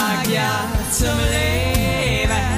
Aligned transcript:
sag 0.00 0.24
ja 0.32 0.52
zum 0.90 1.18
Leben. 1.34 2.48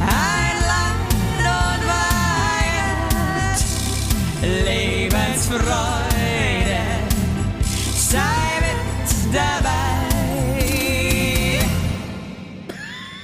Ein 0.00 0.56
Land 0.70 1.12
und 1.60 1.82
Weihend, 1.92 3.58
Lebensfreude, 4.66 6.82
sei 8.10 8.46
mit 8.64 9.10
dabei. 9.34 9.74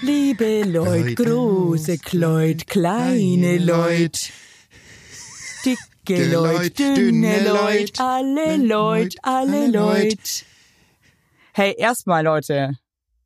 Liebe 0.01 0.51
Leute, 0.65 0.73
Leute, 0.73 1.15
große 1.15 1.99
Kleut, 1.99 2.67
kleine 2.67 3.59
Leute, 3.59 4.21
dicke 5.65 6.25
Leut, 6.31 6.57
Leute, 6.57 6.95
dünne 6.95 6.97
dünne 6.97 7.45
Leute, 7.45 7.53
Leut, 7.53 8.01
alle 8.01 8.57
Leut, 8.57 8.67
Leute, 8.67 9.17
alle 9.23 9.53
alle 9.53 9.67
Leut. 9.69 10.05
Leute. 10.05 10.45
Hey, 11.55 11.75
erstmal 11.77 12.25
Leute, 12.25 12.79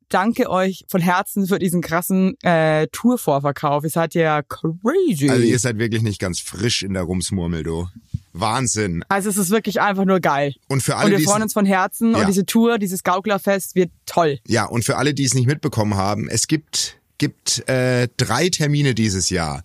danke 0.09 0.49
euch 0.49 0.83
von 0.87 1.01
Herzen 1.01 1.47
für 1.47 1.59
diesen 1.59 1.81
krassen 1.81 2.35
äh, 2.41 2.87
Tourvorverkauf. 2.91 3.83
Ihr 3.83 3.89
seid 3.89 4.13
ja 4.13 4.41
crazy. 4.41 5.29
Also 5.29 5.43
ihr 5.43 5.59
seid 5.59 5.77
wirklich 5.79 6.01
nicht 6.03 6.19
ganz 6.19 6.39
frisch 6.39 6.83
in 6.83 6.93
der 6.93 7.03
Rumsmurmel, 7.03 7.63
du. 7.63 7.87
Wahnsinn. 8.33 9.03
Also 9.09 9.29
es 9.29 9.37
ist 9.37 9.49
wirklich 9.49 9.81
einfach 9.81 10.05
nur 10.05 10.19
geil. 10.19 10.53
Und 10.67 10.81
für 10.83 10.93
Und 10.93 10.99
alle, 10.99 11.11
wir 11.11 11.17
die 11.17 11.23
freuen 11.23 11.41
uns 11.43 11.53
von 11.53 11.65
Herzen 11.65 12.11
Ja. 12.11 12.19
und 12.19 12.27
diese 12.27 12.45
Tour, 12.45 12.77
dieses 12.77 13.03
Gauklerfest 13.03 13.75
wird 13.75 13.89
toll. 14.05 14.39
ja, 14.47 14.65
und 14.65 14.85
für 14.85 14.97
alle, 14.97 15.13
die 15.13 15.23
es 15.25 15.33
nicht 15.33 15.47
mitbekommen 15.47 15.95
haben, 15.95 16.27
es 16.29 16.47
gibt, 16.47 16.99
gibt 17.17 17.67
äh, 17.67 18.07
drei 18.17 18.49
Termine 18.49 18.93
dieses 18.93 19.29
Jahr. 19.29 19.63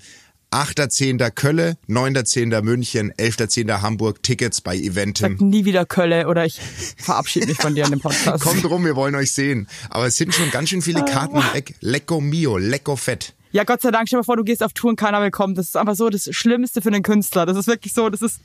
8.10. 0.53 1.31
Kölle, 1.31 1.77
9.10. 1.89 2.61
München, 2.63 3.13
11.10. 3.15 3.81
Hamburg, 3.81 4.23
Tickets 4.23 4.61
bei 4.61 4.77
Eventim. 4.77 5.39
Sag 5.39 5.41
nie 5.41 5.65
wieder 5.65 5.87
Kölle 5.87 6.29
oder 6.29 6.45
ich 6.45 6.61
verabschiede 6.99 7.47
mich 7.47 7.57
von 7.57 7.75
dir 7.75 7.85
in 7.85 7.91
dem 7.91 8.01
Podcast. 8.01 8.45
Kommt 8.45 8.65
rum, 8.69 8.85
wir 8.85 8.95
wollen 8.95 9.15
euch 9.15 9.33
sehen. 9.33 9.67
Aber 9.91 10.07
es 10.07 10.17
sind 10.17 10.35
schon 10.35 10.51
ganz 10.51 10.69
schön 10.69 10.83
viele 10.83 11.05
Karten 11.05 11.39
weg. 11.55 11.75
Lecco 11.81 12.21
mio, 12.21 12.59
lecco 12.59 12.97
fett. 12.97 13.35
Ja, 13.53 13.65
Gott 13.65 13.83
sei 13.83 13.91
Dank, 13.91 14.09
stell 14.09 14.19
dir 14.19 14.21
mal 14.21 14.25
vor, 14.25 14.37
du 14.37 14.45
gehst 14.45 14.63
auf 14.63 14.73
Tour 14.73 14.91
und 14.91 14.97
keiner 14.97 15.21
will 15.23 15.31
kommen. 15.31 15.55
Das 15.55 15.67
ist 15.67 15.77
einfach 15.77 15.95
so 15.95 16.09
das 16.11 16.29
Schlimmste 16.31 16.81
für 16.83 16.89
einen 16.89 17.03
Künstler. 17.03 17.45
Das 17.47 17.57
ist 17.57 17.67
wirklich 17.67 17.93
so, 17.93 18.09
das 18.09 18.23
ist, 18.23 18.41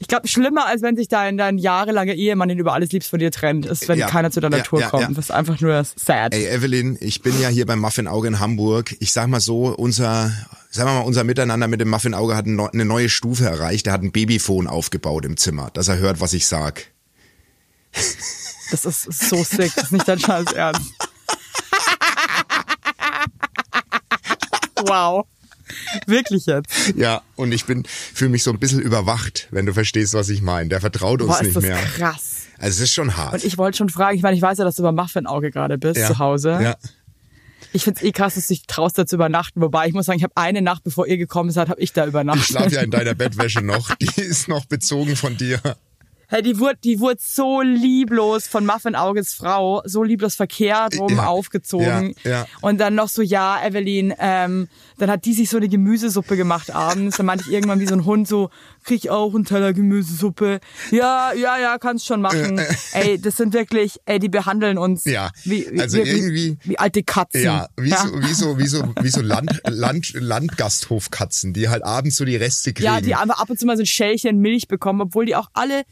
ich 0.00 0.08
glaube, 0.08 0.28
schlimmer, 0.28 0.66
als 0.66 0.82
wenn 0.82 0.96
sich 0.96 1.08
dein, 1.08 1.38
dein 1.38 1.56
jahrelanger 1.56 2.12
Ehemann, 2.14 2.48
den 2.48 2.58
du 2.58 2.62
über 2.62 2.74
alles 2.74 2.90
liebst, 2.92 3.08
von 3.08 3.18
dir 3.20 3.30
trennt, 3.30 3.64
ist, 3.64 3.88
wenn 3.88 3.98
Ja. 3.98 4.06
keiner 4.06 4.30
zu 4.30 4.40
deiner 4.40 4.58
Ja, 4.58 4.62
Tour 4.62 4.80
ja, 4.80 4.88
kommt. 4.90 5.16
Das 5.16 5.26
ist 5.26 5.30
einfach 5.30 5.60
nur 5.60 5.82
sad. 5.96 6.34
Ey, 6.34 6.46
Evelyn, 6.46 6.98
ich 7.00 7.22
bin 7.22 7.38
ja 7.40 7.48
hier 7.48 7.64
beim 7.64 7.78
Muffin 7.80 8.06
Auge 8.06 8.28
in 8.28 8.38
Hamburg. 8.40 8.94
Ich 9.00 9.12
sag 9.12 9.28
mal 9.28 9.40
so, 9.40 9.66
unser, 9.74 10.30
sagen 10.74 10.88
wir 10.88 10.94
mal, 10.94 11.00
unser 11.02 11.22
Miteinander 11.24 11.68
mit 11.68 11.80
dem 11.80 11.88
Muffin 11.88 12.14
Auge 12.14 12.36
hat 12.36 12.46
eine 12.46 12.84
neue 12.84 13.08
Stufe 13.08 13.46
erreicht. 13.46 13.86
Er 13.86 13.92
hat 13.92 14.02
ein 14.02 14.10
Babyphone 14.10 14.66
aufgebaut 14.66 15.24
im 15.24 15.36
Zimmer, 15.36 15.70
dass 15.72 15.86
er 15.88 15.98
hört, 15.98 16.20
was 16.20 16.32
ich 16.32 16.46
sag. 16.48 16.86
Das 18.72 18.84
ist 18.84 19.02
so 19.04 19.36
sick. 19.44 19.72
Das 19.76 19.84
ist 19.84 19.92
nicht 19.92 20.08
dein 20.08 20.18
Scheiß 20.18 20.52
Ernst. 20.52 20.90
wow. 24.86 25.24
Wirklich 26.06 26.46
jetzt. 26.46 26.92
Ja, 26.96 27.22
und 27.36 27.52
ich 27.52 27.66
bin, 27.66 27.84
fühle 27.86 28.30
mich 28.30 28.42
so 28.42 28.50
ein 28.50 28.58
bisschen 28.58 28.80
überwacht, 28.80 29.46
wenn 29.52 29.66
du 29.66 29.72
verstehst, 29.72 30.12
was 30.14 30.28
ich 30.28 30.42
meine. 30.42 30.70
Der 30.70 30.80
vertraut 30.80 31.22
uns 31.22 31.30
Boah, 31.30 31.36
ist 31.36 31.44
nicht 31.44 31.56
das 31.56 31.62
mehr. 31.62 31.76
krass. 31.76 32.46
Also 32.58 32.76
es 32.76 32.80
ist 32.80 32.92
schon 32.92 33.16
hart. 33.16 33.34
Und 33.34 33.44
ich 33.44 33.58
wollte 33.58 33.78
schon 33.78 33.90
fragen, 33.90 34.16
ich 34.16 34.22
meine, 34.22 34.36
ich 34.36 34.42
weiß 34.42 34.58
ja, 34.58 34.64
dass 34.64 34.74
du 34.74 34.82
beim 34.82 34.96
Muffin-Auge 34.96 35.52
gerade 35.52 35.78
bist, 35.78 35.98
ja. 35.98 36.08
zu 36.08 36.18
Hause. 36.18 36.58
Ja. 36.60 36.76
Ich 37.74 37.82
find's 37.82 38.02
eh 38.02 38.12
krass, 38.12 38.36
dass 38.36 38.46
du 38.46 38.54
dich 38.54 38.68
traust, 38.68 38.96
da 38.96 39.04
zu 39.04 39.16
übernachten. 39.16 39.60
Wobei, 39.60 39.88
ich 39.88 39.94
muss 39.94 40.06
sagen, 40.06 40.16
ich 40.16 40.22
habe 40.22 40.36
eine 40.36 40.62
Nacht, 40.62 40.84
bevor 40.84 41.08
ihr 41.08 41.16
gekommen 41.16 41.50
seid, 41.50 41.68
habe 41.68 41.80
ich 41.80 41.92
da 41.92 42.06
übernachtet. 42.06 42.44
Ich 42.44 42.48
schlaf 42.50 42.70
ja 42.70 42.82
in 42.82 42.92
deiner 42.92 43.14
Bettwäsche 43.14 43.62
noch. 43.62 43.92
Die 43.96 44.20
ist 44.20 44.46
noch 44.46 44.64
bezogen 44.66 45.16
von 45.16 45.36
dir. 45.36 45.60
Hey, 46.34 46.42
die 46.42 46.58
wurde, 46.58 46.76
die 46.82 46.98
wurde 46.98 47.20
so 47.22 47.60
lieblos 47.62 48.48
von 48.48 48.66
Muffin 48.66 48.96
Auges 48.96 49.34
Frau, 49.34 49.82
so 49.84 50.02
lieblos 50.02 50.34
verkehrt 50.34 50.98
rum 50.98 51.14
Ja, 51.14 51.26
aufgezogen. 51.26 52.12
ja, 52.24 52.30
ja. 52.30 52.46
Und 52.60 52.80
dann 52.80 52.96
noch 52.96 53.06
so, 53.08 53.22
ja, 53.22 53.64
Evelyn, 53.64 54.12
ähm, 54.18 54.66
dann 54.98 55.12
hat 55.12 55.26
die 55.26 55.32
sich 55.32 55.48
so 55.48 55.58
eine 55.58 55.68
Gemüsesuppe 55.68 56.36
gemacht 56.36 56.74
abends. 56.74 57.18
Dann 57.18 57.26
meinte 57.26 57.44
ich 57.46 57.52
irgendwann 57.52 57.78
wie 57.78 57.86
so 57.86 57.94
ein 57.94 58.04
Hund 58.04 58.26
so, 58.26 58.50
krieg 58.82 59.04
ich 59.04 59.10
auch 59.10 59.32
einen 59.32 59.44
Teller 59.44 59.72
Gemüsesuppe. 59.72 60.58
Ja, 60.90 61.32
ja, 61.34 61.56
ja, 61.56 61.78
kannst 61.78 62.04
schon 62.04 62.20
machen. 62.20 62.60
ey, 62.94 63.16
das 63.20 63.36
sind 63.36 63.54
wirklich, 63.54 64.00
ey, 64.04 64.18
die 64.18 64.28
behandeln 64.28 64.76
uns 64.76 65.04
Ja, 65.04 65.30
wie, 65.44 65.68
wie, 65.70 65.80
also 65.80 65.98
wie, 65.98 66.00
irgendwie- 66.08 66.58
wie 66.64 66.78
alte 66.80 67.04
Katzen. 67.04 67.42
Ja, 67.44 67.68
wie 67.76 67.90
so, 67.92 68.20
wie 68.20 68.34
so, 68.34 68.58
wie 68.58 68.66
so, 68.66 68.92
wie 69.02 69.08
so 69.10 69.20
Land, 69.20 69.60
Land, 69.68 70.14
Landgasthofkatzen, 70.14 71.52
die 71.52 71.68
halt 71.68 71.84
abends 71.84 72.16
so 72.16 72.24
die 72.24 72.34
Reste 72.34 72.72
kriegen. 72.72 72.86
Ja, 72.86 73.00
die 73.00 73.14
einfach 73.14 73.38
ab 73.38 73.50
und 73.50 73.60
zu 73.60 73.66
mal 73.66 73.76
so 73.76 73.84
ein 73.84 73.86
Schälchen 73.86 74.40
Milch 74.40 74.66
bekommen, 74.66 75.00
obwohl 75.00 75.26
die 75.26 75.36
auch 75.36 75.48
alle 75.52 75.82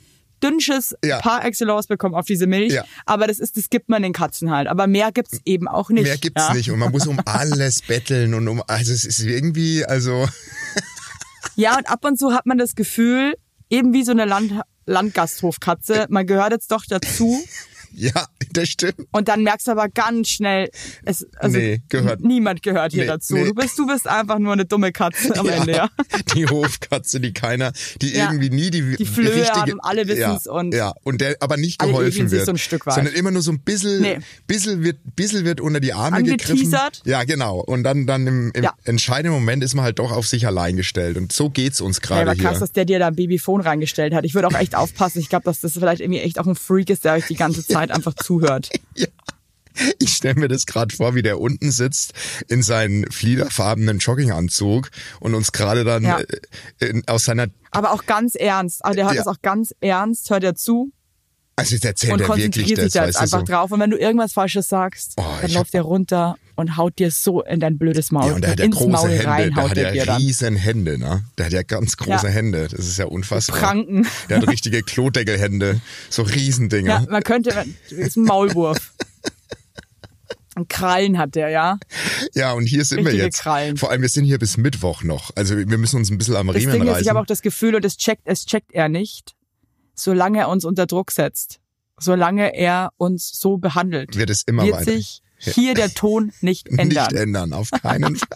dünnsches 0.42 0.94
Ja. 1.04 1.20
par 1.20 1.44
excellence 1.44 1.86
bekommen 1.86 2.14
auf 2.14 2.26
diese 2.26 2.46
Milch. 2.46 2.72
Ja. 2.72 2.84
Aber 3.06 3.26
das 3.26 3.38
ist, 3.38 3.56
das 3.56 3.70
gibt 3.70 3.88
man 3.88 4.02
den 4.02 4.12
Katzen 4.12 4.50
halt. 4.50 4.68
Aber 4.68 4.86
mehr 4.86 5.12
gibt's 5.12 5.40
eben 5.44 5.68
auch 5.68 5.90
nicht. 5.90 6.04
Mehr 6.04 6.18
gibt's 6.18 6.48
ja? 6.48 6.54
nicht 6.54 6.70
und 6.70 6.78
man 6.78 6.90
muss 6.92 7.06
um 7.06 7.20
alles 7.24 7.82
betteln 7.82 8.34
und 8.34 8.48
um, 8.48 8.62
also 8.66 8.92
es 8.92 9.04
ist 9.04 9.20
irgendwie, 9.20 9.84
also, 9.84 10.28
Ja, 11.56 11.76
und 11.76 11.88
ab 11.88 12.04
und 12.04 12.18
zu 12.18 12.32
hat 12.32 12.46
man 12.46 12.58
das 12.58 12.74
Gefühl, 12.74 13.34
eben 13.68 13.92
wie 13.92 14.04
so 14.04 14.12
eine 14.12 14.24
Land 14.24 14.52
Landgasthofkatze, 14.84 16.06
man 16.08 16.26
gehört 16.26 16.52
jetzt 16.52 16.72
doch 16.72 16.84
dazu. 16.88 17.40
ja, 18.14 18.26
das 18.52 18.68
stimmt. 18.68 18.94
Und 19.12 19.28
dann 19.28 19.42
merkst 19.42 19.66
du 19.66 19.72
aber 19.72 19.88
ganz 19.88 20.28
schnell, 20.28 20.70
es, 21.04 21.26
also 21.36 21.58
Nee, 21.58 21.82
gehört- 21.88 22.20
niemand 22.20 22.62
gehört 22.62 22.92
hier 22.92 23.02
Nee, 23.02 23.08
dazu. 23.08 23.34
nee. 23.34 23.44
Du 23.44 23.54
bist, 23.54 23.78
du 23.78 23.86
bist 23.86 24.06
einfach 24.08 24.38
nur 24.38 24.52
eine 24.52 24.64
dumme 24.64 24.92
Katze 24.92 25.38
am 25.38 25.48
Ende, 25.48 25.72
ja. 25.72 25.88
Die 26.34 26.46
Hofkatze, 26.46 27.20
die 27.20 27.32
keiner, 27.32 27.72
die 28.00 28.12
Ja. 28.14 28.26
irgendwie 28.32 28.50
nie 28.50 28.70
die, 28.70 28.96
Die 28.96 29.06
Flöhe 29.06 29.34
richtige, 29.34 29.52
haben, 29.72 29.80
alle 29.80 30.06
wissen's 30.08 30.44
ja, 30.46 30.52
und 30.52 30.74
ja, 30.74 30.92
und 31.02 31.20
der 31.20 31.36
aber 31.40 31.56
nicht 31.56 31.78
geholfen 31.78 32.30
wird, 32.30 32.46
so 32.46 32.52
ein 32.52 32.58
Stück 32.58 32.86
weit. 32.86 32.94
sondern 32.94 33.14
immer 33.14 33.30
nur 33.30 33.42
so 33.42 33.52
ein 33.52 33.60
bisschen, 33.60 34.00
Nee. 34.00 34.18
bisschen 34.46 34.82
wird, 34.82 34.98
bisschen 35.16 35.44
wird 35.44 35.60
unter 35.60 35.80
die 35.80 35.92
Arme 35.92 36.22
gegriffen. 36.22 36.74
Ja, 37.04 37.24
genau. 37.24 37.60
Und 37.60 37.82
dann, 37.84 38.06
dann 38.06 38.26
im, 38.26 38.50
im 38.54 38.62
Ja. 38.64 38.74
entscheidenden 38.84 39.32
Moment 39.34 39.62
ist 39.64 39.74
man 39.74 39.84
halt 39.84 39.98
doch 39.98 40.12
auf 40.12 40.26
sich 40.26 40.46
allein 40.46 40.76
gestellt. 40.76 41.16
Und 41.16 41.32
so 41.32 41.50
geht's 41.50 41.80
uns 41.80 41.98
Hey, 41.98 42.06
gerade 42.08 42.22
aber 42.22 42.32
hier. 42.34 42.42
krass, 42.44 42.58
dass 42.60 42.72
der 42.72 42.84
dir 42.84 42.98
da 42.98 43.08
ein 43.08 43.16
Babyphone 43.16 43.60
reingestellt 43.60 44.14
hat. 44.14 44.24
Ich 44.24 44.34
würde 44.34 44.48
auch 44.48 44.54
echt 44.54 44.74
aufpassen. 44.74 45.18
Ich 45.20 45.28
glaube, 45.28 45.44
dass 45.44 45.60
das 45.60 45.72
vielleicht 45.72 46.00
irgendwie 46.00 46.20
echt 46.20 46.38
auch 46.38 46.46
ein 46.46 46.54
Freak 46.54 46.90
ist, 46.90 47.04
der 47.04 47.14
euch 47.14 47.26
die 47.26 47.34
ganze 47.34 47.66
Zeit 47.66 47.81
einfach 47.90 48.14
zuhört. 48.14 48.68
Ja. 48.94 49.06
Ich 49.98 50.12
stelle 50.12 50.34
mir 50.34 50.48
das 50.48 50.66
gerade 50.66 50.94
vor, 50.94 51.14
wie 51.14 51.22
der 51.22 51.40
unten 51.40 51.70
sitzt 51.70 52.12
in 52.48 52.62
seinen 52.62 53.10
fliederfarbenen 53.10 54.00
Jogginganzug 54.00 54.90
und 55.18 55.34
uns 55.34 55.50
gerade 55.52 55.82
dann 55.84 56.02
Ja. 56.02 56.18
äh, 56.20 56.86
in, 56.86 57.08
aus 57.08 57.24
seiner, 57.24 57.46
Aber 57.70 57.92
auch 57.92 58.04
ganz 58.04 58.34
ernst. 58.34 58.84
Aber 58.84 58.94
der 58.94 59.06
hört 59.06 59.14
Ja. 59.16 59.24
das 59.24 59.34
auch 59.34 59.40
ganz 59.40 59.74
ernst, 59.80 60.28
hört 60.28 60.44
er 60.44 60.54
zu 60.56 60.92
also 61.56 61.74
jetzt 61.74 61.84
erzählt 61.86 62.12
und 62.12 62.20
er 62.20 62.28
wirklich 62.28 62.44
konzentriert 62.46 62.78
das, 62.78 62.84
sich 62.84 62.92
da 62.92 63.06
jetzt 63.06 63.16
einfach 63.16 63.40
so. 63.40 63.44
drauf. 63.46 63.72
Und 63.72 63.80
wenn 63.80 63.90
du 63.90 63.96
irgendwas 63.98 64.34
Falsches 64.34 64.68
sagst, 64.68 65.14
Oh, 65.16 65.24
dann 65.40 65.50
läuft 65.52 65.72
der 65.72 65.82
runter 65.82 66.36
und 66.54 66.76
haut 66.76 66.98
dir 66.98 67.10
so 67.10 67.42
in 67.42 67.60
dein 67.60 67.78
blödes 67.78 68.10
Maul. 68.10 68.28
Ja, 68.28 68.34
und 68.34 68.42
der 68.42 68.50
hat 68.52 68.58
ja 68.58 68.64
ins 68.66 68.76
große 68.76 68.90
Maul 68.90 69.10
Hände, 69.10 69.26
rein 69.26 69.54
der 69.54 69.62
haut 69.62 69.70
hat 69.70 69.94
ja 69.94 70.16
riesen 70.16 70.56
Hände, 70.56 70.98
ne? 70.98 71.24
Der 71.38 71.46
hat 71.46 71.52
ja 71.52 71.62
ganz 71.62 71.96
große 71.96 72.26
Ja. 72.26 72.32
Hände, 72.32 72.68
das 72.68 72.86
ist 72.86 72.98
ja 72.98 73.06
unfassbar. 73.06 73.58
Pranken. 73.58 74.06
Der 74.28 74.38
hat 74.38 74.48
richtige 74.48 74.82
Klodeckelhände, 74.82 75.80
so 76.10 76.22
Riesendinger. 76.22 77.02
Ja, 77.02 77.06
man 77.08 77.22
könnte, 77.22 77.50
das 77.50 77.66
ist 77.92 78.16
ein 78.16 78.24
Maulwurf. 78.24 78.92
Und 80.54 80.68
Krallen 80.68 81.16
hat 81.16 81.34
der, 81.34 81.48
ja. 81.48 81.78
Ja, 82.34 82.52
und 82.52 82.66
hier 82.66 82.84
sind 82.84 82.98
wir 82.98 83.06
Richtige 83.06 83.24
jetzt. 83.24 83.40
Krallen. 83.40 83.78
Vor 83.78 83.90
allem, 83.90 84.02
wir 84.02 84.10
sind 84.10 84.26
hier 84.26 84.38
bis 84.38 84.58
Mittwoch 84.58 85.02
noch. 85.02 85.30
Also 85.34 85.56
wir 85.56 85.78
müssen 85.78 85.96
uns 85.96 86.10
ein 86.10 86.18
bisschen 86.18 86.36
am 86.36 86.48
Das 86.48 86.56
Riemen 86.56 86.72
Ding 86.72 86.82
ist, 86.82 86.88
reißen. 86.88 87.02
ich 87.02 87.08
habe 87.08 87.20
auch 87.20 87.26
das 87.26 87.40
Gefühl, 87.40 87.74
und 87.74 87.84
das 87.84 87.96
checkt, 87.96 88.22
es 88.26 88.44
checkt 88.44 88.72
er 88.72 88.90
nicht, 88.90 89.34
solange 89.94 90.40
er 90.40 90.48
uns 90.50 90.66
unter 90.66 90.86
Druck 90.86 91.10
setzt, 91.10 91.60
solange 91.98 92.54
er 92.54 92.90
uns 92.98 93.30
so 93.32 93.56
behandelt, 93.56 94.16
wird 94.18 94.28
es 94.28 94.42
immer 94.42 94.64
wird 94.64 94.76
weiter 94.76 94.92
sich 94.92 95.22
hier 95.42 95.74
der 95.74 95.92
Ton 95.92 96.32
nicht 96.40 96.68
ändern. 96.68 96.88
nicht 96.88 97.12
ändern, 97.12 97.52
auf 97.52 97.70
keinen 97.70 98.16
Fall. 98.16 98.28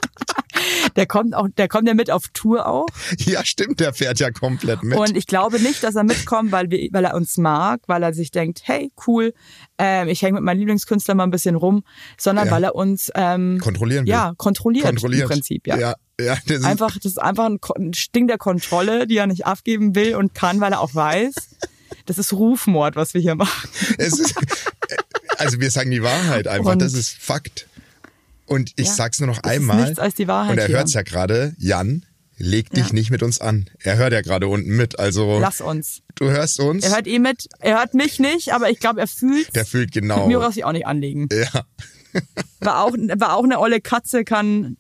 Der 0.97 1.07
kommt 1.07 1.35
auch, 1.35 1.49
der 1.57 1.69
kommt 1.69 1.87
ja 1.87 1.95
mit 1.95 2.11
auf 2.11 2.29
Tour 2.33 2.67
auch. 2.67 2.87
Ja, 3.19 3.45
stimmt, 3.45 3.81
der 3.81 3.93
fährt 3.93 4.19
ja 4.21 4.31
komplett 4.31 4.83
mit. 4.83 4.97
Und 4.99 5.17
ich 5.17 5.27
glaube 5.27 5.61
nicht, 5.61 5.83
dass 5.83 5.95
er 5.97 6.05
mitkommt, 6.05 6.51
weil, 6.53 6.71
wir, 6.71 6.89
weil 6.93 7.05
er 7.05 7.15
uns 7.15 7.37
mag, 7.37 7.81
weil 7.87 8.03
er 8.03 8.15
sich 8.15 8.31
denkt, 8.31 8.63
hey, 8.65 8.91
cool, 9.07 9.35
ähm, 9.79 10.09
ich 10.09 10.23
hänge 10.23 10.35
mit 10.35 10.43
meinem 10.45 10.59
Lieblingskünstler 10.59 11.15
mal 11.15 11.25
ein 11.25 11.31
bisschen 11.31 11.55
rum, 11.57 11.83
sondern 12.19 12.47
Ja. 12.47 12.53
weil 12.53 12.65
er 12.65 12.75
uns 12.75 13.11
ähm, 13.15 13.59
Kontrollieren 13.63 14.07
will. 14.07 14.11
ja, 14.11 14.33
kontrolliert, 14.37 14.87
Kontrolliert. 14.87 15.25
im 15.25 15.29
Prinzip. 15.29 15.67
Ja. 15.67 15.77
ja, 15.79 15.95
ja 16.21 16.37
das 16.47 16.59
ist, 16.59 16.65
Einfach, 16.65 16.95
das 16.95 17.05
ist 17.05 17.19
einfach 17.21 17.47
ein, 17.47 17.59
ein 17.77 17.93
Sting 17.95 18.27
der 18.27 18.39
Kontrolle, 18.39 19.07
die 19.07 19.19
er 19.19 19.27
nicht 19.27 19.47
abgeben 19.47 19.95
will 19.95 20.15
und 20.17 20.35
kann, 20.35 20.61
weil 20.61 20.73
er 20.73 20.81
auch 20.81 20.95
weiß. 20.95 21.35
Das 22.07 22.19
ist 22.19 22.33
Rufmord, 22.33 22.97
was 22.97 23.15
wir 23.15 23.21
hier 23.21 23.35
machen. 23.35 23.69
es 23.99 24.19
ist, 24.19 24.35
also 25.39 25.61
wir 25.61 25.71
sagen 25.71 25.91
die 25.91 26.03
Wahrheit 26.03 26.47
einfach, 26.49 26.73
Und- 26.73 26.83
das 26.83 26.93
ist 26.95 27.17
Fakt. 27.19 27.67
Und 28.47 28.73
ich 28.77 28.87
Ja, 28.87 28.93
sag's 28.95 29.19
nur 29.19 29.27
noch 29.27 29.39
das 29.41 29.53
ist 29.53 29.59
einmal. 29.59 29.83
nichts 29.85 29.99
als 29.99 30.15
die 30.15 30.29
Wahrheit 30.29 30.53
Und 30.53 30.59
er 30.59 30.67
hier. 30.69 30.77
hört's 30.77 30.93
ja 30.95 31.03
gerade, 31.03 31.55
Jan, 31.59 32.07
leg 32.39 32.71
dich 32.71 32.87
Ja. 32.89 32.93
nicht 32.93 33.11
mit 33.11 33.23
uns 33.25 33.41
an. 33.41 33.69
Er 33.81 33.97
hört 33.97 34.13
ja 34.13 34.21
gerade 34.21 34.47
unten 34.47 34.77
mit, 34.77 34.99
also 35.01 35.41
Lass 35.41 35.61
uns. 35.61 36.03
du 36.15 36.27
hörst 36.31 36.61
uns. 36.61 36.85
Er 36.85 36.95
hört 36.95 37.07
eh 37.09 37.19
mit. 37.19 37.49
Er 37.59 37.79
hört 37.79 37.95
mich 37.95 38.21
nicht, 38.21 38.53
aber 38.53 38.71
ich 38.71 38.79
glaube, 38.79 39.01
er 39.01 39.09
fühlt. 39.09 39.55
der 39.57 39.65
fühlt 39.67 39.91
genau. 39.91 40.19
Mit 40.21 40.29
mir 40.29 40.39
brauchst 40.39 40.53
du 40.53 40.61
dich 40.61 40.65
auch 40.65 40.73
nicht 40.73 40.87
anlegen. 40.87 41.29
ja. 41.33 41.65
War 42.61 42.83
auch, 42.85 42.93
war 42.93 43.35
auch 43.37 43.45
eine 43.45 43.59
olle 43.59 43.81
Katze, 43.81 44.25
kann 44.25 44.77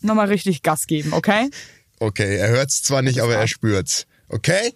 nochmal 0.00 0.28
richtig 0.28 0.62
Gas 0.62 0.86
geben, 0.86 1.12
okay? 1.12 1.50
Okay, 1.98 2.36
er 2.36 2.48
hört's 2.48 2.82
zwar 2.82 3.02
nicht, 3.02 3.20
aber 3.20 3.34
er 3.36 3.46
spürt's. 3.48 4.06
Okay? 4.28 4.72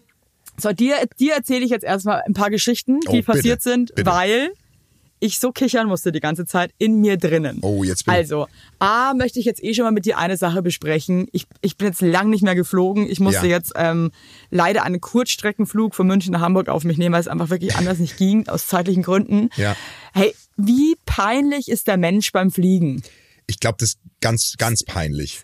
So, 0.60 0.72
dir, 0.72 0.96
dir 1.18 1.34
erzähle 1.34 1.64
ich 1.64 1.70
jetzt 1.70 1.84
erstmal 1.84 2.20
ein 2.26 2.34
paar 2.34 2.50
Geschichten, 2.50 3.00
die 3.00 3.08
Oh, 3.08 3.12
bitte, 3.12 3.24
passiert 3.32 3.62
sind, 3.62 3.94
bitte. 3.94 4.10
weil 4.10 4.50
ich 5.24 5.38
so 5.38 5.52
kichern 5.52 5.86
musste 5.88 6.12
die 6.12 6.20
ganze 6.20 6.44
Zeit 6.44 6.72
in 6.76 7.00
mir 7.00 7.16
drinnen. 7.16 7.58
Oh, 7.62 7.82
jetzt 7.82 8.04
bin 8.04 8.12
ich- 8.12 8.18
Also, 8.18 8.46
A, 8.78 9.14
möchte 9.14 9.38
ich 9.38 9.46
jetzt 9.46 9.62
eh 9.64 9.72
schon 9.72 9.84
mal 9.84 9.90
mit 9.90 10.04
dir 10.04 10.18
eine 10.18 10.36
Sache 10.36 10.60
besprechen. 10.60 11.26
Ich, 11.32 11.46
ich 11.62 11.76
bin 11.78 11.86
jetzt 11.88 12.02
lang 12.02 12.28
nicht 12.28 12.42
mehr 12.42 12.54
geflogen. 12.54 13.08
Ich 13.08 13.20
musste 13.20 13.46
Ja. 13.46 13.56
jetzt 13.56 13.72
ähm, 13.76 14.10
leider 14.50 14.82
einen 14.82 15.00
Kurzstreckenflug 15.00 15.94
von 15.94 16.06
München 16.06 16.32
nach 16.32 16.40
Hamburg 16.42 16.68
auf 16.68 16.84
mich 16.84 16.98
nehmen, 16.98 17.14
weil 17.14 17.20
es 17.22 17.28
einfach 17.28 17.48
wirklich 17.48 17.74
anders 17.76 17.98
nicht 18.00 18.16
ging, 18.18 18.48
aus 18.48 18.66
zeitlichen 18.66 19.02
Gründen. 19.02 19.48
Ja. 19.56 19.74
Hey, 20.12 20.34
wie 20.56 20.94
peinlich 21.06 21.68
ist 21.68 21.86
der 21.86 21.96
Mensch 21.96 22.30
beim 22.32 22.50
Fliegen? 22.50 23.02
Ich 23.46 23.60
glaube, 23.60 23.76
das 23.80 23.90
ist 23.90 23.98
ganz, 24.20 24.54
ganz 24.58 24.82
peinlich. 24.84 25.42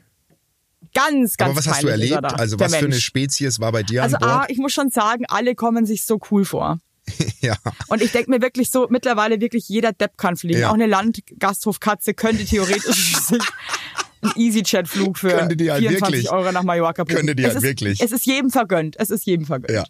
Ganz, 0.94 1.37
ganz 1.37 1.50
Aber 1.50 1.59
was 1.59 1.67
hast 1.69 1.82
du 1.82 1.87
er 1.87 1.93
erlebt? 1.93 2.15
da, 2.23 2.29
Also 2.29 2.59
was 2.59 2.73
für 2.73 2.79
eine 2.79 2.88
Mensch. 2.88 3.05
Spezies 3.05 3.61
war 3.61 3.71
bei 3.73 3.82
dir 3.82 4.03
Also 4.03 4.17
an 4.17 4.23
A, 4.25 4.37
Bord? 4.38 4.50
ich 4.50 4.59
muss 4.59 4.73
schon 4.73 4.91
sagen, 4.91 5.25
alle 5.29 5.55
kommen 5.55 5.87
sich 5.87 6.05
so 6.05 6.19
cool 6.31 6.44
vor. 6.44 6.79
ja. 7.40 7.56
Und 7.88 8.02
ich 8.02 8.12
denke 8.12 8.30
mir 8.30 8.42
wirklich 8.42 8.70
so, 8.70 8.86
mittlerweile 8.90 9.40
wirklich 9.40 9.68
jeder 9.68 9.92
Depp 9.92 10.16
kann 10.16 10.36
fliegen. 10.36 10.60
Ja. 10.60 10.70
Auch 10.70 10.74
eine 10.74 10.86
Landgasthofkatze 10.86 12.14
könnte 12.14 12.44
theoretisch 12.44 13.16
sich 13.16 13.40
einen 14.22 14.32
EasyJet-Flug 14.36 15.18
für 15.18 15.30
Könnte 15.30 15.56
die 15.56 15.70
halt 15.70 15.80
24 15.80 16.24
wirklich. 16.24 16.32
Euro 16.32 16.52
nach 16.52 16.62
Mallorca 16.62 17.04
buchen. 17.04 17.16
Könnte 17.16 17.34
die 17.34 17.42
es 17.42 17.48
halt 17.48 17.56
ist, 17.58 17.62
wirklich. 17.62 18.00
Es 18.00 18.12
ist 18.12 18.26
jedem 18.26 18.50
vergönnt. 18.50 18.96
Es 18.98 19.10
ist 19.10 19.24
jedem 19.26 19.46
vergönnt. 19.46 19.72
Ja. 19.72 19.84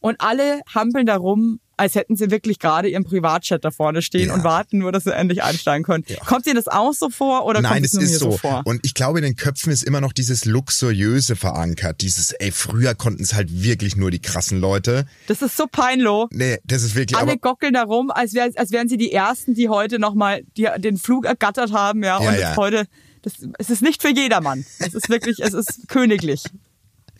Und 0.00 0.20
alle 0.20 0.60
hampeln 0.74 1.06
darum, 1.06 1.60
als 1.76 1.94
hätten 1.94 2.16
sie 2.16 2.30
wirklich 2.30 2.58
gerade 2.58 2.88
ihren 2.88 3.04
Privatchat 3.04 3.64
da 3.64 3.70
vorne 3.70 4.02
stehen 4.02 4.28
Ja. 4.28 4.34
und 4.34 4.44
warten 4.44 4.78
nur, 4.78 4.92
dass 4.92 5.04
sie 5.04 5.14
endlich 5.14 5.42
einsteigen 5.42 5.84
können. 5.84 6.04
Kommt 6.26 6.46
dir 6.46 6.54
das 6.54 6.68
auch 6.68 6.92
so 6.92 7.10
vor 7.10 7.46
oder 7.46 7.60
Nein, 7.60 7.74
kommt 7.74 7.86
es 7.86 7.92
nur 7.94 8.02
ist 8.02 8.18
so. 8.18 8.30
so, 8.32 8.36
vor? 8.38 8.62
Und 8.64 8.80
ich 8.84 8.94
glaube, 8.94 9.18
in 9.18 9.24
den 9.24 9.36
Köpfen 9.36 9.72
ist 9.72 9.82
immer 9.82 10.00
noch 10.00 10.12
dieses 10.12 10.44
Luxuriöse 10.44 11.36
verankert. 11.36 12.00
Dieses, 12.00 12.32
ey, 12.32 12.50
früher 12.52 12.94
konnten 12.94 13.22
es 13.22 13.34
halt 13.34 13.62
wirklich 13.62 13.96
nur 13.96 14.10
die 14.10 14.20
krassen 14.20 14.60
Leute. 14.60 15.06
Das 15.26 15.42
ist 15.42 15.56
so 15.56 15.66
peinlich. 15.66 16.04
Nee, 16.30 16.58
das 16.64 16.82
ist 16.82 16.94
wirklich, 16.94 17.18
Alle 17.18 17.38
gockeln 17.38 17.72
darum, 17.74 18.10
als, 18.10 18.34
wär, 18.34 18.50
als 18.56 18.70
wären 18.72 18.88
sie 18.88 18.96
die 18.98 19.12
Ersten, 19.12 19.54
die 19.54 19.68
heute 19.68 19.98
nochmal 19.98 20.42
den 20.56 20.98
Flug 20.98 21.24
ergattert 21.24 21.72
haben, 21.72 22.02
ja. 22.02 22.20
Ja, 22.22 22.28
und 22.28 22.38
ja. 22.38 22.56
heute, 22.56 22.84
das, 23.22 23.34
es 23.58 23.70
ist 23.70 23.80
nicht 23.82 24.02
für 24.02 24.10
jedermann. 24.14 24.66
Es 24.78 24.92
ist 24.94 25.08
wirklich, 25.08 25.38
es 25.40 25.54
ist 25.54 25.82
königlich. 25.88 26.42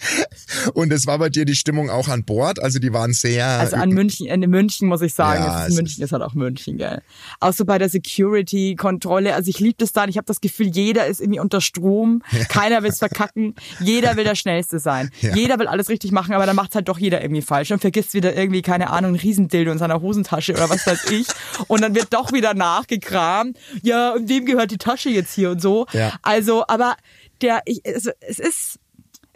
und 0.75 0.93
es 0.93 1.06
war 1.06 1.19
bei 1.19 1.29
dir 1.29 1.44
die 1.44 1.55
Stimmung 1.55 1.91
auch 1.91 2.08
an 2.08 2.25
Bord, 2.25 2.61
also 2.61 2.79
die 2.79 2.93
waren 2.93 3.12
sehr 3.12 3.46
Also 3.46 3.76
an 3.76 3.91
München, 3.91 4.26
in 4.26 4.41
München 4.50 4.88
muss 4.88 5.02
ich 5.02 5.14
sagen, 5.14 5.43
Ja, 5.43 5.67
ist 5.67 5.75
München 5.75 6.02
ist 6.05 6.12
halt 6.12 6.23
auch 6.23 6.35
München, 6.35 6.79
gell. 6.79 7.02
Auch 7.41 7.52
so 7.52 7.64
bei 7.64 7.79
der 7.79 7.88
Security-Kontrolle, 7.88 9.35
also 9.35 9.49
ich 9.49 9.61
liebe 9.61 9.76
das 9.79 9.93
dann, 9.93 10.08
ich 10.08 10.17
habe 10.17 10.26
das 10.26 10.41
Gefühl, 10.41 10.69
jeder 10.69 11.06
ist 11.06 11.20
irgendwie 11.20 11.41
unter 11.41 11.61
Strom, 11.61 12.23
keiner 12.49 12.82
will's 12.82 12.99
verkacken, 12.99 13.55
jeder 13.81 14.17
will 14.17 14.25
der 14.25 14.35
Schnellste 14.35 14.79
sein. 14.79 15.11
Ja. 15.20 15.35
Jeder 15.35 15.58
will 15.58 15.67
alles 15.67 15.88
richtig 15.88 16.12
machen, 16.12 16.35
aber 16.35 16.47
dann 16.47 16.56
macht's 16.56 16.75
halt 16.75 16.88
doch 16.88 16.99
jeder 16.99 17.23
irgendwie 17.23 17.43
falsch 17.43 17.70
und 17.70 17.81
vergisst 17.81 18.14
wieder 18.14 18.37
irgendwie, 18.37 18.62
keine 18.62 18.90
Ahnung, 18.90 19.12
ein 19.12 19.17
Riesendildo 19.17 19.70
in 19.73 19.79
seiner 19.79 20.00
Hosentasche 20.00 20.52
oder 20.52 20.70
was 20.70 20.87
weiß 20.87 21.11
ich. 21.11 21.26
Und 21.69 21.82
dann 21.82 21.94
wird 21.94 22.12
doch 22.12 22.32
wieder 22.32 22.55
nachgekramt, 22.55 23.58
ja, 23.82 24.12
und 24.14 24.29
wem 24.29 24.47
gehört 24.47 24.70
die 24.70 24.79
Tasche 24.79 25.11
jetzt 25.11 25.35
hier 25.35 25.50
und 25.50 25.61
so. 25.61 25.87
Ja. 25.93 26.12
Also, 26.23 26.64
aber 26.67 26.97
der, 27.40 27.62
ich, 27.67 27.81
es, 27.85 28.08
es 28.20 28.38
ist, 28.38 28.79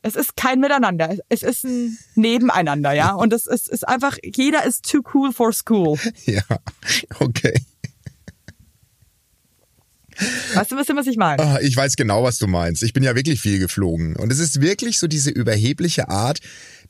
es 0.09 0.17
ist 0.17 0.37
kein 0.37 0.59
Miteinander. 0.61 1.17
Es 1.29 1.43
ist 1.43 1.65
ein 1.65 1.97
Nebeneinander, 2.17 2.93
ja. 2.93 3.13
Und 3.13 3.33
es 3.33 3.47
ist, 3.47 3.69
ist 3.69 3.87
einfach, 3.87 4.17
jeder 4.23 4.65
ist 4.65 4.91
too 4.91 5.03
cool 5.15 5.33
for 5.33 5.53
school. 5.53 5.97
ja, 6.27 6.43
okay. 7.21 7.55
Weißt 10.55 10.73
du 10.73 10.75
ein 10.75 10.79
bisschen, 10.81 10.97
was 10.97 11.07
ich 11.07 11.17
meine? 11.17 11.41
Ah, 11.41 11.59
Ich 11.61 11.77
weiß 11.77 11.95
genau, 11.95 12.25
was 12.25 12.39
du 12.39 12.49
meinst. 12.49 12.83
Ich 12.83 12.93
bin 12.93 13.05
ja 13.05 13.15
wirklich 13.15 13.41
viel 13.41 13.61
geflogen. 13.61 14.17
Und 14.17 14.33
es 14.33 14.41
ist 14.41 14.61
wirklich 14.61 14.99
so 14.99 15.07
diese 15.07 15.31
überhebliche 15.31 16.09
Art, 16.09 16.41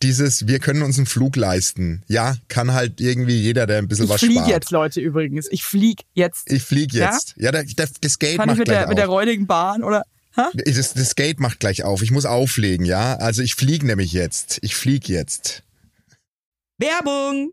dieses, 0.03 0.47
wir 0.47 0.61
können 0.61 0.81
uns 0.83 0.97
einen 0.97 1.05
Flug 1.07 1.37
leisten. 1.37 2.03
Ja, 2.07 2.37
kann 2.49 2.73
halt 2.73 3.03
irgendwie 3.03 3.39
jeder, 3.39 3.67
der 3.67 3.79
ein 3.79 3.89
bisschen 3.89 4.05
Ich 4.07 4.11
was 4.11 4.21
fliege 4.21 4.35
spart. 4.37 4.49
jetzt, 4.49 4.71
Leute, 4.71 5.01
übrigens. 5.03 5.47
Ich 5.51 5.63
fliege 5.63 6.05
jetzt. 6.15 6.51
Ich 6.51 6.63
fliege 6.63 6.97
Ja? 6.97 7.11
jetzt. 7.13 7.35
Ja, 7.37 7.53
der, 7.53 7.65
der, 7.65 7.89
das 8.01 8.19
Gate 8.19 8.39
Kann 8.39 8.45
ich 8.49 8.53
macht 8.53 8.59
mit 8.61 8.69
der, 8.69 8.89
mit 8.89 8.97
der 8.97 9.09
auf. 9.09 9.15
räudigen 9.15 9.47
Bahn 9.47 9.83
oder? 9.85 10.05
Hä? 10.39 10.45
Das, 10.65 10.95
das 10.95 11.17
Gate 11.17 11.41
macht 11.41 11.59
gleich 11.59 11.83
auf. 11.83 12.03
Ich 12.03 12.11
muss 12.11 12.25
auflegen, 12.25 12.87
ja. 12.87 13.17
Also 13.17 13.43
ich 13.43 13.55
fliege 13.57 13.87
nämlich 13.87 14.13
jetzt. 14.13 14.59
Ich 14.63 14.77
fliege 14.77 15.13
jetzt. 15.13 15.65
Werbung! 16.79 17.53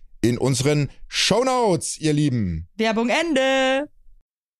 in 0.21 0.37
unseren 0.37 0.89
Shownotes, 1.07 1.99
ihr 1.99 2.13
Lieben. 2.13 2.67
Werbung 2.75 3.09
Ende. 3.09 3.89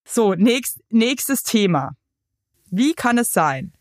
So, 0.06 0.34
nächst, 0.34 0.80
nächstes 0.90 1.44
Thema. 1.44 1.92
Wie 2.70 2.94
kann 2.94 3.18
es 3.18 3.32
sein, 3.32 3.74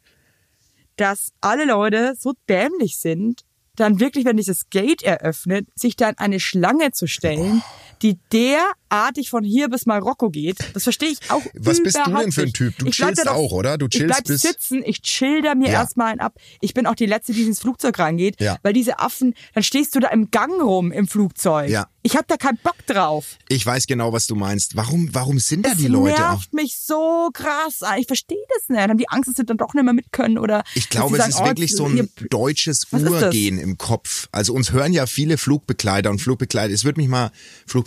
dass 0.96 1.32
alle 1.40 1.64
Leute 1.64 2.14
so 2.18 2.34
dämlich 2.48 2.98
sind, 2.98 3.44
dann 3.76 4.00
wirklich, 4.00 4.24
wenn 4.26 4.36
dieses 4.36 4.68
Gate 4.68 5.02
eröffnet, 5.02 5.66
sich 5.74 5.96
dann 5.96 6.18
eine 6.18 6.38
Schlange 6.38 6.92
zu 6.92 7.06
stellen, 7.06 7.62
die 8.02 8.18
derartig 8.32 9.30
von 9.30 9.44
hier 9.44 9.68
bis 9.68 9.86
Marokko 9.86 10.30
geht? 10.30 10.58
Das 10.74 10.84
verstehe 10.84 11.10
ich 11.10 11.18
auch 11.30 11.42
Was 11.54 11.82
bist 11.82 11.98
du 12.04 12.10
denn 12.16 12.32
für 12.32 12.42
ein. 12.42 12.52
Typ? 12.52 12.76
Du 12.78 12.86
Ich 12.86 12.96
bleib 12.96 13.10
chillst 13.14 13.26
doch- 13.26 13.34
auch, 13.34 13.52
oder? 13.52 13.78
Du 13.78 13.86
ich 13.86 13.90
chillst 13.92 14.06
bleib 14.08 14.24
bis- 14.24 14.42
sitzen, 14.42 14.82
ich 14.84 15.02
chill 15.02 15.42
da 15.42 15.54
mir 15.54 15.68
Ja. 15.68 15.80
erstmal 15.80 16.12
einen 16.12 16.20
ab. 16.20 16.34
Ich 16.60 16.74
bin 16.74 16.86
auch 16.86 16.94
die 16.94 17.06
Letzte, 17.06 17.32
die 17.32 17.42
ins 17.44 17.60
Flugzeug 17.60 17.98
reingeht, 17.98 18.40
Ja. 18.40 18.56
weil 18.62 18.72
diese 18.72 18.98
Affen, 18.98 19.34
dann 19.54 19.62
stehst 19.62 19.94
du 19.94 20.00
da 20.00 20.08
im 20.08 20.30
Gang 20.30 20.60
rum 20.62 20.92
im 20.92 21.06
Flugzeug. 21.08 21.70
Ja. 21.70 21.86
Ich 22.02 22.16
hab 22.16 22.26
da 22.28 22.36
keinen 22.38 22.58
Bock 22.62 22.76
drauf. 22.86 23.36
Ich 23.48 23.64
weiß 23.66 23.86
genau, 23.86 24.12
was 24.14 24.26
du 24.26 24.34
meinst. 24.34 24.74
Warum, 24.74 25.10
warum 25.12 25.38
sind 25.38 25.66
da 25.66 25.72
Es 25.72 25.76
die 25.78 25.86
Leute 25.86 26.14
auch? 26.14 26.30
nervt 26.30 26.54
mich 26.54 26.78
so 26.80 27.28
krass. 27.34 27.80
Ich 27.98 28.06
verstehe 28.06 28.38
das 28.56 28.68
nicht. 28.70 28.80
Haben 28.80 28.96
die 28.96 29.08
Angst, 29.10 29.28
dass 29.28 29.36
sie 29.36 29.44
dann 29.44 29.58
doch 29.58 29.74
nicht 29.74 29.84
mehr 29.84 29.92
mit 29.92 30.10
können 30.10 30.38
oder? 30.38 30.64
Ich 30.74 30.88
glaube, 30.88 31.18
es 31.18 31.26
ist 31.28 31.34
sagen, 31.34 31.44
oh, 31.44 31.50
wirklich 31.50 31.72
so 31.76 31.84
ein 31.84 32.08
deutsches 32.30 32.84
ist 32.84 32.92
das? 32.92 33.02
Urgehen 33.02 33.58
im 33.58 33.76
Kopf. 33.76 34.28
Also 34.32 34.54
uns 34.54 34.72
hören 34.72 34.94
ja 34.94 35.04
viele 35.06 35.36
Flugbegleiter 35.36 36.08
und 36.10 36.20
Flugbegleiter. 36.20 36.72
Es 36.72 36.84
würde 36.84 37.00
mich 37.00 37.08
mal, 37.10 37.32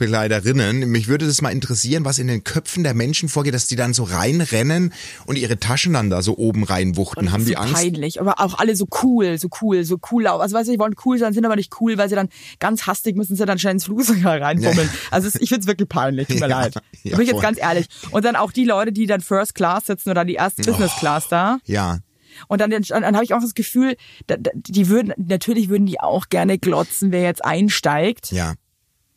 Flugbegleiterinnen, 0.08 0.90
mich 0.90 1.08
würde 1.08 1.26
das 1.26 1.42
mal 1.42 1.50
interessieren, 1.50 2.06
was 2.06 2.20
in 2.20 2.28
den 2.28 2.44
Köpfen 2.44 2.84
der 2.84 2.94
Menschen 2.94 3.30
vorgeht, 3.30 3.54
dass 3.54 3.68
die 3.68 3.76
dann 3.76 3.94
so 3.94 4.04
reinrennen 4.04 4.94
und 5.26 5.38
ihre 5.38 5.58
Taschen 5.60 5.94
dann 5.94 6.10
da 6.10 6.22
so 6.22 6.38
oben 6.38 6.64
reinwuchten. 6.64 7.32
Haben 7.32 7.46
die 7.46 7.54
so 7.54 7.58
Angst? 7.60 7.74
peinlich, 7.76 8.20
aber 8.22 8.40
auch 8.40 8.60
alle 8.60 8.76
so 8.76 8.88
cool, 9.04 9.38
so 9.38 9.48
cool, 9.62 9.84
so 9.84 9.98
cool. 10.12 10.28
Also 10.28 10.56
weißt 10.56 10.68
du, 10.68 10.74
die 10.74 10.80
wollen 10.80 10.96
cool 11.06 11.18
sein, 11.18 11.34
sind 11.34 11.46
aber 11.46 11.56
nicht 11.56 11.74
cool, 11.82 11.98
weil 11.98 12.10
sie 12.10 12.16
dann 12.16 12.30
ganz 12.60 12.86
hastig 12.88 13.16
müssen 13.16 13.36
sie 13.36 13.46
dann 13.46 13.60
schnell 13.60 13.74
ins 13.74 13.86
Flugzeug 13.86 14.24
reinfummeln. 14.24 14.90
Also 15.12 15.28
es- 15.28 15.36
ich 15.36 15.50
find's 15.50 15.68
wirklich 15.68 15.90
peinlich, 15.90 16.28
tut 16.28 16.40
mir 16.40 16.48
Ja, 16.54 16.62
leid. 16.62 16.76
ja, 17.04 17.16
bin 17.18 17.26
ich 17.26 17.32
jetzt 17.32 17.42
ganz 17.42 17.60
ehrlich. 17.60 17.88
Und 18.12 18.26
dann 18.26 18.36
auch 18.36 18.52
die 18.52 18.66
Leute, 18.66 18.92
die 18.92 19.06
dann 19.06 19.22
First 19.22 19.56
Class 19.56 19.86
sitzen 19.88 20.10
oder 20.10 20.26
die 20.26 20.36
erste 20.36 20.62
Business 20.64 20.92
Class 21.00 21.28
da. 21.30 21.58
Ja. 21.66 22.00
Und 22.48 22.62
dann, 22.62 22.72
dann, 22.72 22.82
dann 22.82 23.14
habe 23.16 23.24
ich 23.24 23.34
auch 23.36 23.42
das 23.42 23.54
Gefühl, 23.54 23.96
da, 24.28 24.38
da, 24.38 24.50
die 24.56 24.88
würden, 24.90 25.14
natürlich 25.18 25.70
würden 25.70 25.86
die 25.86 26.00
auch 26.00 26.30
gerne 26.30 26.58
glotzen, 26.58 27.12
wer 27.12 27.22
jetzt 27.22 27.46
einsteigt. 27.46 28.32
Ja. 28.32 28.54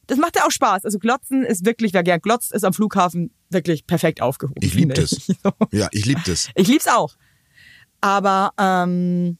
Das 0.06 0.18
macht 0.18 0.36
ja 0.36 0.44
auch 0.46 0.50
Spaß. 0.50 0.84
Also 0.84 0.98
Glotzen 0.98 1.44
ist 1.44 1.64
wirklich, 1.64 1.92
wer 1.92 2.02
gern 2.02 2.20
glotzt, 2.20 2.52
ist 2.52 2.64
am 2.64 2.72
Flughafen 2.72 3.30
wirklich 3.50 3.86
perfekt 3.86 4.22
aufgehoben. 4.22 4.60
Ich 4.62 4.74
lieb 4.74 4.92
finde 4.92 5.02
das. 5.02 5.10
So. 5.42 5.52
Ja, 5.72 5.88
ich 5.92 6.06
lieb 6.06 6.18
das. 6.24 6.48
Ich 6.54 6.68
lieb's 6.68 6.86
auch. 6.86 7.16
Aber 8.00 8.52
ähm, 8.58 9.38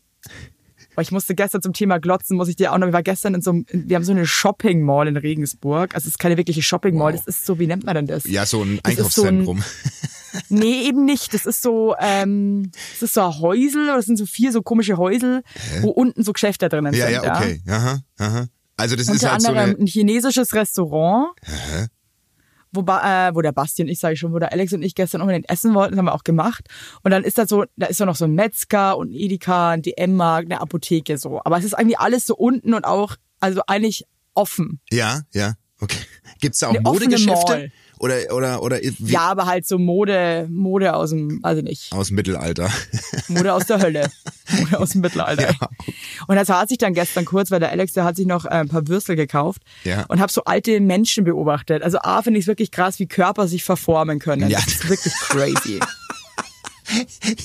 ich 1.00 1.12
musste 1.12 1.34
gestern 1.34 1.62
zum 1.62 1.72
Thema 1.72 1.98
Glotzen, 1.98 2.36
muss 2.36 2.48
ich 2.48 2.56
dir 2.56 2.72
auch 2.72 2.78
noch, 2.78 2.86
ich 2.86 2.92
war 2.92 3.02
gestern 3.02 3.34
in 3.34 3.42
so 3.42 3.50
einem, 3.50 3.66
wir 3.70 3.96
haben 3.96 4.04
so 4.04 4.12
eine 4.12 4.26
Shopping 4.26 4.82
Mall 4.82 5.08
in 5.08 5.16
Regensburg. 5.16 5.94
Also 5.94 6.06
es 6.06 6.12
ist 6.14 6.18
keine 6.18 6.36
wirkliche 6.36 6.62
Shopping 6.62 6.96
Mall, 6.96 7.12
Wow. 7.12 7.24
das 7.24 7.36
ist 7.36 7.46
so, 7.46 7.58
wie 7.58 7.66
nennt 7.66 7.84
man 7.84 7.94
denn 7.94 8.06
das? 8.06 8.24
Ja, 8.24 8.46
so 8.46 8.62
ein 8.62 8.76
so 8.76 8.80
Einkaufszentrum. 8.84 9.62
Nee, 10.50 10.86
eben 10.86 11.06
nicht. 11.06 11.32
Das 11.32 11.46
ist 11.46 11.62
so, 11.62 11.94
ähm, 11.98 12.70
das 12.92 13.02
ist 13.04 13.14
so 13.14 13.22
ein 13.22 13.38
Häusel, 13.38 13.84
oder 13.84 13.96
das 13.96 14.04
sind 14.04 14.18
so 14.18 14.26
vier 14.26 14.52
so 14.52 14.60
komische 14.60 14.98
Häusel, 14.98 15.42
wo 15.80 15.88
unten 15.88 16.22
so 16.22 16.34
Geschäfte 16.34 16.68
drinnen 16.68 16.92
ja, 16.92 17.06
sind. 17.06 17.24
ja, 17.24 17.36
okay. 17.36 17.62
Aha, 17.66 18.00
aha. 18.18 18.46
Also 18.76 18.94
das 18.96 19.06
ist 19.06 19.12
Unter 19.14 19.32
halt 19.32 19.42
so 19.42 19.48
anderem 19.48 19.70
eine. 19.70 19.78
ein 19.78 19.86
chinesisches 19.86 20.52
Restaurant, 20.54 21.28
wo, 22.72 22.82
ba- 22.82 23.28
äh, 23.28 23.34
wo 23.34 23.40
der 23.40 23.52
Basti 23.52 23.82
und 23.82 23.88
ich, 23.88 23.98
sage 23.98 24.14
ich 24.14 24.20
schon, 24.20 24.32
wo 24.32 24.38
der 24.38 24.52
Alex 24.52 24.72
und 24.72 24.82
ich 24.82 24.94
gestern 24.94 25.20
unbedingt 25.22 25.48
essen 25.48 25.72
wollten, 25.74 25.92
das 25.92 25.98
haben 25.98 26.04
wir 26.06 26.14
auch 26.14 26.24
gemacht. 26.24 26.66
Und 27.02 27.10
dann 27.10 27.24
ist 27.24 27.38
da 27.38 27.46
so, 27.46 27.64
da 27.76 27.86
ist 27.86 28.00
da 28.00 28.04
noch 28.06 28.16
so 28.16 28.26
ein 28.26 28.34
Metzger 28.34 28.98
und 28.98 29.10
ein 29.10 29.14
Edeka, 29.14 29.70
ein 29.70 29.82
DM-Markt, 29.82 30.50
eine 30.50 30.60
Apotheke 30.60 31.16
so. 31.16 31.40
Aber 31.44 31.56
es 31.58 31.64
ist 31.64 31.74
eigentlich 31.74 31.98
alles 31.98 32.26
so 32.26 32.36
unten 32.36 32.74
und 32.74 32.84
auch, 32.84 33.16
also 33.40 33.62
eigentlich 33.66 34.04
offen. 34.34 34.80
Ja, 34.90 35.22
ja. 35.32 35.54
Okay. 35.80 35.98
Gibt's 36.40 36.58
da 36.58 36.66
auch 36.68 36.70
Eine 36.74 36.80
Modegeschäfte? 36.82 37.70
Oder, 37.98 38.34
oder, 38.34 38.62
oder 38.62 38.78
wie, 38.80 39.12
Ja, 39.12 39.20
aber 39.22 39.46
halt 39.46 39.66
so 39.66 39.78
Mode, 39.78 40.46
Mode 40.50 40.94
aus 40.94 41.10
dem, 41.10 41.40
also 41.42 41.62
nicht, 41.62 41.92
aus 41.92 42.08
dem 42.08 42.16
Mittelalter. 42.16 42.70
Mode 43.28 43.54
aus 43.54 43.66
der 43.66 43.80
Hölle. 43.80 44.10
Mode 44.58 44.78
aus 44.78 44.90
dem 44.90 45.00
Mittelalter. 45.00 45.50
Ja. 45.50 45.68
Und 46.26 46.36
das 46.36 46.48
hat 46.50 46.68
sich 46.68 46.78
dann 46.78 46.92
gestern 46.94 47.24
kurz, 47.24 47.50
weil 47.50 47.60
der 47.60 47.70
Alex, 47.70 47.94
der 47.94 48.04
hat 48.04 48.16
sich 48.16 48.26
noch 48.26 48.44
äh, 48.44 48.48
ein 48.50 48.68
paar 48.68 48.86
Würstel 48.88 49.16
gekauft 49.16 49.62
Ja. 49.84 50.04
und 50.08 50.20
habe 50.20 50.30
so 50.30 50.44
alte 50.44 50.78
Menschen 50.80 51.24
beobachtet. 51.24 51.82
Also 51.82 51.98
A, 52.00 52.20
finde 52.22 52.38
ich 52.38 52.44
es 52.44 52.48
wirklich 52.48 52.70
krass, 52.70 52.98
wie 52.98 53.06
Körper 53.06 53.48
sich 53.48 53.64
verformen 53.64 54.18
können. 54.18 54.50
Ja. 54.50 54.58
Das 54.58 54.66
ist 54.74 54.88
wirklich 54.90 55.14
crazy. 55.14 55.80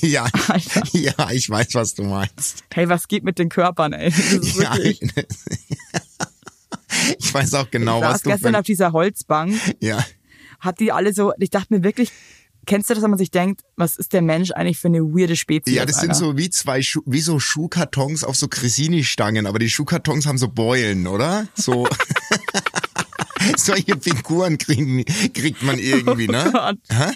ja, 0.02 0.26
Alter. 0.48 0.82
ja, 0.92 1.30
ich 1.32 1.48
weiß, 1.48 1.74
was 1.74 1.94
du 1.94 2.04
meinst. 2.04 2.62
Hey, 2.72 2.88
was 2.88 3.08
geht 3.08 3.24
mit 3.24 3.38
den 3.38 3.48
Körpern, 3.48 3.92
ey? 3.92 4.12
Ja, 4.60 4.76
ich 7.18 7.32
weiß 7.34 7.54
auch 7.54 7.70
genau, 7.70 7.98
ich 7.98 8.04
was 8.04 8.12
saß 8.12 8.22
du 8.22 8.30
gestern 8.30 8.52
für, 8.52 8.58
auf 8.60 8.66
dieser 8.66 8.92
Holzbank, 8.92 9.54
Ja, 9.80 10.04
hat 10.62 10.80
die 10.80 10.92
alle 10.92 11.12
so, 11.12 11.32
ich 11.38 11.50
dachte 11.50 11.74
mir 11.74 11.82
wirklich, 11.84 12.10
kennst 12.66 12.88
du 12.88 12.94
das, 12.94 13.02
wenn 13.02 13.10
man 13.10 13.18
sich 13.18 13.30
denkt, 13.32 13.62
was 13.76 13.96
ist 13.96 14.12
der 14.12 14.22
Mensch 14.22 14.52
eigentlich 14.52 14.78
für 14.78 14.88
eine 14.88 15.00
weirde 15.00 15.34
Spezies? 15.36 15.74
ja, 15.74 15.84
das 15.84 15.96
sind 16.00 16.10
Alter? 16.10 16.24
so 16.24 16.38
wie 16.38 16.48
zwei 16.50 16.80
Schuh, 16.80 17.02
wie 17.06 17.20
so 17.20 17.38
Schuhkartons 17.40 18.22
auf 18.24 18.36
so 18.36 18.46
Cressini-Stangen, 18.48 19.46
aber 19.46 19.58
die 19.58 19.68
Schuhkartons 19.68 20.26
haben 20.26 20.38
so 20.38 20.48
Beulen, 20.48 21.06
oder? 21.06 21.48
So. 21.54 21.86
Solche 23.56 23.98
Figuren 24.00 24.56
kriegen, 24.56 25.04
kriegt 25.34 25.62
man 25.64 25.78
irgendwie, 25.78 26.28
ne? 26.28 26.52
Hä? 26.90 27.10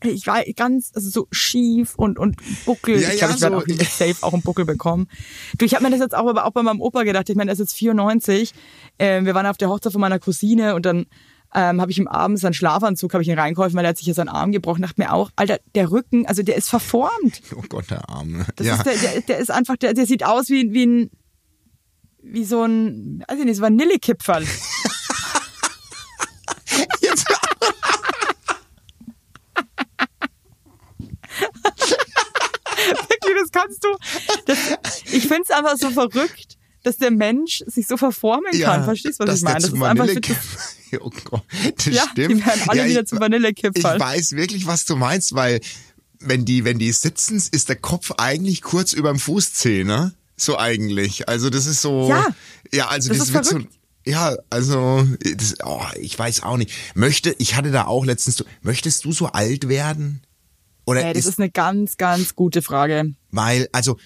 Ey, 0.00 0.10
Ich 0.12 0.26
war 0.28 0.44
ganz 0.54 0.92
also 0.94 1.10
so 1.10 1.26
schief 1.32 1.96
und 1.96 2.16
und 2.16 2.36
Buckel. 2.64 3.00
Ja, 3.00 3.08
ich 3.10 3.18
glaube, 3.18 3.32
ja, 3.32 3.36
ich 3.36 3.42
werde 3.42 3.56
so- 3.56 3.62
auch 3.62 3.66
wieder 3.66 3.84
safe 3.84 4.16
auch 4.20 4.32
einen 4.34 4.42
Buckel 4.42 4.64
bekommen. 4.64 5.08
Du, 5.58 5.64
ich 5.64 5.74
habe 5.74 5.82
mir 5.82 5.90
das 5.90 5.98
jetzt 5.98 6.14
auch, 6.14 6.28
aber 6.28 6.44
auch 6.46 6.52
bei 6.52 6.62
meinem 6.62 6.80
Opa 6.80 7.02
gedacht. 7.02 7.28
Ich 7.28 7.34
meine, 7.34 7.50
er 7.50 7.54
ist 7.54 7.58
jetzt 7.58 7.74
94. 7.74 8.52
Ähm, 9.00 9.26
wir 9.26 9.34
waren 9.34 9.46
auf 9.46 9.56
der 9.56 9.68
Hochzeit 9.68 9.90
von 9.92 10.00
meiner 10.00 10.20
Cousine 10.20 10.76
und 10.76 10.86
dann 10.86 11.06
ähm, 11.54 11.80
habe 11.80 11.90
ich 11.90 11.98
ihm 11.98 12.08
abends 12.08 12.42
seinen 12.42 12.52
Schlafanzug 12.52 13.12
habe 13.14 13.22
ich 13.22 13.28
ihn 13.28 13.38
reingeholfen, 13.38 13.76
weil 13.76 13.84
er 13.84 13.90
hat 13.90 13.98
sich 13.98 14.06
ja 14.06 14.14
seinen 14.14 14.28
Arm 14.28 14.52
gebrochen. 14.52 14.82
Dachte 14.82 15.00
mir 15.00 15.12
auch, 15.12 15.30
Alter, 15.36 15.58
der 15.74 15.90
Rücken, 15.90 16.26
also 16.26 16.42
der 16.42 16.56
ist 16.56 16.68
verformt. 16.68 17.42
Oh 17.56 17.62
Gott, 17.68 17.90
der 17.90 18.08
Arme. 18.08 18.46
Das 18.56 18.66
ja. 18.66 18.76
ist 18.76 18.86
der, 18.86 18.96
der, 18.96 19.20
der 19.22 19.38
ist 19.38 19.50
einfach, 19.50 19.76
der, 19.76 19.94
der 19.94 20.06
sieht 20.06 20.24
aus 20.24 20.48
wie 20.48 20.72
wie 20.72 20.86
ein 20.86 21.10
wie 22.22 22.44
so 22.44 22.62
ein, 22.62 23.24
weiß 23.26 23.38
ich 23.38 23.44
nicht, 23.44 23.56
so 23.56 23.62
Vanillekipferl. 23.62 24.44
Wirklich, 33.08 33.36
das 33.40 33.50
kannst 33.50 33.84
du. 33.84 33.88
Das, 34.46 34.58
ich 35.12 35.26
finde 35.26 35.42
es 35.44 35.50
einfach 35.50 35.76
so 35.76 35.90
verrückt, 35.90 36.58
dass 36.82 36.96
der 36.98 37.10
Mensch 37.10 37.62
sich 37.66 37.86
so 37.86 37.96
verformen 37.96 38.52
kann. 38.60 38.84
Verstehst 38.84 39.20
du, 39.20 39.26
was 39.26 39.38
ich 39.38 39.42
meine? 39.42 39.60
Das 39.60 39.72
ist 39.72 39.82
einfach 39.82 40.06
Oh 41.00 41.10
Gott, 41.24 41.42
das 41.76 41.86
ja, 41.94 42.04
stimmt. 42.12 42.30
die 42.40 42.46
werden 42.46 42.62
alle 42.68 42.80
Ja, 42.82 42.86
wieder 42.88 43.00
ich- 43.02 43.06
zu 43.06 43.18
Vanillekipferl. 43.20 43.96
Ich 43.96 44.00
weiß 44.00 44.32
wirklich, 44.32 44.66
was 44.66 44.84
du 44.84 44.96
meinst, 44.96 45.34
weil 45.34 45.60
wenn 46.20 46.44
die, 46.44 46.64
wenn 46.64 46.78
die 46.78 46.90
sitzen, 46.92 47.36
ist 47.36 47.68
der 47.68 47.76
Kopf 47.76 48.12
eigentlich 48.18 48.62
kurz 48.62 48.92
über 48.92 49.10
dem 49.10 49.18
Fußzeh, 49.20 49.84
ne? 49.84 50.14
So 50.36 50.58
eigentlich. 50.58 51.28
Also 51.28 51.50
das 51.50 51.66
ist 51.66 51.80
so. 51.82 52.08
Ja, 52.08 52.26
Ja, 52.72 52.88
also 52.88 53.08
das 53.08 53.18
das, 53.18 53.28
ist 53.28 53.34
wird 53.34 53.46
verrückt. 53.46 53.72
so. 53.72 54.10
Ja, 54.10 54.36
also 54.50 55.06
das, 55.20 55.54
oh, 55.64 55.82
ich 56.00 56.18
weiß 56.18 56.42
auch 56.42 56.56
nicht. 56.56 56.72
Möchte, 56.94 57.34
ich 57.38 57.56
hatte 57.56 57.70
da 57.70 57.84
auch 57.86 58.04
letztens 58.06 58.42
möchtest 58.62 59.04
du 59.04 59.12
so 59.12 59.26
alt 59.26 59.68
werden? 59.68 60.22
Oder 60.86 61.04
Ey, 61.04 61.12
das 61.12 61.24
ist, 61.26 61.32
ist 61.32 61.38
eine 61.40 61.50
ganz, 61.50 61.98
ganz 61.98 62.34
gute 62.34 62.62
Frage. 62.62 63.14
weil, 63.30 63.68
also 63.72 63.98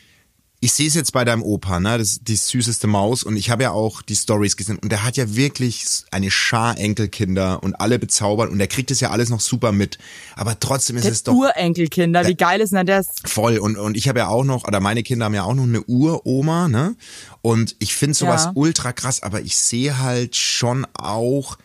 ich 0.65 0.73
sehe 0.75 0.87
es 0.87 0.95
jetzt 0.95 1.13
bei 1.13 1.25
deinem 1.25 1.43
Opa, 1.43 1.81
ne? 1.81 1.99
Das 1.99 2.13
ist 2.13 2.29
die 2.29 2.37
süßeste 2.37 2.87
Maus 2.87 3.25
und 3.25 3.37
ich 3.37 3.51
habe 3.51 3.65
ja 3.65 3.73
auch 3.73 4.01
die 4.01 4.15
Stories 4.15 4.57
gesehen 4.57 4.79
und 4.79 4.93
der 4.93 5.03
hat 5.03 5.17
ja 5.17 5.35
wirklich 5.35 5.85
eine 6.13 6.31
Schar 6.31 6.79
Enkelkinder 6.79 7.61
und 7.65 7.75
alle 7.81 7.99
bezaubern 7.99 8.49
und 8.49 8.59
der 8.61 8.69
kriegt 8.69 8.93
es 8.93 9.01
ja 9.01 9.11
alles 9.11 9.29
noch 9.29 9.41
super 9.41 9.73
mit. 9.73 9.99
Aber 10.37 10.59
trotzdem 10.61 10.97
ist 10.97 11.05
Der 11.05 11.13
es 11.13 11.25
doch 11.25 11.35
Urenkelkinder, 11.35 12.25
wie 12.29 12.37
geil 12.37 12.61
ist 12.61 12.73
denn 12.73 12.87
das? 12.87 13.07
voll 13.25 13.59
und 13.59 13.77
und 13.77 13.97
ich 13.97 14.07
habe 14.09 14.21
ja 14.21 14.29
auch 14.29 14.45
noch 14.45 14.65
oder 14.69 14.79
meine 14.79 15.03
Kinder 15.03 15.25
haben 15.25 15.35
ja 15.35 15.43
auch 15.43 15.55
noch 15.55 15.65
eine 15.65 15.83
Uroma, 15.83 16.69
ne? 16.69 16.95
Und 17.41 17.75
ich 17.81 17.97
finde 17.97 18.15
sowas 18.15 18.45
Ja. 18.45 18.53
ultra 18.55 18.93
krass, 18.93 19.21
aber 19.25 19.41
ich 19.41 19.57
sehe 19.57 19.99
halt 19.99 20.37
schon 20.37 20.87
auch 20.95 21.59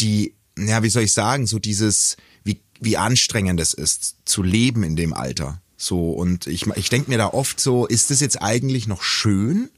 die 0.00 0.34
ja, 0.56 0.82
wie 0.84 0.90
soll 0.90 1.02
ich 1.02 1.12
sagen, 1.12 1.48
so 1.48 1.58
dieses 1.58 2.16
wie 2.44 2.60
wie 2.80 2.96
anstrengend 2.96 3.58
es 3.60 3.74
ist 3.74 4.14
zu 4.24 4.44
leben 4.44 4.84
in 4.84 4.94
dem 4.94 5.12
Alter. 5.12 5.60
So 5.76 6.10
und 6.12 6.46
ich 6.46 6.66
ich 6.76 6.88
denke 6.88 7.10
mir 7.10 7.18
da 7.18 7.28
oft 7.28 7.60
so, 7.60 7.86
ist 7.86 8.10
das 8.10 8.20
jetzt 8.20 8.40
eigentlich 8.42 8.86
noch 8.86 9.02
schön 9.02 9.68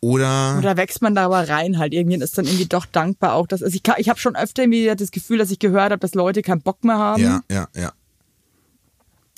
oder 0.00 0.56
Oder 0.58 0.76
wächst 0.76 1.02
man 1.02 1.14
da 1.14 1.24
aber 1.26 1.48
rein 1.48 1.78
halt. 1.78 1.92
Irgendwie 1.92 2.16
ist 2.18 2.36
dann 2.38 2.44
irgendwie 2.46 2.66
doch 2.66 2.86
dankbar 2.86 3.34
auch, 3.34 3.46
dass 3.46 3.62
also 3.62 3.74
ich, 3.74 3.82
ich 3.98 4.08
habe 4.08 4.18
schon 4.20 4.36
öfter 4.36 4.62
irgendwie 4.62 4.92
das 4.96 5.10
Gefühl, 5.10 5.38
dass 5.38 5.50
ich 5.50 5.58
gehört 5.58 5.90
habe, 5.92 5.98
dass 5.98 6.14
Leute 6.14 6.42
keinen 6.42 6.60
Bock 6.62 6.82
mehr 6.84 6.98
haben 6.98 7.22
ja, 7.22 7.40
ja, 7.50 7.68
ja, 7.76 7.92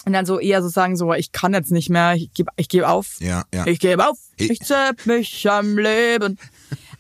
und 0.07 0.15
dann 0.15 0.25
so 0.25 0.39
eher 0.39 0.63
so 0.63 0.69
sagen 0.69 0.97
so, 0.97 1.13
ich 1.13 1.31
kann 1.33 1.53
jetzt 1.53 1.71
nicht 1.71 1.91
mehr, 1.91 2.15
ich 2.15 2.33
gebe 2.33 2.51
ich 2.57 2.69
geb 2.71 2.85
auf. 2.85 3.17
ja, 3.21 3.45
ja. 3.53 3.67
Ich 3.67 3.79
gebe 3.81 4.07
auf, 4.09 4.19
Ich- 4.37 4.51
ich 4.51 4.61
zepp 4.61 5.05
mich 5.07 5.49
am 5.51 5.77
Leben. 5.77 6.39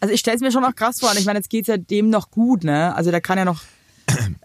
Also 0.00 0.12
ich 0.14 0.20
stelle 0.20 0.36
es 0.36 0.42
mir 0.42 0.52
schon 0.52 0.62
noch 0.62 0.74
krass 0.74 1.00
vor. 1.00 1.10
Und 1.10 1.18
ich 1.18 1.24
meine, 1.24 1.38
jetzt 1.38 1.48
geht's 1.50 1.68
ja 1.68 1.76
dem 1.78 2.10
noch 2.10 2.30
gut, 2.30 2.62
ne? 2.64 2.94
Also 2.94 3.10
der 3.10 3.20
kann 3.22 3.38
ja 3.38 3.44
noch 3.46 3.62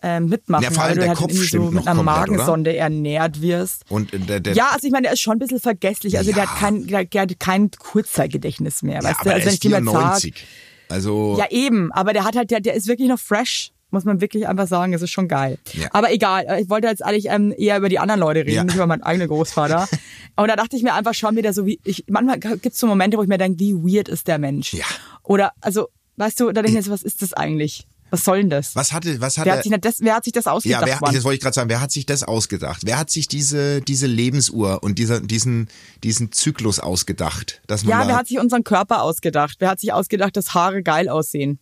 ähm, 0.02 0.28
mitmachen, 0.28 0.64
Ja, 0.64 0.72
vor 0.72 0.84
allem 0.84 0.90
weil 0.92 0.96
du 0.96 1.00
der 1.02 1.10
halt 1.10 1.18
Kopf 1.20 1.30
irgendwie 1.30 1.42
so 1.44 1.48
stimmt 1.48 1.74
mit 1.74 1.88
einer 1.88 1.96
komplett, 2.04 2.18
oder? 2.18 2.32
Magensonde 2.38 2.76
ernährt 2.78 3.42
wirst. 3.42 3.84
Und 3.90 4.12
der, 4.30 4.40
der 4.40 4.54
Ja, 4.54 4.70
also 4.74 4.86
ich 4.88 4.92
meine, 4.92 5.04
der 5.04 5.14
ist 5.14 5.22
schon 5.22 5.34
ein 5.34 5.40
bisschen 5.40 5.60
vergesslich. 5.60 6.18
Also 6.18 6.32
der 6.32 6.44
Ja. 6.44 6.50
hat 6.50 6.60
kein, 6.60 6.88
der, 6.88 7.06
der 7.06 7.22
hat 7.22 7.40
kein 7.40 7.72
Kurzzeitgedächtnis 7.72 8.84
mehr. 8.84 8.96
ja, 8.96 9.04
weißt 9.04 9.20
aber 9.22 9.30
du? 9.32 9.36
Also 9.36 9.48
er 9.48 9.54
ist 9.54 9.64
dir 9.64 9.70
mal 9.82 9.84
sag, 9.94 10.22
94. 10.22 10.46
Also 10.90 11.36
ja, 11.38 11.46
eben, 11.50 11.92
aber 11.92 12.14
der 12.14 12.24
hat 12.26 12.36
halt, 12.36 12.52
der, 12.52 12.60
der 12.62 12.76
ist 12.76 12.88
wirklich 12.88 13.08
noch 13.10 13.20
fresh, 13.20 13.72
muss 13.92 14.04
man 14.04 14.22
wirklich 14.22 14.48
einfach 14.48 14.68
sagen, 14.68 14.94
es 14.94 15.02
ist 15.02 15.10
schon 15.12 15.28
geil. 15.28 15.58
Ja. 15.74 15.88
Aber 15.94 16.12
egal, 16.12 16.46
ich 16.62 16.70
wollte 16.70 16.88
jetzt 16.88 17.04
eigentlich 17.04 17.28
ähm, 17.30 17.54
eher 17.58 17.78
über 17.78 17.90
die 17.90 17.98
anderen 17.98 18.20
Leute 18.20 18.42
reden, 18.42 18.52
Ja. 18.56 18.64
nicht 18.64 18.76
über 18.76 18.86
meinen 18.88 19.04
eigenen 19.04 19.28
Großvater. 19.28 19.88
Und 20.36 20.48
da 20.50 20.56
dachte 20.56 20.76
ich 20.76 20.84
mir 20.84 20.94
einfach 20.94 21.14
schon 21.14 21.36
wieder 21.38 21.54
so, 21.54 21.66
wie 21.66 21.80
ich, 21.86 22.04
manchmal 22.10 22.40
gibt's 22.40 22.80
so 22.80 22.88
Momente, 22.88 23.18
wo 23.18 23.22
ich 23.24 23.30
mir 23.30 23.38
denke, 23.38 23.60
wie 23.60 23.74
weird 23.74 24.10
ist 24.10 24.28
der 24.28 24.38
Mensch? 24.38 24.74
Ja. 24.74 24.86
Oder, 25.24 25.54
also, 25.62 25.88
weißt 26.18 26.40
du, 26.42 26.46
da 26.52 26.62
denke 26.62 26.70
ich 26.72 26.76
mir 26.76 26.84
so, 26.84 26.92
was 26.92 27.04
ist 27.04 27.22
das 27.22 27.34
eigentlich? 27.34 27.88
Was 28.16 28.24
soll 28.26 28.38
denn 28.42 28.50
das? 28.50 28.76
was 28.76 28.92
hatte 28.94 29.20
was 29.22 29.38
hat 29.38 29.46
wer, 29.46 29.54
er 29.54 29.58
hat 29.58 29.64
sich, 29.64 29.74
das, 29.82 29.96
wer 30.00 30.16
hat 30.16 30.24
sich 30.24 30.34
das 30.34 30.46
Ja, 30.46 30.52
ausgedacht? 30.54 30.86
wer, 30.86 31.00
Mann? 31.02 31.14
das 31.14 31.24
wollte 31.24 31.36
ich 31.36 31.42
gerade 31.42 31.54
sagen. 31.54 31.70
Wer 31.70 31.82
hat 31.82 31.92
sich 31.92 32.06
das 32.06 32.24
ausgedacht? 32.24 32.82
Wer 32.86 32.98
hat 32.98 33.10
sich 33.10 33.28
diese, 33.28 33.82
diese 33.82 34.08
Lebensuhr 34.08 34.84
und 34.84 35.00
dieser, 35.00 35.20
diesen, 35.20 35.70
diesen 36.04 36.32
Zyklus 36.32 36.80
ausgedacht? 36.80 37.62
Dass 37.68 37.84
man 37.84 37.92
ja, 38.02 38.08
wer 38.08 38.16
hat 38.16 38.28
sich 38.28 38.40
unseren 38.40 38.64
Körper 38.64 39.02
ausgedacht? 39.02 39.58
Wer 39.60 39.70
hat 39.70 39.80
sich 39.80 39.94
ausgedacht, 39.94 40.36
dass 40.38 40.54
Haare 40.54 40.84
geil 40.84 41.10
aussehen? 41.10 41.60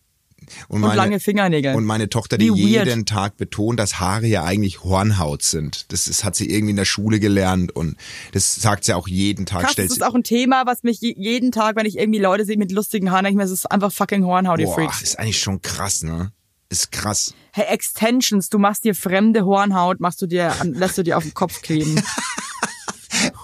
und, 0.68 0.82
lange 0.82 1.20
Fingernägel. 1.20 1.74
Und 1.74 1.84
meine 1.84 2.08
Tochter, 2.08 2.38
die 2.38 2.50
jeden 2.52 3.06
Tag 3.06 3.36
betont, 3.36 3.78
dass 3.80 3.98
Haare 4.00 4.26
ja 4.26 4.44
eigentlich 4.44 4.84
Hornhaut 4.84 5.42
sind. 5.42 5.90
Das, 5.92 6.08
ist, 6.08 6.24
hat 6.24 6.36
sie 6.36 6.50
irgendwie 6.50 6.70
in 6.70 6.76
der 6.76 6.84
Schule 6.84 7.20
gelernt 7.20 7.74
und 7.74 7.96
das 8.32 8.54
sagt 8.54 8.84
sie 8.84 8.94
auch 8.94 9.08
jeden 9.08 9.46
Tag. 9.46 9.62
Krass, 9.62 9.74
das 9.76 9.86
ist 9.86 10.04
auch 10.04 10.14
ein 10.14 10.22
Thema, 10.24 10.66
was 10.66 10.82
mich 10.82 11.00
je- 11.00 11.14
jeden 11.16 11.52
Tag, 11.52 11.76
wenn 11.76 11.86
ich 11.86 11.98
irgendwie 11.98 12.18
Leute 12.20 12.44
sehe 12.44 12.56
mit 12.56 12.72
lustigen 12.72 13.10
Haaren, 13.10 13.24
denke 13.24 13.34
ich 13.34 13.44
mir, 13.44 13.50
das 13.50 13.52
ist 13.52 13.70
einfach 13.70 13.92
fucking 13.92 14.24
Hornhaut, 14.24 14.60
ihr 14.60 14.66
boah, 14.66 14.74
Freaks. 14.74 15.02
ist 15.02 15.18
eigentlich 15.18 15.38
schon 15.38 15.62
krass, 15.62 16.02
ne? 16.02 16.32
Ist 16.74 16.90
krass. 16.90 17.34
Hey, 17.52 17.66
Extensions, 17.66 18.48
du 18.48 18.58
machst 18.58 18.82
dir 18.82 18.96
fremde 18.96 19.44
Hornhaut, 19.44 20.00
machst 20.00 20.20
du 20.20 20.26
dir, 20.26 20.52
lässt 20.64 20.98
du 20.98 21.04
dir 21.04 21.16
auf 21.16 21.22
den 21.22 21.32
Kopf 21.32 21.62
kleben. 21.62 22.02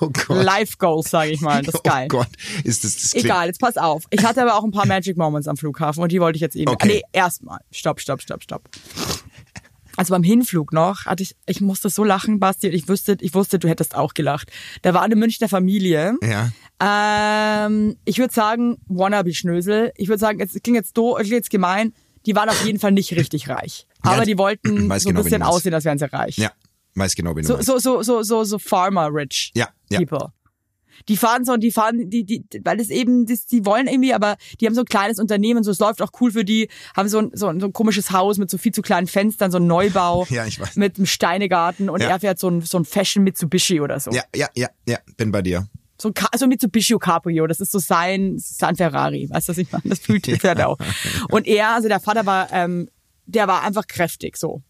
Oh 0.02 0.08
Gott. 0.08 0.44
Life 0.44 0.76
Goals, 0.78 1.10
sage 1.10 1.30
ich 1.30 1.40
mal, 1.40 1.62
das 1.62 1.74
ist 1.74 1.84
geil. 1.84 2.08
Oh 2.10 2.16
Gott, 2.18 2.28
ist 2.64 2.84
das, 2.84 2.96
das 2.96 3.14
Egal, 3.14 3.46
jetzt 3.46 3.60
pass 3.60 3.76
auf. 3.76 4.04
Ich 4.10 4.24
hatte 4.24 4.42
aber 4.42 4.56
auch 4.56 4.64
ein 4.64 4.72
paar 4.72 4.86
Magic 4.86 5.16
Moments 5.16 5.46
am 5.46 5.56
Flughafen 5.56 6.02
und 6.02 6.10
die 6.10 6.20
wollte 6.20 6.36
ich 6.36 6.40
jetzt 6.40 6.56
eben. 6.56 6.70
Okay. 6.70 6.88
Nee, 6.88 7.02
erstmal. 7.12 7.60
Stopp, 7.70 8.00
stopp, 8.00 8.20
stopp, 8.20 8.42
stopp. 8.42 8.68
Also 9.96 10.12
beim 10.12 10.22
Hinflug 10.22 10.72
noch 10.72 11.06
hatte 11.06 11.22
ich, 11.22 11.36
ich 11.46 11.60
musste 11.60 11.88
so 11.88 12.02
lachen, 12.02 12.40
Basti, 12.40 12.68
und 12.68 12.74
ich 12.74 12.88
wusste, 12.88 13.16
ich 13.20 13.34
wusste, 13.34 13.58
du 13.58 13.68
hättest 13.68 13.94
auch 13.94 14.14
gelacht. 14.14 14.50
Da 14.82 14.92
war 14.92 15.02
eine 15.02 15.16
Münchner 15.16 15.48
Familie. 15.48 16.16
Ja. 16.22 17.66
Ähm, 17.66 17.96
ich 18.04 18.18
würde 18.18 18.34
sagen, 18.34 18.78
Wannabe-Schnösel. 18.88 19.92
Ich 19.96 20.08
würde 20.08 20.18
sagen, 20.18 20.40
es 20.40 20.52
klingt 20.62 20.76
jetzt 20.76 20.96
do, 20.96 21.14
klingt 21.14 21.30
jetzt 21.30 21.50
gemein, 21.50 21.92
die 22.26 22.34
waren 22.36 22.48
auf 22.48 22.64
jeden 22.64 22.78
Fall 22.78 22.92
nicht 22.92 23.12
richtig 23.12 23.48
reich. 23.48 23.86
Ja, 24.04 24.12
Aber 24.12 24.24
die 24.24 24.38
wollten 24.38 24.88
so 24.88 24.94
ein 24.94 24.98
genau, 25.14 25.22
bisschen 25.22 25.42
aussehen, 25.42 25.74
als 25.74 25.84
wären 25.84 25.98
sie 25.98 26.12
reich. 26.12 26.36
Ja. 26.36 26.52
Weiß 26.94 27.14
genau, 27.14 27.36
wen 27.36 27.44
du 27.44 27.48
So, 27.48 27.60
so, 27.62 27.78
so, 27.78 28.02
so, 28.02 28.22
so, 28.22 28.44
so 28.44 28.58
Farmer-Rich 28.58 29.52
Ja, 29.54 29.68
ja. 29.90 29.98
People. 30.00 30.32
die 31.08 31.16
fahren 31.16 31.44
so 31.44 31.52
und 31.52 31.60
die 31.60 31.70
fahren, 31.70 32.10
die, 32.10 32.24
die, 32.24 32.44
weil 32.64 32.76
das 32.76 32.88
eben, 32.90 33.24
das, 33.26 33.46
die 33.46 33.64
wollen 33.64 33.86
irgendwie, 33.86 34.12
aber 34.12 34.36
die 34.60 34.66
haben 34.66 34.74
so 34.74 34.82
ein 34.82 34.86
kleines 34.86 35.18
Unternehmen, 35.20 35.62
so 35.62 35.70
es 35.70 35.78
läuft 35.78 36.02
auch 36.02 36.10
cool 36.20 36.32
für 36.32 36.44
die, 36.44 36.68
haben 36.96 37.08
so 37.08 37.18
ein, 37.20 37.30
so 37.32 37.46
ein, 37.46 37.60
so 37.60 37.66
ein 37.66 37.72
komisches 37.72 38.10
Haus 38.10 38.38
mit 38.38 38.50
so 38.50 38.58
viel 38.58 38.72
zu 38.72 38.82
kleinen 38.82 39.06
Fenstern, 39.06 39.50
so 39.50 39.58
ein 39.58 39.66
Neubau. 39.66 40.26
Ja, 40.30 40.44
ich 40.46 40.58
weiß. 40.60 40.76
Mit 40.76 40.96
einem 40.96 41.06
Steinegarten 41.06 41.88
und 41.88 42.00
Ja. 42.02 42.08
er 42.08 42.20
fährt 42.20 42.38
so 42.38 42.48
ein, 42.50 42.60
so 42.62 42.76
ein 42.78 42.84
Fashion 42.84 43.22
Mitsubishi 43.24 43.80
oder 43.80 43.98
so. 44.00 44.10
Ja, 44.10 44.24
ja, 44.34 44.48
ja, 44.56 44.68
ja, 44.86 44.98
bin 45.16 45.30
bei 45.30 45.42
dir. 45.42 45.68
So 46.00 46.08
ein 46.08 46.14
so 46.38 46.46
ein 46.46 46.48
Mitsubishi 46.48 46.96
Cabrio, 46.98 47.46
das 47.46 47.60
ist 47.60 47.72
so 47.72 47.78
sein, 47.78 48.36
sein 48.38 48.76
Ferrari, 48.76 49.28
weißt 49.30 49.48
du, 49.48 49.50
was 49.52 49.58
ich 49.58 49.70
meine? 49.70 49.84
Das 49.86 49.98
fühlt 49.98 50.26
ja. 50.26 50.36
er 50.42 50.68
auch. 50.68 50.78
Und 51.30 51.46
er, 51.46 51.70
also 51.74 51.88
der 51.88 52.00
Vater 52.00 52.24
war, 52.26 52.48
ähm, 52.52 52.88
der 53.26 53.46
war 53.48 53.62
einfach 53.62 53.86
kräftig 53.86 54.36
so. 54.36 54.62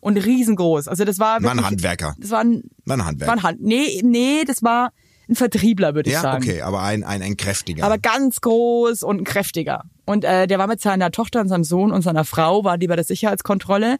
Und 0.00 0.16
riesengroß. 0.16 0.86
Also 0.86 1.04
das 1.04 1.18
war 1.18 1.40
Mhm. 1.40 1.44
War 1.44 1.50
ein 1.50 1.56
wirklich, 1.56 1.70
Handwerker. 1.72 2.14
Das 2.20 2.30
war 2.30 2.38
ein, 2.40 2.62
War 2.84 2.96
ein 2.96 3.00
war 3.00 3.06
Handwerker. 3.06 3.32
ein 3.32 3.42
Hand, 3.42 3.60
nee, 3.60 4.00
nee, 4.04 4.44
das 4.46 4.62
war 4.62 4.92
ein 5.28 5.34
Vertriebler, 5.34 5.94
würde 5.96 6.08
ich 6.08 6.14
Ja, 6.14 6.22
sagen. 6.22 6.42
okay, 6.44 6.62
aber 6.62 6.82
ein, 6.82 7.02
ein, 7.02 7.20
ein 7.20 7.36
kräftiger. 7.36 7.84
Aber 7.84 7.98
ganz 7.98 8.40
groß 8.40 9.02
und 9.02 9.18
ein 9.22 9.24
kräftiger. 9.24 9.82
Und 10.06 10.24
äh, 10.24 10.46
der 10.46 10.58
war 10.58 10.66
mit 10.68 10.80
seiner 10.80 11.10
Tochter 11.10 11.40
und 11.40 11.48
seinem 11.48 11.64
Sohn 11.64 11.90
und 11.92 12.02
seiner 12.02 12.24
Frau, 12.24 12.62
war 12.64 12.78
die 12.78 12.86
bei 12.86 12.94
der 12.96 13.04
Sicherheitskontrolle. 13.04 13.96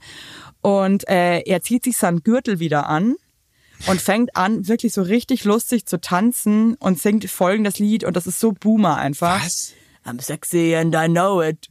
Und 0.60 1.08
äh, 1.08 1.40
er 1.40 1.60
zieht 1.62 1.82
sich 1.84 1.96
seinen 1.96 2.22
Gürtel 2.22 2.60
wieder 2.60 2.88
an 2.88 3.16
und 3.86 4.00
fängt 4.00 4.36
an, 4.36 4.68
wirklich 4.68 4.92
so 4.92 5.02
richtig 5.02 5.44
lustig 5.44 5.86
zu 5.86 6.00
tanzen 6.00 6.74
und 6.74 6.98
singt 6.98 7.28
folgendes 7.30 7.78
Lied. 7.78 8.04
Und 8.04 8.16
das 8.16 8.26
ist 8.26 8.40
so 8.40 8.52
Boomer 8.52 8.96
einfach. 8.96 9.44
Was? 9.44 9.74
I'm 10.06 10.20
sexy 10.20 10.74
and 10.74 10.94
I 10.94 11.08
know 11.08 11.42
it. 11.42 11.68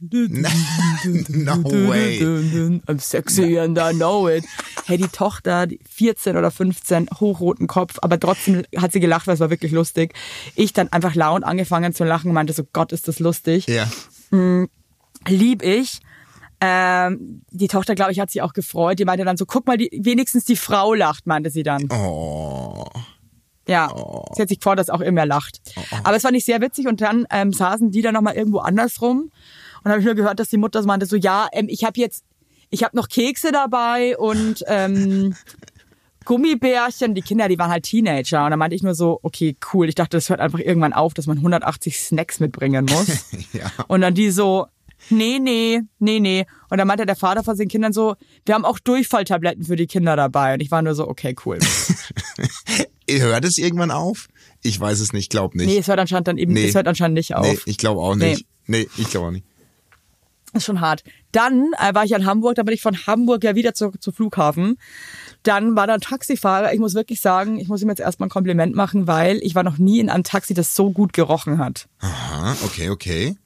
No 1.30 1.64
way. 1.64 2.20
I'm 2.86 3.00
sexy 3.00 3.58
and 3.58 3.76
I 3.76 3.92
know 3.92 4.28
it. 4.28 4.44
Hey, 4.86 4.98
die 4.98 5.08
Tochter, 5.08 5.66
die 5.66 5.80
14 5.88 6.36
oder 6.36 6.50
15, 6.50 7.08
hochroten 7.18 7.66
Kopf, 7.66 7.98
aber 8.02 8.20
trotzdem 8.20 8.62
hat 8.76 8.92
sie 8.92 9.00
gelacht, 9.00 9.26
weil 9.26 9.34
es 9.34 9.40
war 9.40 9.50
wirklich 9.50 9.72
lustig. 9.72 10.14
Ich 10.54 10.72
dann 10.72 10.92
einfach 10.92 11.14
laut 11.14 11.42
angefangen 11.42 11.92
zu 11.92 12.04
lachen 12.04 12.28
und 12.28 12.34
meinte 12.34 12.52
so, 12.52 12.64
Gott, 12.72 12.92
ist 12.92 13.08
das 13.08 13.18
lustig. 13.18 13.66
Ja. 13.66 13.88
Lieb 15.26 15.62
ich. 15.62 16.00
Ähm, 16.60 17.42
die 17.50 17.68
Tochter, 17.68 17.94
glaube 17.94 18.12
ich, 18.12 18.20
hat 18.20 18.30
sich 18.30 18.42
auch 18.42 18.52
gefreut. 18.52 18.98
Die 18.98 19.04
meinte 19.04 19.24
dann 19.24 19.36
so, 19.36 19.46
guck 19.46 19.66
mal, 19.66 19.78
die, 19.78 19.90
wenigstens 20.02 20.44
die 20.44 20.56
Frau 20.56 20.94
lacht, 20.94 21.26
meinte 21.26 21.50
sie 21.50 21.62
dann. 21.62 21.88
Oh. 21.90 22.86
Ja, 23.66 23.88
sie 24.34 24.42
hat 24.42 24.48
sich 24.48 24.58
gefreut, 24.58 24.78
dass 24.78 24.90
auch 24.90 25.00
immer 25.00 25.26
lacht. 25.26 25.60
Aber 26.02 26.16
es 26.16 26.22
fand 26.22 26.36
ich 26.36 26.44
sehr 26.44 26.60
witzig 26.60 26.88
und 26.88 27.00
dann 27.00 27.26
ähm, 27.30 27.52
saßen 27.52 27.90
die 27.90 28.02
dann 28.02 28.14
nochmal 28.14 28.34
irgendwo 28.34 28.58
anders 28.58 29.00
rum 29.00 29.30
und 29.84 29.90
habe 29.90 30.00
ich 30.00 30.06
nur 30.06 30.14
gehört, 30.14 30.40
dass 30.40 30.48
die 30.48 30.56
Mutter 30.56 30.82
so 30.82 30.88
meinte 30.88 31.06
so, 31.06 31.16
ja, 31.16 31.48
ähm, 31.52 31.66
ich 31.68 31.84
habe 31.84 31.98
jetzt, 32.00 32.24
ich 32.70 32.82
habe 32.82 32.96
noch 32.96 33.08
Kekse 33.08 33.52
dabei 33.52 34.18
und 34.18 34.64
ähm, 34.66 35.34
Gummibärchen. 36.24 37.14
Die 37.14 37.22
Kinder, 37.22 37.48
die 37.48 37.58
waren 37.58 37.70
halt 37.70 37.84
Teenager 37.84 38.44
und 38.44 38.50
dann 38.50 38.58
meinte 38.58 38.76
ich 38.76 38.82
nur 38.82 38.94
so, 38.94 39.18
okay, 39.22 39.56
cool. 39.72 39.88
Ich 39.88 39.94
dachte, 39.94 40.16
das 40.16 40.28
hört 40.28 40.40
einfach 40.40 40.58
irgendwann 40.58 40.92
auf, 40.92 41.14
dass 41.14 41.26
man 41.26 41.38
180 41.38 41.98
Snacks 41.98 42.40
mitbringen 42.40 42.86
muss. 42.86 43.26
Ja. 43.52 43.70
Und 43.88 44.02
dann 44.02 44.14
die 44.14 44.30
so, 44.30 44.66
nee, 45.08 45.38
nee, 45.40 45.80
nee, 45.98 46.20
nee. 46.20 46.46
Und 46.68 46.78
dann 46.78 46.86
meinte 46.86 47.06
der 47.06 47.16
Vater 47.16 47.42
von 47.42 47.56
den 47.56 47.68
Kindern 47.68 47.92
so, 47.92 48.16
wir 48.44 48.54
haben 48.54 48.64
auch 48.64 48.78
Durchfalltabletten 48.78 49.64
für 49.64 49.76
die 49.76 49.86
Kinder 49.86 50.16
dabei. 50.16 50.54
Und 50.54 50.60
ich 50.60 50.70
war 50.70 50.82
nur 50.82 50.94
so, 50.94 51.08
okay, 51.08 51.34
cool. 51.46 51.58
Hört 53.10 53.44
es 53.44 53.58
irgendwann 53.58 53.90
auf? 53.90 54.28
Ich 54.62 54.78
weiß 54.78 55.00
es 55.00 55.12
nicht, 55.12 55.30
glaub 55.30 55.54
nicht. 55.54 55.66
Nee, 55.66 55.78
es 55.78 55.88
hört 55.88 55.98
anscheinend 55.98 56.28
dann 56.28 56.38
eben, 56.38 56.52
Nee. 56.52 56.68
es 56.68 56.74
hört 56.74 56.86
anscheinend 56.86 57.16
nicht 57.16 57.34
auf. 57.34 57.46
Nee, 57.46 57.58
ich 57.64 57.76
glaube 57.78 58.00
auch 58.00 58.14
nicht. 58.14 58.46
Nee, 58.66 58.86
ich 58.98 59.08
glaube 59.10 59.26
auch 59.28 59.30
nicht. 59.32 59.44
ist 60.52 60.64
schon 60.64 60.80
hart. 60.80 61.02
Dann 61.32 61.70
äh, 61.78 61.92
war 61.94 62.04
ich 62.04 62.12
in 62.12 62.24
Hamburg, 62.26 62.54
dann 62.56 62.66
bin 62.66 62.74
ich 62.74 62.82
von 62.82 62.96
Hamburg 63.06 63.42
ja 63.42 63.54
wieder 63.56 63.74
zu, 63.74 63.90
zu 63.98 64.12
Flughafen. 64.12 64.76
Dann 65.42 65.74
war 65.74 65.86
da 65.88 65.94
ein 65.94 66.00
Taxifahrer. 66.00 66.72
Ich 66.72 66.78
muss 66.78 66.94
wirklich 66.94 67.20
sagen, 67.20 67.58
ich 67.58 67.66
muss 67.68 67.82
ihm 67.82 67.88
jetzt 67.88 68.00
erstmal 68.00 68.26
ein 68.28 68.30
Kompliment 68.30 68.76
machen, 68.76 69.06
weil 69.08 69.38
ich 69.42 69.54
war 69.56 69.62
noch 69.64 69.78
nie 69.78 69.98
in 69.98 70.08
einem 70.10 70.22
Taxi, 70.24 70.54
das 70.54 70.76
so 70.76 70.90
gut 70.90 71.12
gerochen 71.12 71.58
hat. 71.58 71.88
Aha, 72.00 72.54
okay, 72.64 72.90
okay. 72.90 73.36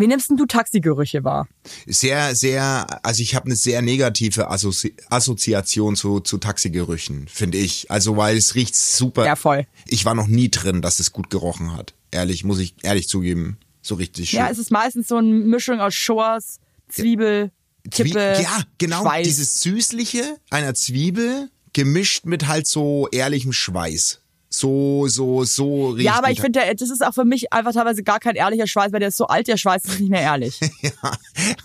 Wie 0.00 0.06
nimmst 0.06 0.30
denn 0.30 0.36
du 0.36 0.46
Taxigerüche 0.46 1.22
wahr? 1.24 1.46
Sehr, 1.86 2.34
sehr, 2.34 2.86
also 3.04 3.22
ich 3.22 3.34
habe 3.34 3.46
eine 3.46 3.56
sehr 3.56 3.82
negative 3.82 4.50
Assozi 4.50 4.94
Assoziation 5.08 5.96
zu, 5.96 6.20
zu 6.20 6.38
Taxigerüchen, 6.38 7.28
finde 7.28 7.58
ich. 7.58 7.90
Also 7.90 8.16
weil 8.16 8.36
es 8.36 8.54
riecht 8.54 8.74
super. 8.74 9.26
Ja, 9.26 9.36
voll. 9.36 9.66
Ich 9.86 10.04
war 10.04 10.14
noch 10.14 10.26
nie 10.26 10.50
drin, 10.50 10.82
dass 10.82 11.00
es 11.00 11.12
gut 11.12 11.30
gerochen 11.30 11.76
hat. 11.76 11.94
Ehrlich, 12.10 12.44
muss 12.44 12.58
ich 12.58 12.74
ehrlich 12.82 13.08
zugeben. 13.08 13.58
So 13.82 13.94
richtig 13.94 14.30
schön. 14.30 14.40
Ja, 14.40 14.48
es 14.50 14.58
ist 14.58 14.70
meistens 14.70 15.08
so 15.08 15.16
eine 15.16 15.28
Mischung 15.28 15.80
aus 15.80 15.94
Schors, 15.94 16.58
Zwiebel, 16.88 17.50
Zwie- 17.88 18.04
Kippe, 18.04 18.38
ja, 18.42 18.62
genau, 18.78 19.02
Schweiß. 19.02 19.26
dieses 19.26 19.62
Süßliche 19.62 20.36
einer 20.50 20.74
Zwiebel 20.74 21.50
gemischt 21.72 22.26
mit 22.26 22.46
halt 22.46 22.66
so 22.66 23.08
ehrlichem 23.10 23.52
Schweiß. 23.52 24.20
So, 24.52 25.06
so, 25.06 25.44
so 25.44 25.90
riecht 25.90 26.06
ja, 26.06 26.14
aber 26.14 26.32
ich 26.32 26.40
finde, 26.40 26.60
das 26.74 26.90
ist 26.90 27.06
auch 27.06 27.14
für 27.14 27.24
mich 27.24 27.52
einfach 27.52 27.72
teilweise 27.72 28.02
gar 28.02 28.18
kein 28.18 28.34
ehrlicher 28.34 28.66
Schweiß, 28.66 28.92
weil 28.92 28.98
der 28.98 29.10
ist 29.10 29.16
so 29.16 29.28
alt, 29.28 29.46
der 29.46 29.56
Schweiß 29.56 29.84
ist 29.84 30.00
nicht 30.00 30.10
mehr 30.10 30.22
ehrlich. 30.22 30.58
ja, 30.82 30.90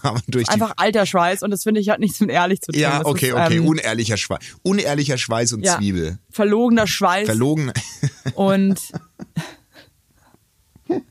aber 0.03 0.21
durch 0.27 0.47
Einfach 0.49 0.73
alter 0.77 1.07
Schweiß 1.07 1.41
und 1.41 1.49
das 1.49 1.63
finde 1.63 1.81
ich 1.81 1.89
hat 1.89 1.99
nichts 1.99 2.19
mit 2.19 2.29
ehrlich 2.29 2.61
zu 2.61 2.71
tun. 2.71 2.79
Ja, 2.79 2.99
Das 2.99 3.07
okay, 3.07 3.29
ist, 3.29 3.33
okay, 3.33 3.57
ähm, 3.57 3.67
unehrlicher 3.67 4.17
Schweiß. 4.17 4.39
Unehrlicher 4.61 5.17
Schweiß 5.17 5.53
und 5.53 5.65
ja, 5.65 5.77
Zwiebel. 5.77 6.19
Verlogener 6.29 6.85
Schweiß. 6.85 7.25
Verlogen. 7.25 7.73
Und 8.35 8.79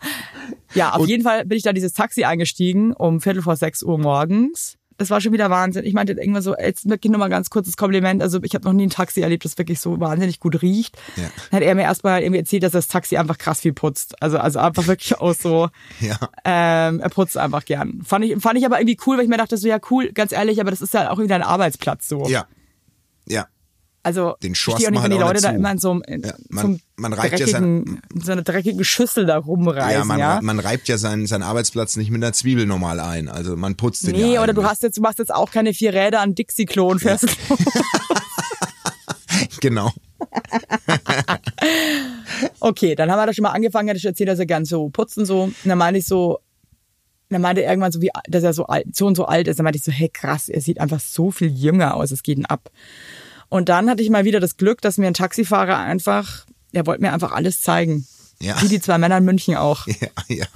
ja, 0.75 0.93
auf 0.93 1.09
jeden 1.09 1.25
Fall 1.25 1.45
bin 1.45 1.59
ich 1.59 1.65
da 1.65 1.73
dieses 1.73 1.93
Taxi 1.93 2.23
eingestiegen 2.23 2.93
um 2.93 3.21
Viertel 3.21 3.43
vor 3.43 3.57
sechs 3.57 3.83
Uhr 3.83 3.99
morgens. 3.99 4.77
Das 4.97 5.11
war 5.11 5.21
schon 5.21 5.33
wieder 5.33 5.51
Wahnsinn. 5.51 5.85
Ich 5.85 5.95
meinte 5.95 6.13
irgendwann 6.13 6.43
so, 6.43 6.57
jetzt 6.57 6.89
wirklich 6.89 7.11
nur 7.11 7.19
mal 7.19 7.29
ganz 7.29 7.51
kurzes 7.51 7.77
Kompliment. 7.77 8.23
Also 8.23 8.41
ich 8.43 8.55
habe 8.55 8.65
noch 8.65 8.73
nie 8.73 8.87
ein 8.87 8.91
Taxi 8.91 9.21
erlebt, 9.21 9.45
das 9.45 9.59
wirklich 9.59 9.81
so 9.81 9.99
wahnsinnig 10.01 10.41
gut 10.41 10.63
riecht. 10.63 10.97
Ja. 11.17 11.25
Dann 11.51 11.61
hat 11.61 11.67
er 11.67 11.75
mir 11.75 11.83
erstmal 11.83 12.23
irgendwie 12.23 12.41
erzählt, 12.41 12.63
dass 12.63 12.73
das 12.73 12.89
Taxi 12.89 13.17
einfach 13.17 13.39
krass 13.39 13.61
viel 13.61 13.73
putzt. 13.73 14.21
Also 14.23 14.39
also 14.39 14.59
einfach 14.59 14.87
wirklich 14.87 15.19
auch 15.19 15.35
so. 15.35 15.69
Ja. 16.01 16.19
Ähm, 16.45 17.01
er 17.01 17.09
putzt 17.09 17.39
einfach 17.39 17.65
gern. 17.65 18.03
Fand 18.05 18.25
ich, 18.25 18.37
fand 18.41 18.59
ich 18.59 18.67
aber 18.67 18.79
irgendwie 18.79 18.99
cool, 19.07 19.17
weil 19.17 19.25
ich 19.25 19.31
mir 19.31 19.39
dachte 19.39 19.57
so, 19.57 19.69
ja 19.69 19.79
cool, 19.91 20.13
ganz 20.13 20.33
ehrlich, 20.33 20.61
aber 20.61 20.71
das 20.71 20.83
ist 20.83 20.93
ja 20.93 21.11
auch 21.11 21.19
wieder 21.19 21.35
ein 21.35 21.43
Arbeitsplatz 21.43 22.09
so. 22.09 22.27
Ja. 22.29 22.47
Ja. 23.27 23.47
Also 24.05 24.35
Den 24.43 24.53
ich 24.53 24.59
schorst 24.59 24.83
verstehe 24.83 24.89
auch 24.89 25.03
nicht, 25.03 25.11
wenn 25.11 25.19
die 25.19 25.25
Leute 25.25 25.41
da 25.41 25.51
immer 25.51 25.73
in 25.73 25.79
so, 25.79 25.91
einem- 25.91 26.03
in, 26.07 26.23
Ja, 26.23 26.35
man- 26.51 26.81
man 26.97 27.13
reibt 27.15 27.39
ja 27.41 27.47
dreckigen, 27.47 28.03
in 28.15 28.21
so 28.21 28.33
einer 28.33 28.43
dreckigen 28.43 28.85
Schüssel 28.85 29.25
da 29.27 29.39
rumreißen, 29.39 29.91
Ja, 29.93 30.05
man, 30.05 30.19
ja. 30.19 30.41
man 30.43 30.61
reibt 30.61 30.87
ja 30.89 30.99
seinen, 30.99 31.27
seinen 31.27 31.43
Arbeitsplatz 31.43 31.97
nicht 31.97 32.11
mit 32.11 32.23
einer 32.23 32.33
Zwiebel 32.35 32.67
normal 32.67 33.01
ein. 33.01 33.29
Also 33.29 33.57
man 33.57 33.75
putzt 33.77 34.07
den 34.07 34.15
ja 34.15 34.27
Nee, 34.27 34.39
oder 34.39 34.51
ein. 34.51 34.55
du 34.55 34.65
hast 34.65 34.83
jetzt, 34.83 34.99
du 34.99 35.03
machst 35.03 35.19
jetzt 35.19 35.35
auch 35.35 35.51
keine 35.51 35.73
vier 35.75 35.93
Räder 35.95 36.21
an 36.21 36.35
Dixie-Klo 36.35 36.89
und 36.91 37.01
fährst 37.01 37.27
Genau. 39.61 39.91
Okay, 42.61 42.95
dann 42.95 43.11
haben 43.11 43.19
wir 43.19 43.27
da 43.27 43.35
schon 43.35 43.43
mal 43.43 43.51
angefangen, 43.53 43.89
hat 43.91 43.97
ich 43.97 44.05
erzählt, 44.05 44.29
dass 44.29 44.39
er 44.39 44.47
gern 44.47 44.65
so 44.65 44.89
putzt 44.89 45.19
und 45.19 45.27
so. 45.27 45.43
Und 45.45 45.55
dann 45.65 45.79
meinte 45.79 45.99
ich 45.99 46.07
so, 46.07 46.39
dann 47.29 47.43
meinte 47.43 47.63
er 47.63 47.71
irgendwann 47.71 47.93
so, 47.93 48.01
wie, 48.01 48.11
dass 48.29 48.43
er 48.43 48.53
so 48.53 48.67
alt, 48.67 48.95
so 48.95 49.07
und 49.07 49.17
so 49.17 49.27
alt 49.27 49.49
ist. 49.49 49.59
Dann 49.59 49.65
meinte 49.65 49.79
ich 49.79 49.85
so, 49.85 49.93
hey 49.93 50.09
krass, 50.09 50.49
er 50.49 50.61
sieht 50.61 50.81
einfach 50.81 51.01
so 51.01 51.31
viel 51.31 51.49
jünger 51.49 51.95
aus, 51.95 52.11
es 52.11 52.23
geht 52.23 52.39
ihn 52.39 52.47
ab. 52.47 52.71
Und 53.55 53.69
dann 53.69 53.89
hatte 53.89 54.03
ich 54.03 54.11
mal 54.11 54.25
wieder 54.25 54.41
das 54.41 54.57
Glück, 54.57 54.81
dass 54.81 54.99
mir 54.99 55.07
ein 55.07 55.15
Taxifahrer 55.15 55.79
einfach, 55.79 56.45
der 56.73 56.87
wollte 56.87 57.03
mir 57.03 57.13
einfach 57.13 57.31
alles 57.31 57.61
zeigen. 57.61 58.05
Ja. 58.41 58.61
Wie 58.61 58.67
die 58.67 58.81
zwei 58.81 58.99
Männer 58.99 59.19
in 59.19 59.25
München 59.25 59.55
auch. 59.55 59.87
Ja, 60.01 60.09
ja. 60.27 60.47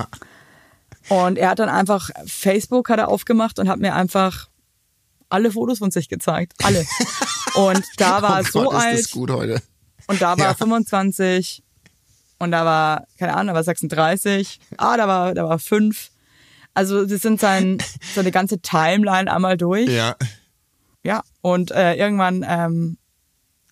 Und 1.08 1.38
er 1.38 1.50
hat 1.50 1.60
dann 1.60 1.68
einfach 1.68 2.10
Facebook 2.26 2.88
hat 2.90 2.98
er 2.98 3.06
aufgemacht 3.06 3.60
und 3.60 3.68
hat 3.68 3.78
mir 3.78 3.94
einfach 3.94 4.48
alle 5.28 5.52
Fotos 5.52 5.78
von 5.78 5.92
sich 5.92 6.08
gezeigt. 6.08 6.54
Alle. 6.64 6.84
Und 7.54 7.84
da 7.98 8.20
war 8.20 8.40
er 8.40 8.44
oh 8.46 8.50
so 8.50 8.62
Gott, 8.64 8.74
alt. 8.74 8.98
ist 8.98 9.04
das 9.06 9.10
gut 9.12 9.30
heute. 9.30 9.62
Und 10.08 10.20
da 10.20 10.36
war 10.36 10.46
Ja. 10.46 10.50
er 10.50 10.54
25 10.56 11.62
und 12.40 12.50
da 12.50 12.64
war, 12.64 13.06
keine 13.16 13.34
Ahnung, 13.34 13.48
da 13.48 13.54
war 13.54 13.62
36. 13.62 14.58
Ah, 14.76 14.96
da 14.96 15.06
war, 15.06 15.34
da 15.34 15.48
war 15.48 15.58
5. 15.60 16.10
Also 16.74 17.06
das 17.06 17.22
sind 17.22 17.38
sein, 17.40 17.78
seine 18.14 18.32
ganze 18.32 18.58
Timeline 18.60 19.32
einmal 19.32 19.56
durch. 19.56 19.88
Ja. 19.88 20.16
Ja. 21.02 21.22
Und 21.40 21.70
äh, 21.70 21.94
irgendwann 21.94 22.44
ähm, 22.46 22.98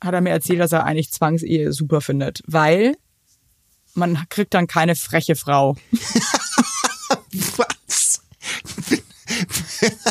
hat 0.01 0.15
er 0.15 0.21
mir 0.21 0.31
erzählt, 0.31 0.61
dass 0.61 0.73
er 0.73 0.85
eigentlich 0.85 1.11
Zwangsehe 1.11 1.73
super 1.73 2.01
findet, 2.01 2.43
weil 2.47 2.97
man 3.95 4.27
kriegt 4.29 4.55
dann 4.55 4.67
keine 4.67 4.95
freche 4.95 5.37
Frau. 5.37 5.77
Was? 7.57 8.23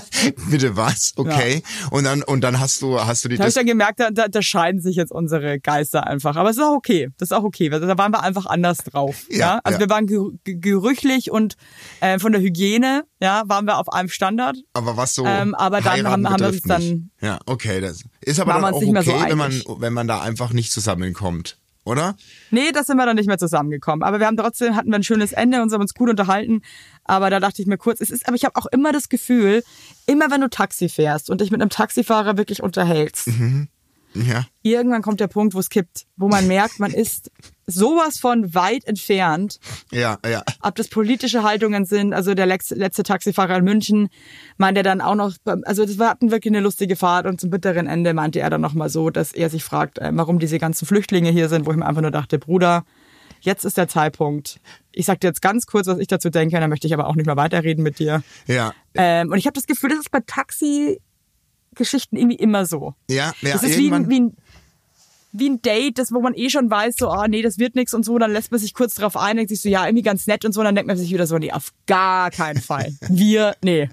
Bitte 0.49 0.75
was? 0.75 1.13
Okay. 1.15 1.61
Und 1.91 2.03
dann 2.05 2.23
und 2.23 2.41
dann 2.41 2.59
hast 2.59 2.81
du 2.81 2.99
hast 2.99 3.23
du 3.25 3.29
die 3.29 3.35
Da 3.37 3.43
habe 3.43 3.49
ich 3.49 3.55
dann 3.55 3.65
gemerkt, 3.65 3.99
da, 3.99 4.09
da, 4.11 4.27
da 4.27 4.41
scheiden 4.41 4.81
sich 4.81 4.95
jetzt 4.95 5.11
unsere 5.11 5.59
Geister 5.59 6.07
einfach. 6.07 6.35
Aber 6.35 6.49
es 6.49 6.57
ist 6.57 6.63
auch 6.63 6.75
okay. 6.75 7.09
Das 7.17 7.29
ist 7.29 7.33
auch 7.33 7.43
okay. 7.43 7.69
Da 7.69 7.97
waren 7.97 8.11
wir 8.11 8.21
einfach 8.23 8.45
anders 8.45 8.77
drauf. 8.79 9.25
Ja. 9.29 9.37
Ja, 9.37 9.59
Also 9.63 9.75
ja. 9.79 9.79
wir 9.85 9.89
waren 9.89 10.05
gerü- 10.07 10.37
ge- 10.43 10.55
gerüchlich 10.59 11.29
und 11.31 11.55
äh, 12.01 12.19
von 12.19 12.31
der 12.31 12.41
Hygiene, 12.41 13.03
ja, 13.21 13.43
waren 13.47 13.65
wir 13.65 13.77
auf 13.77 13.91
einem 13.91 14.09
Standard. 14.09 14.57
aber 14.73 14.97
was 14.97 15.13
so 15.15 15.25
Ähm, 15.25 15.53
aber 15.55 15.81
dann 15.81 16.07
haben- 16.07 16.29
haben 16.29 16.39
wir 16.39 16.47
uns 16.47 16.61
dann- 16.63 17.11
Ja, 17.21 17.39
okay, 17.45 17.79
das 17.81 18.01
ist 18.21 18.39
aber 18.39 18.53
dann 18.53 18.63
auch 18.73 18.81
mehr 18.81 19.03
so 19.03 19.11
okay, 19.13 19.29
wenn 19.29 19.37
man 19.37 19.61
wenn 19.79 19.93
man 19.93 20.07
da 20.07 20.21
einfach 20.21 20.51
nicht 20.53 20.71
zusammenkommt, 20.71 21.57
oder? 21.85 22.15
Nee, 22.51 22.71
das 22.73 22.87
sind 22.87 22.97
wir 22.97 23.05
dann 23.05 23.15
nicht 23.15 23.27
mehr 23.27 23.37
zusammengekommen. 23.37 24.03
Aber 24.03 24.19
wir 24.19 24.27
haben 24.27 24.35
trotzdem, 24.37 24.75
hatten 24.75 24.89
wir 24.89 24.95
ein 24.95 25.03
schönes 25.03 25.31
Ende 25.31 25.61
und 25.61 25.71
haben 25.71 25.81
uns 25.81 25.93
gut 25.93 26.09
unterhalten. 26.09 26.61
Aber 27.05 27.29
da 27.29 27.39
dachte 27.39 27.61
ich 27.61 27.67
mir 27.67 27.77
kurz, 27.77 28.01
es 28.01 28.09
ist, 28.09 28.27
aber 28.27 28.35
ich 28.35 28.43
habe 28.43 28.55
auch 28.57 28.65
immer 28.67 28.91
das 28.91 29.07
Gefühl, 29.09 29.63
immer 30.05 30.29
wenn 30.31 30.41
du 30.41 30.49
Taxi 30.49 30.89
fährst 30.89 31.29
und 31.29 31.41
dich 31.41 31.51
mit 31.51 31.61
einem 31.61 31.69
Taxifahrer 31.69 32.37
wirklich 32.37 32.61
unterhältst, 32.63 33.29
Ja. 34.13 34.45
irgendwann 34.61 35.01
kommt 35.01 35.19
der 35.19 35.27
Punkt, 35.27 35.53
wo 35.53 35.59
es 35.59 35.69
kippt, 35.69 36.05
wo 36.17 36.27
man 36.27 36.47
merkt, 36.47 36.79
man 36.79 36.91
ist 36.91 37.31
sowas 37.67 38.19
von 38.19 38.53
weit 38.53 38.85
entfernt, 38.85 39.59
Ja, 39.91 40.19
ja. 40.23 40.43
ob 40.61 40.75
das 40.75 40.87
politische 40.87 41.41
Haltungen 41.43 41.85
sind. 41.85 42.13
Also 42.13 42.35
der 42.35 42.45
letzte 42.45 43.03
Taxifahrer 43.03 43.57
in 43.57 43.63
München 43.63 44.09
meinte 44.57 44.83
dann 44.83 45.01
auch 45.01 45.15
noch, 45.15 45.33
also 45.63 45.85
das 45.85 45.97
war 45.97 46.09
hatten 46.09 46.29
wirklich 46.31 46.51
eine 46.51 46.61
lustige 46.61 46.95
Fahrt 46.95 47.25
und 47.25 47.41
zum 47.41 47.49
bitteren 47.49 47.87
Ende 47.87 48.13
meinte 48.13 48.39
er 48.39 48.49
dann 48.49 48.61
nochmal 48.61 48.89
so, 48.89 49.09
dass 49.09 49.31
er 49.31 49.49
sich 49.49 49.63
fragt, 49.63 49.97
äh, 49.97 50.11
warum 50.13 50.37
diese 50.39 50.59
ganzen 50.59 50.85
Flüchtlinge 50.85 51.31
hier 51.31 51.49
sind, 51.49 51.65
wo 51.65 51.71
ich 51.71 51.77
mir 51.77 51.85
einfach 51.87 52.03
nur 52.03 52.11
dachte, 52.11 52.37
Bruder, 52.37 52.85
jetzt 53.41 53.65
ist 53.65 53.77
der 53.77 53.87
Zeitpunkt. 53.87 54.59
Ich 54.91 55.05
sag 55.07 55.19
dir 55.21 55.27
jetzt 55.27 55.41
ganz 55.41 55.65
kurz, 55.65 55.87
was 55.87 55.97
ich 55.97 56.07
dazu 56.07 56.29
denke, 56.29 56.59
dann 56.59 56.69
möchte 56.69 56.85
ich 56.87 56.93
aber 56.93 57.07
auch 57.07 57.15
nicht 57.15 57.25
mehr 57.25 57.35
weiterreden 57.37 57.83
mit 57.83 57.97
dir. 57.99 58.21
Ja, 58.47 58.73
Ähm, 58.93 59.31
und 59.31 59.37
ich 59.39 59.45
habe 59.47 59.55
das 59.55 59.65
Gefühl, 59.65 59.89
das 59.89 59.99
ist 59.99 60.11
bei 60.11 60.19
Taxi-Geschichten 60.25 62.15
irgendwie 62.15 62.37
immer 62.37 62.65
so. 62.65 62.93
ja, 63.09 63.33
ja. 63.41 63.53
Das 63.53 63.63
ist 63.63 63.77
wie 63.77 63.91
ein, 63.91 64.09
wie, 64.09 64.19
ein, 64.21 64.37
wie 65.37 65.49
ein 65.49 65.61
Date, 65.61 65.97
das, 65.97 66.11
wo 66.11 66.21
man 66.21 66.33
eh 66.35 66.49
schon 66.49 66.69
weiß, 66.69 66.95
so, 66.97 67.09
ah, 67.09 67.27
nee, 67.27 67.41
das 67.41 67.57
wird 67.57 67.75
nichts 67.75 67.93
und 67.93 68.03
so, 68.03 68.17
dann 68.17 68.31
lässt 68.31 68.51
man 68.51 68.59
sich 68.59 68.73
kurz 68.73 68.95
drauf 68.95 69.17
ein, 69.17 69.37
denkt 69.37 69.49
sich 69.49 69.61
so, 69.61 69.69
ja, 69.69 69.85
irgendwie 69.85 70.03
ganz 70.03 70.27
nett 70.27 70.45
und 70.45 70.53
so, 70.53 70.61
und 70.61 70.65
dann 70.65 70.75
denkt 70.75 70.87
man 70.87 70.97
sich 70.97 71.11
wieder 71.11 71.27
so, 71.27 71.37
nee, 71.37 71.51
auf 71.51 71.73
gar 71.87 72.31
keinen 72.31 72.61
Fall. 72.61 72.93
Wir, 73.09 73.55
nee. 73.63 73.89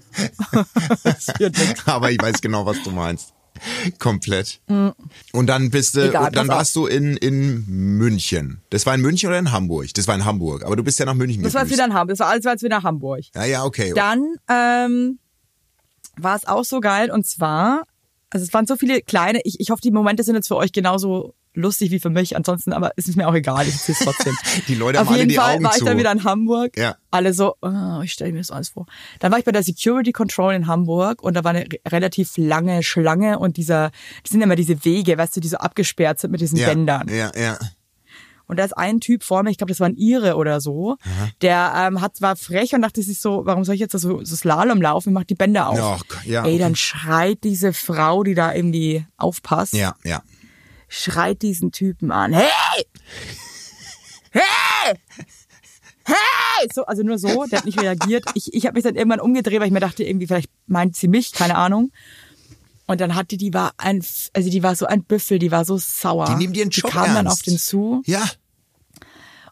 das 1.03 1.27
wird 1.39 1.57
nichts. 1.57 1.87
Aber 1.87 2.11
ich 2.11 2.21
weiß 2.21 2.41
genau, 2.41 2.65
was 2.65 2.81
du 2.83 2.91
meinst. 2.91 3.33
Komplett. 3.99 4.59
Und 4.67 5.47
dann 5.47 5.69
bist 5.69 5.95
du, 5.95 5.99
Mhm. 5.99 6.09
Egal, 6.09 6.27
und 6.27 6.35
dann 6.35 6.47
warst 6.47 6.75
du 6.75 6.87
in, 6.87 7.15
in 7.17 7.65
München. 7.67 8.61
Das 8.71 8.85
war 8.85 8.95
in 8.95 9.01
München 9.01 9.29
oder 9.29 9.39
in 9.39 9.51
Hamburg? 9.51 9.93
Das 9.93 10.07
war 10.07 10.15
in 10.15 10.25
Hamburg. 10.25 10.65
Aber 10.65 10.75
du 10.75 10.83
bist 10.83 10.99
ja 10.99 11.05
nach 11.05 11.13
München 11.13 11.43
Das 11.43 11.53
war 11.53 11.69
wieder 11.69 11.85
in 11.85 11.93
Hamburg, 11.93 12.17
das 12.17 12.19
war 12.19 12.27
alles 12.27 12.45
war 12.45 12.53
jetzt 12.53 12.63
wieder 12.63 12.83
Hamburg. 12.83 13.21
Ja, 13.35 13.45
ja, 13.45 13.63
okay. 13.63 13.93
Dann 13.95 14.35
ähm, 14.49 15.19
war 16.17 16.35
es 16.35 16.47
auch 16.47 16.65
so 16.65 16.79
geil 16.79 17.11
und 17.11 17.25
zwar, 17.25 17.83
also 18.33 18.43
es 18.43 18.53
waren 18.53 18.65
so 18.65 18.75
viele 18.75 19.01
kleine, 19.01 19.39
ich, 19.43 19.59
ich 19.59 19.69
hoffe, 19.69 19.81
die 19.81 19.91
Momente 19.91 20.23
sind 20.23 20.35
jetzt 20.35 20.47
für 20.47 20.55
euch 20.57 20.71
genauso 20.71 21.35
lustig 21.55 21.91
wie 21.91 21.99
für 21.99 22.09
mich, 22.09 22.35
ansonsten 22.35 22.73
aber 22.73 22.97
ist 22.97 23.07
es 23.07 23.15
mir 23.15 23.27
auch 23.27 23.35
egal, 23.35 23.67
ich 23.67 23.73
erzähl's 23.73 23.99
trotzdem. 23.99 24.35
Die 24.67 24.73
Leute 24.73 24.99
Auf 24.99 25.05
haben 25.05 25.13
alle 25.13 25.19
jeden 25.21 25.29
die 25.29 25.35
Fall 25.35 25.55
Augen 25.55 25.63
war 25.63 25.71
ich 25.73 25.77
zu. 25.77 25.85
dann 25.85 25.99
wieder 25.99 26.11
in 26.11 26.23
Hamburg. 26.23 26.75
Ja. 26.75 26.95
Alle 27.11 27.31
so, 27.35 27.53
oh, 27.61 28.01
ich 28.03 28.11
stelle 28.13 28.31
mir 28.31 28.39
das 28.39 28.49
alles 28.49 28.69
vor. 28.69 28.87
Dann 29.19 29.31
war 29.31 29.37
ich 29.37 29.45
bei 29.45 29.51
der 29.51 29.61
Security 29.61 30.11
Control 30.13 30.55
in 30.55 30.65
Hamburg 30.65 31.21
und 31.21 31.35
da 31.35 31.43
war 31.43 31.51
eine 31.51 31.65
re- 31.65 31.79
relativ 31.89 32.31
lange 32.37 32.81
Schlange 32.81 33.37
und 33.37 33.57
dieser, 33.57 33.91
die 34.25 34.31
sind 34.31 34.41
immer 34.41 34.55
diese 34.55 34.83
Wege, 34.83 35.15
weißt 35.15 35.35
du, 35.35 35.41
die 35.41 35.47
so 35.47 35.57
abgesperrt 35.57 36.19
sind 36.19 36.31
mit 36.31 36.41
diesen 36.41 36.57
ja, 36.57 36.69
Bändern. 36.69 37.07
Ja, 37.09 37.31
ja. 37.39 37.59
Und 38.47 38.57
da 38.59 38.65
ist 38.65 38.77
ein 38.77 38.99
Typ 38.99 39.23
vor 39.23 39.41
mir, 39.43 39.49
ich 39.51 39.57
glaube, 39.57 39.71
das 39.71 39.79
war 39.79 39.87
ein 39.87 39.95
Ire 39.95 40.35
oder 40.35 40.59
so, 40.61 40.97
der 41.41 41.73
ähm, 41.75 42.01
hat 42.01 42.21
war 42.21 42.35
frech 42.35 42.73
und 42.75 42.81
dachte 42.81 43.01
sich 43.01 43.19
so, 43.19 43.45
warum 43.45 43.63
soll 43.63 43.75
ich 43.75 43.81
jetzt 43.81 43.93
so, 43.97 44.23
so 44.23 44.35
Slalom 44.35 44.81
laufen? 44.81 45.09
Ich 45.09 45.13
mach 45.13 45.23
die 45.23 45.35
Bänder 45.35 45.69
auf. 45.69 45.77
Ja, 45.77 45.93
okay, 45.95 46.29
ja, 46.29 46.45
Ey, 46.45 46.57
dann 46.57 46.75
schreit 46.75 47.43
diese 47.43 47.73
Frau, 47.73 48.23
die 48.23 48.33
da 48.35 48.53
irgendwie 48.53 49.05
aufpasst, 49.17 49.73
Ja, 49.73 49.95
ja. 50.03 50.21
schreit 50.89 51.41
diesen 51.41 51.71
Typen 51.71 52.11
an. 52.11 52.33
Hey! 52.33 52.47
Hey! 54.31 54.95
Hey! 56.05 56.67
So, 56.73 56.85
also 56.85 57.01
nur 57.03 57.17
so, 57.17 57.45
der 57.45 57.59
hat 57.59 57.65
nicht 57.65 57.79
reagiert. 57.79 58.25
Ich, 58.33 58.53
ich 58.53 58.65
habe 58.65 58.73
mich 58.75 58.83
dann 58.83 58.95
irgendwann 58.95 59.21
umgedreht, 59.21 59.59
weil 59.61 59.67
ich 59.67 59.73
mir 59.73 59.79
dachte, 59.79 60.03
irgendwie, 60.03 60.27
vielleicht 60.27 60.49
meint 60.67 60.97
sie 60.97 61.07
mich, 61.07 61.31
keine 61.31 61.55
Ahnung. 61.55 61.91
Und 62.93 63.01
dann 63.01 63.15
hatte 63.15 63.37
die 63.37 63.55
war 63.55 63.73
ein, 63.77 64.05
also 64.33 64.51
die 64.51 64.61
war 64.61 64.75
so 64.75 64.85
ein 64.85 65.03
Büffel, 65.03 65.39
die 65.39 65.49
war 65.49 65.65
so 65.65 65.77
sauer. 65.79 66.25
Die 66.25 66.35
nehmen 66.35 66.53
ihren 66.53 66.69
Job 66.69 66.91
Die 66.91 66.95
kam 66.95 67.07
dann 67.07 67.25
ernst. 67.25 67.31
auf 67.39 67.41
den 67.41 67.57
zu. 67.57 68.03
Ja. 68.05 68.23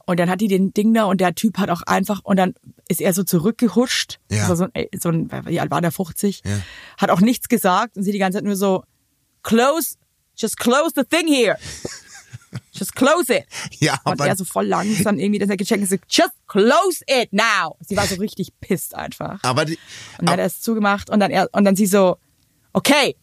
Und 0.06 0.20
dann 0.20 0.30
hat 0.30 0.42
die 0.42 0.48
den 0.48 0.76
Ding 0.76 0.94
da 0.94 1.06
und 1.06 1.20
der 1.22 1.34
Typ 1.34 1.58
hat 1.58 1.72
auch 1.72 1.82
einfach, 1.82 2.20
und 2.24 2.38
dann 2.38 2.54
ist 2.88 3.02
er 3.02 3.14
so 3.14 3.24
zurückgehuscht. 3.24 4.20
Ja. 4.30 4.48
War 4.48 4.56
so 4.56 4.68
ein, 4.72 4.86
so 5.00 5.10
ein, 5.10 5.32
wie 5.48 5.60
alt 5.60 5.72
war 5.72 5.82
der, 5.82 5.92
50? 5.92 6.44
Ja. 6.46 6.52
Hat 7.00 7.10
auch 7.10 7.20
nichts 7.22 7.50
gesagt 7.50 7.98
und 7.98 8.04
sie 8.04 8.12
die 8.12 8.20
ganze 8.20 8.38
Zeit 8.38 8.46
nur 8.46 8.56
so, 8.56 8.84
close, 9.42 9.96
just 10.36 10.58
close 10.58 10.92
the 10.96 11.04
thing 11.04 11.28
here. 11.28 11.58
Just 12.74 12.96
close 12.96 13.34
it. 13.34 13.46
Ja, 13.80 13.94
Und 14.04 14.14
aber 14.14 14.28
er 14.28 14.36
so 14.36 14.44
voll 14.44 14.66
langsam 14.68 15.18
irgendwie, 15.18 15.40
dass 15.40 15.50
er 15.50 15.56
gecheckt 15.58 15.84
ist, 15.84 15.90
so, 15.90 15.96
just 16.10 16.32
close 16.48 17.02
it 17.08 17.32
now. 17.32 17.78
Sie 17.80 17.96
war 17.96 18.06
so 18.06 18.16
richtig 18.16 18.52
pisst 18.60 18.94
einfach. 18.94 19.42
aber 19.44 19.64
die, 19.66 19.80
Und 20.18 20.28
dann 20.28 20.34
hat 20.34 20.40
er 20.40 20.46
es 20.46 20.62
zugemacht 20.62 21.10
und 21.10 21.20
dann 21.22 21.32
er, 21.32 21.48
und 21.54 21.64
dann 21.64 21.76
sie 21.76 21.86
so, 21.86 22.18
okay. 22.74 23.16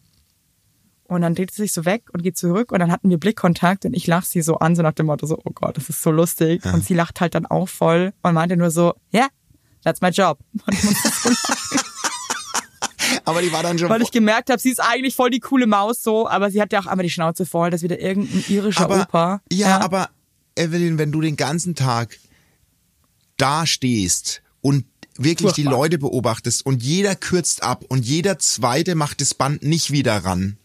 Und 1.09 1.21
dann 1.21 1.33
dreht 1.33 1.51
sie 1.51 1.63
sich 1.63 1.73
so 1.73 1.85
weg 1.85 2.03
und 2.13 2.21
geht 2.21 2.37
zurück 2.37 2.71
und 2.71 2.79
dann 2.79 2.91
hatten 2.91 3.09
wir 3.09 3.17
Blickkontakt 3.17 3.83
und 3.85 3.95
ich 3.95 4.05
lach 4.05 4.23
sie 4.23 4.43
so 4.43 4.59
an, 4.59 4.75
so 4.75 4.83
nach 4.83 4.93
dem 4.93 5.07
Motto 5.07 5.25
so, 5.25 5.39
oh 5.43 5.51
Gott, 5.53 5.75
das 5.75 5.89
ist 5.89 6.03
so 6.03 6.11
lustig. 6.11 6.63
Und 6.65 6.85
sie 6.85 6.93
lacht 6.93 7.19
halt 7.19 7.33
dann 7.33 7.47
auch 7.47 7.67
voll 7.67 8.13
und 8.21 8.33
meinte 8.35 8.55
nur 8.55 8.69
so, 8.69 8.93
yeah, 9.11 9.27
that's 9.83 10.01
my 10.01 10.09
job. 10.09 10.39
So 13.21 13.31
aber 13.31 13.41
die 13.41 13.51
war 13.51 13.63
dann 13.63 13.77
schon 13.77 13.89
weil 13.89 14.01
ich 14.01 14.11
gemerkt 14.11 14.49
habe, 14.49 14.59
sie 14.59 14.69
ist 14.69 14.79
eigentlich 14.79 15.15
voll 15.15 15.29
die 15.29 15.39
coole 15.39 15.67
Maus 15.67 16.03
so, 16.03 16.27
aber 16.27 16.51
sie 16.51 16.61
hat 16.61 16.71
ja 16.71 16.79
auch 16.79 16.85
einmal 16.85 17.03
die 17.03 17.09
Schnauze 17.09 17.45
voll, 17.45 17.69
dass 17.69 17.81
wieder 17.81 17.99
irgendein 17.99 18.43
irischer 18.47 18.85
aber, 18.85 19.01
Opa. 19.01 19.41
Ja, 19.51 19.81
aber 19.81 20.09
Evelyn, 20.55 20.97
wenn 20.97 21.11
du 21.11 21.21
den 21.21 21.35
ganzen 21.35 21.75
Tag 21.75 22.17
da 23.37 23.65
stehst 23.65 24.41
und 24.61 24.85
wirklich 25.17 25.53
die 25.53 25.63
Furchtbar. 25.63 25.79
Leute 25.79 25.97
beobachtest 25.97 26.65
und 26.65 26.83
jeder 26.83 27.15
kürzt 27.15 27.63
ab 27.63 27.83
und 27.87 28.05
jeder 28.05 28.39
zweite 28.39 28.95
macht 28.95 29.21
das 29.21 29.33
Band 29.33 29.63
nicht 29.63 29.91
wieder 29.91 30.17
ran. 30.17 30.57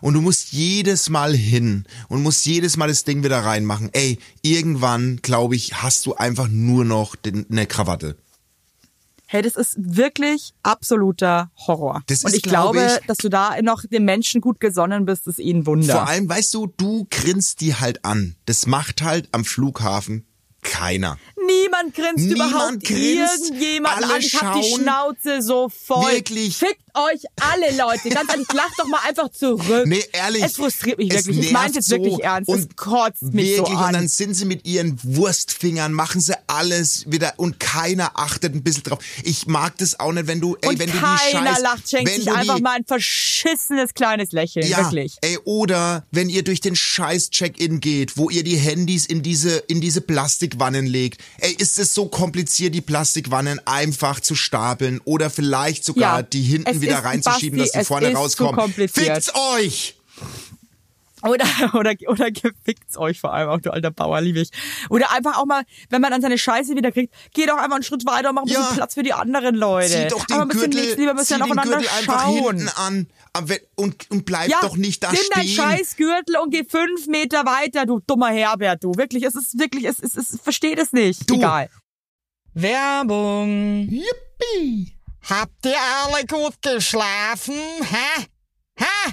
Und 0.00 0.14
du 0.14 0.20
musst 0.20 0.52
jedes 0.52 1.08
Mal 1.08 1.34
hin 1.34 1.84
und 2.08 2.22
musst 2.22 2.46
jedes 2.46 2.76
Mal 2.76 2.88
das 2.88 3.04
Ding 3.04 3.22
wieder 3.24 3.38
reinmachen. 3.38 3.90
Ey, 3.92 4.18
irgendwann, 4.42 5.20
glaube 5.22 5.56
ich, 5.56 5.82
hast 5.82 6.06
du 6.06 6.14
einfach 6.14 6.48
nur 6.48 6.84
noch 6.84 7.16
den, 7.16 7.46
eine 7.50 7.66
Krawatte. 7.66 8.16
Hey, 9.26 9.40
das 9.40 9.56
ist 9.56 9.76
wirklich 9.78 10.52
absoluter 10.62 11.50
Horror. 11.66 12.02
Das 12.06 12.22
und 12.22 12.32
ist, 12.32 12.36
ich 12.36 12.42
glaub 12.42 12.72
glaube, 12.72 12.98
ich- 13.00 13.06
dass 13.06 13.16
du 13.16 13.30
da 13.30 13.62
noch 13.62 13.82
dem 13.86 14.04
Menschen 14.04 14.42
gut 14.42 14.60
gesonnen 14.60 15.06
bist, 15.06 15.26
ist 15.26 15.38
ihnen 15.38 15.64
Wunder. 15.64 15.94
Vor 15.94 16.06
allem, 16.06 16.28
weißt 16.28 16.52
du, 16.52 16.66
du 16.76 17.06
grinst 17.10 17.62
die 17.62 17.74
halt 17.74 18.04
an. 18.04 18.36
Das 18.44 18.66
macht 18.66 19.00
halt 19.00 19.30
am 19.32 19.46
Flughafen 19.46 20.26
keiner. 20.60 21.18
Niemand 21.46 21.94
grinst 21.94 22.24
Niemand 22.24 22.50
überhaupt 22.50 22.84
grinst. 22.84 23.50
irgendjemand 23.50 23.96
Alle 23.96 24.14
an. 24.14 24.20
Ich 24.20 24.34
hab 24.40 24.60
die. 24.60 24.74
Schnauze 24.74 25.42
so 25.42 25.68
voll. 25.68 26.12
Wirklich. 26.12 26.56
Fickt 26.56 26.80
euch 26.94 27.22
alle 27.40 27.76
Leute. 27.76 28.10
Ganz 28.10 28.30
ehrlich, 28.30 28.46
lacht 28.52 28.74
doch 28.78 28.86
mal 28.86 29.00
einfach 29.08 29.30
zurück. 29.30 29.86
Nee, 29.86 30.04
ehrlich. 30.12 30.42
Es 30.44 30.56
frustriert 30.56 30.98
mich 30.98 31.10
wirklich. 31.12 31.38
Ich 31.38 31.52
meine 31.52 31.74
jetzt 31.74 31.88
wirklich 31.90 32.14
so 32.14 32.20
ernst. 32.20 32.48
Und 32.48 32.58
es 32.58 32.76
kotzt 32.76 33.22
mich 33.22 33.56
wirklich, 33.56 33.66
so 33.68 33.84
und 33.84 33.92
dann 33.92 33.94
an. 34.02 34.08
sind 34.08 34.34
sie 34.34 34.44
mit 34.44 34.66
ihren 34.66 34.98
Wurstfingern, 35.02 35.92
machen 35.92 36.20
sie 36.20 36.34
alles 36.46 37.04
wieder 37.10 37.34
und 37.38 37.58
keiner 37.60 38.18
achtet 38.18 38.54
ein 38.54 38.62
bisschen 38.62 38.82
drauf. 38.84 38.98
Ich 39.24 39.46
mag 39.46 39.76
das 39.78 39.98
auch 40.00 40.12
nicht, 40.12 40.26
wenn 40.26 40.40
du, 40.40 40.56
ey, 40.60 40.68
Und 40.68 40.78
wenn 40.78 40.86
du 40.90 40.92
die 40.92 40.98
keiner 40.98 41.50
Scheiß, 41.54 41.62
lacht, 41.62 41.88
schenkt 41.88 42.10
wenn 42.10 42.16
sich 42.16 42.24
du 42.26 42.34
einfach 42.34 42.56
die, 42.56 42.62
mal 42.62 42.76
ein 42.76 42.84
verschissenes 42.84 43.94
kleines 43.94 44.32
Lächeln. 44.32 44.66
ja, 44.66 44.78
Wirklich. 44.78 45.16
ey, 45.22 45.38
oder 45.44 46.04
wenn 46.10 46.28
ihr 46.28 46.44
durch 46.44 46.60
den 46.60 46.76
scheiß 46.76 47.30
Check-in 47.30 47.80
geht, 47.80 48.16
wo 48.16 48.28
ihr 48.28 48.44
die 48.44 48.56
Handys 48.56 49.06
in 49.06 49.22
diese, 49.22 49.56
in 49.68 49.80
diese 49.80 50.00
Plastikwannen 50.02 50.86
legt. 50.86 51.22
Ey, 51.44 51.54
ist 51.54 51.76
es 51.80 51.92
so 51.92 52.06
kompliziert, 52.06 52.72
die 52.72 52.80
Plastikwannen 52.80 53.60
einfach 53.66 54.20
zu 54.20 54.36
stapeln 54.36 55.00
oder 55.04 55.28
vielleicht 55.28 55.84
sogar 55.84 56.18
Ja, 56.18 56.22
die 56.22 56.40
hinten 56.40 56.80
wieder 56.80 56.98
reinzuschieben, 57.00 57.58
Basti, 57.58 57.72
dass 57.72 57.82
die 57.82 57.86
vorne 57.86 58.12
rauskommen. 58.14 58.72
Fickt's 58.72 59.32
euch! 59.34 59.96
Oder, 61.22 61.44
oder, 61.74 61.94
oder 62.08 62.30
gefickt's 62.30 62.96
euch 62.98 63.20
vor 63.20 63.32
allem 63.32 63.48
auch, 63.48 63.60
du 63.60 63.72
alter 63.72 63.90
Bauer, 63.90 64.20
liebe 64.20 64.40
ich. 64.40 64.50
Oder 64.90 65.12
einfach 65.12 65.38
auch 65.38 65.46
mal, 65.46 65.62
wenn 65.90 66.00
man 66.00 66.10
dann 66.10 66.20
seine 66.22 66.36
Scheiße 66.38 66.74
wieder 66.76 66.90
kriegt, 66.92 67.14
geh 67.32 67.46
doch 67.46 67.56
einfach 67.58 67.74
einen 67.76 67.82
Schritt 67.84 68.04
weiter 68.06 68.30
und 68.30 68.34
mach 68.36 68.42
ein 68.42 68.46
bisschen 68.48 68.62
Ja. 68.62 68.72
Platz 68.74 68.94
für 68.94 69.02
die 69.02 69.12
anderen 69.12 69.54
Leute. 69.54 69.88
Zieh 69.90 70.08
doch 70.08 70.24
den 70.26 70.34
aber 70.34 70.42
ein 70.42 70.48
bisschen 70.48 70.70
Gürtel, 70.70 70.80
nichts, 70.82 70.98
lieber 70.98 71.10
ein 71.12 71.16
bisschen 71.16 71.42
zieh 71.42 71.48
den 71.48 71.56
Gürtel 71.62 71.88
einfach 71.88 72.22
schauen. 72.24 72.56
hinten 72.58 72.68
an 72.76 73.06
und, 73.76 74.10
und 74.10 74.24
bleib 74.26 74.48
Ja, 74.50 74.58
doch 74.62 74.76
nicht 74.76 75.02
da 75.02 75.10
nimm 75.12 75.20
dein 75.34 75.46
stehen. 75.46 75.54
scheiß 75.56 75.96
Gürtel 75.96 76.36
und 76.42 76.50
geh 76.50 76.64
fünf 76.64 77.06
Meter 77.06 77.44
weiter, 77.46 77.86
du 77.86 78.00
dummer 78.06 78.28
Herbert, 78.30 78.82
du. 78.84 78.94
Wirklich, 78.96 79.22
es 79.24 79.34
ist 79.34 79.58
wirklich, 79.58 79.84
es 79.84 80.00
ist, 80.00 80.16
es 80.16 80.38
versteht 80.42 80.78
es 80.78 80.92
nicht. 80.92 81.30
Du. 81.30 81.36
Egal. 81.36 81.70
Werbung. 82.54 83.88
Yippie. 83.88 84.96
Habt 85.28 85.64
ihr 85.66 85.76
alle 86.04 86.26
gut 86.26 86.60
geschlafen? 86.62 87.54
Hä? 87.80 88.26
Hä? 88.78 89.12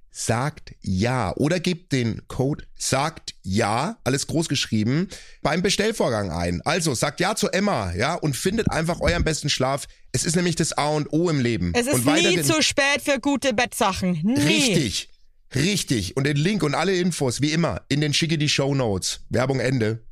sagt 0.11 0.75
ja 0.81 1.33
oder 1.37 1.59
gebt 1.59 1.93
den 1.93 2.27
Code 2.27 2.65
sagt 2.75 3.33
ja, 3.43 3.97
alles 4.03 4.27
groß 4.27 4.49
geschrieben, 4.49 5.07
beim 5.41 5.61
Bestellvorgang 5.61 6.31
ein. 6.31 6.61
Also 6.63 6.93
sagt 6.93 7.19
ja 7.19 7.35
zu 7.35 7.49
Emma, 7.49 7.93
ja, 7.93 8.15
und 8.15 8.35
findet 8.35 8.69
einfach 8.69 8.99
euren 8.99 9.23
besten 9.23 9.49
Schlaf. 9.49 9.87
Es 10.11 10.25
ist 10.25 10.35
nämlich 10.35 10.55
das 10.55 10.73
A 10.73 10.89
und 10.89 11.11
O 11.13 11.29
im 11.29 11.39
Leben. 11.39 11.71
Es 11.73 11.87
ist 11.87 12.05
nie 12.05 12.41
zu 12.41 12.61
spät 12.61 13.01
für 13.01 13.19
gute 13.19 13.53
Bettsachen. 13.53 14.19
Nie. 14.23 14.41
Richtig. 14.41 15.09
Richtig. 15.55 16.17
Und 16.17 16.25
den 16.25 16.37
Link 16.37 16.63
und 16.63 16.75
alle 16.75 16.95
Infos, 16.95 17.41
wie 17.41 17.51
immer, 17.51 17.81
in 17.89 18.01
den 18.01 18.13
schicke 18.13 18.37
die 18.37 18.49
Show 18.49 18.75
Notes. 18.75 19.21
Werbung 19.29 19.59
Ende. 19.59 20.05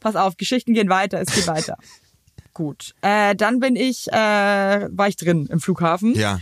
Pass 0.00 0.16
auf, 0.16 0.36
Geschichten 0.36 0.74
gehen 0.74 0.88
weiter, 0.88 1.20
es 1.20 1.34
geht 1.34 1.46
weiter. 1.46 1.76
Gut. 2.54 2.94
Äh, 3.02 3.34
dann 3.34 3.60
bin 3.60 3.76
ich, 3.76 4.06
äh, 4.08 4.12
war 4.12 5.08
ich 5.08 5.16
drin 5.16 5.46
im 5.50 5.60
Flughafen 5.60 6.14
Ja. 6.14 6.40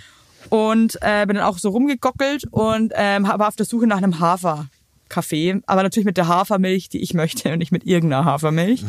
Und 0.52 0.98
äh, 1.00 1.24
bin 1.24 1.36
dann 1.36 1.46
auch 1.46 1.56
so 1.56 1.70
rumgegockelt 1.70 2.44
und 2.50 2.92
ähm, 2.94 3.22
war 3.24 3.48
auf 3.48 3.56
der 3.56 3.64
Suche 3.64 3.86
nach 3.86 3.96
einem 3.96 4.20
Haferkaffee, 4.20 5.62
aber 5.64 5.82
natürlich 5.82 6.04
mit 6.04 6.18
der 6.18 6.28
Hafermilch, 6.28 6.90
die 6.90 6.98
ich 6.98 7.14
möchte 7.14 7.50
und 7.54 7.58
nicht 7.58 7.72
mit 7.72 7.86
irgendeiner 7.86 8.26
Hafermilch. 8.26 8.84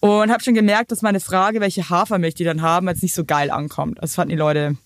Und 0.00 0.30
habe 0.30 0.42
schon 0.42 0.54
gemerkt, 0.54 0.90
dass 0.90 1.02
meine 1.02 1.20
Frage, 1.20 1.60
welche 1.60 1.90
Hafermilch 1.90 2.36
die 2.36 2.44
dann 2.44 2.62
haben, 2.62 2.88
jetzt 2.88 3.02
nicht 3.02 3.14
so 3.14 3.26
geil 3.26 3.50
ankommt. 3.50 3.98
Das 4.00 4.14
fanden 4.14 4.30
die 4.30 4.38
Leute 4.38 4.78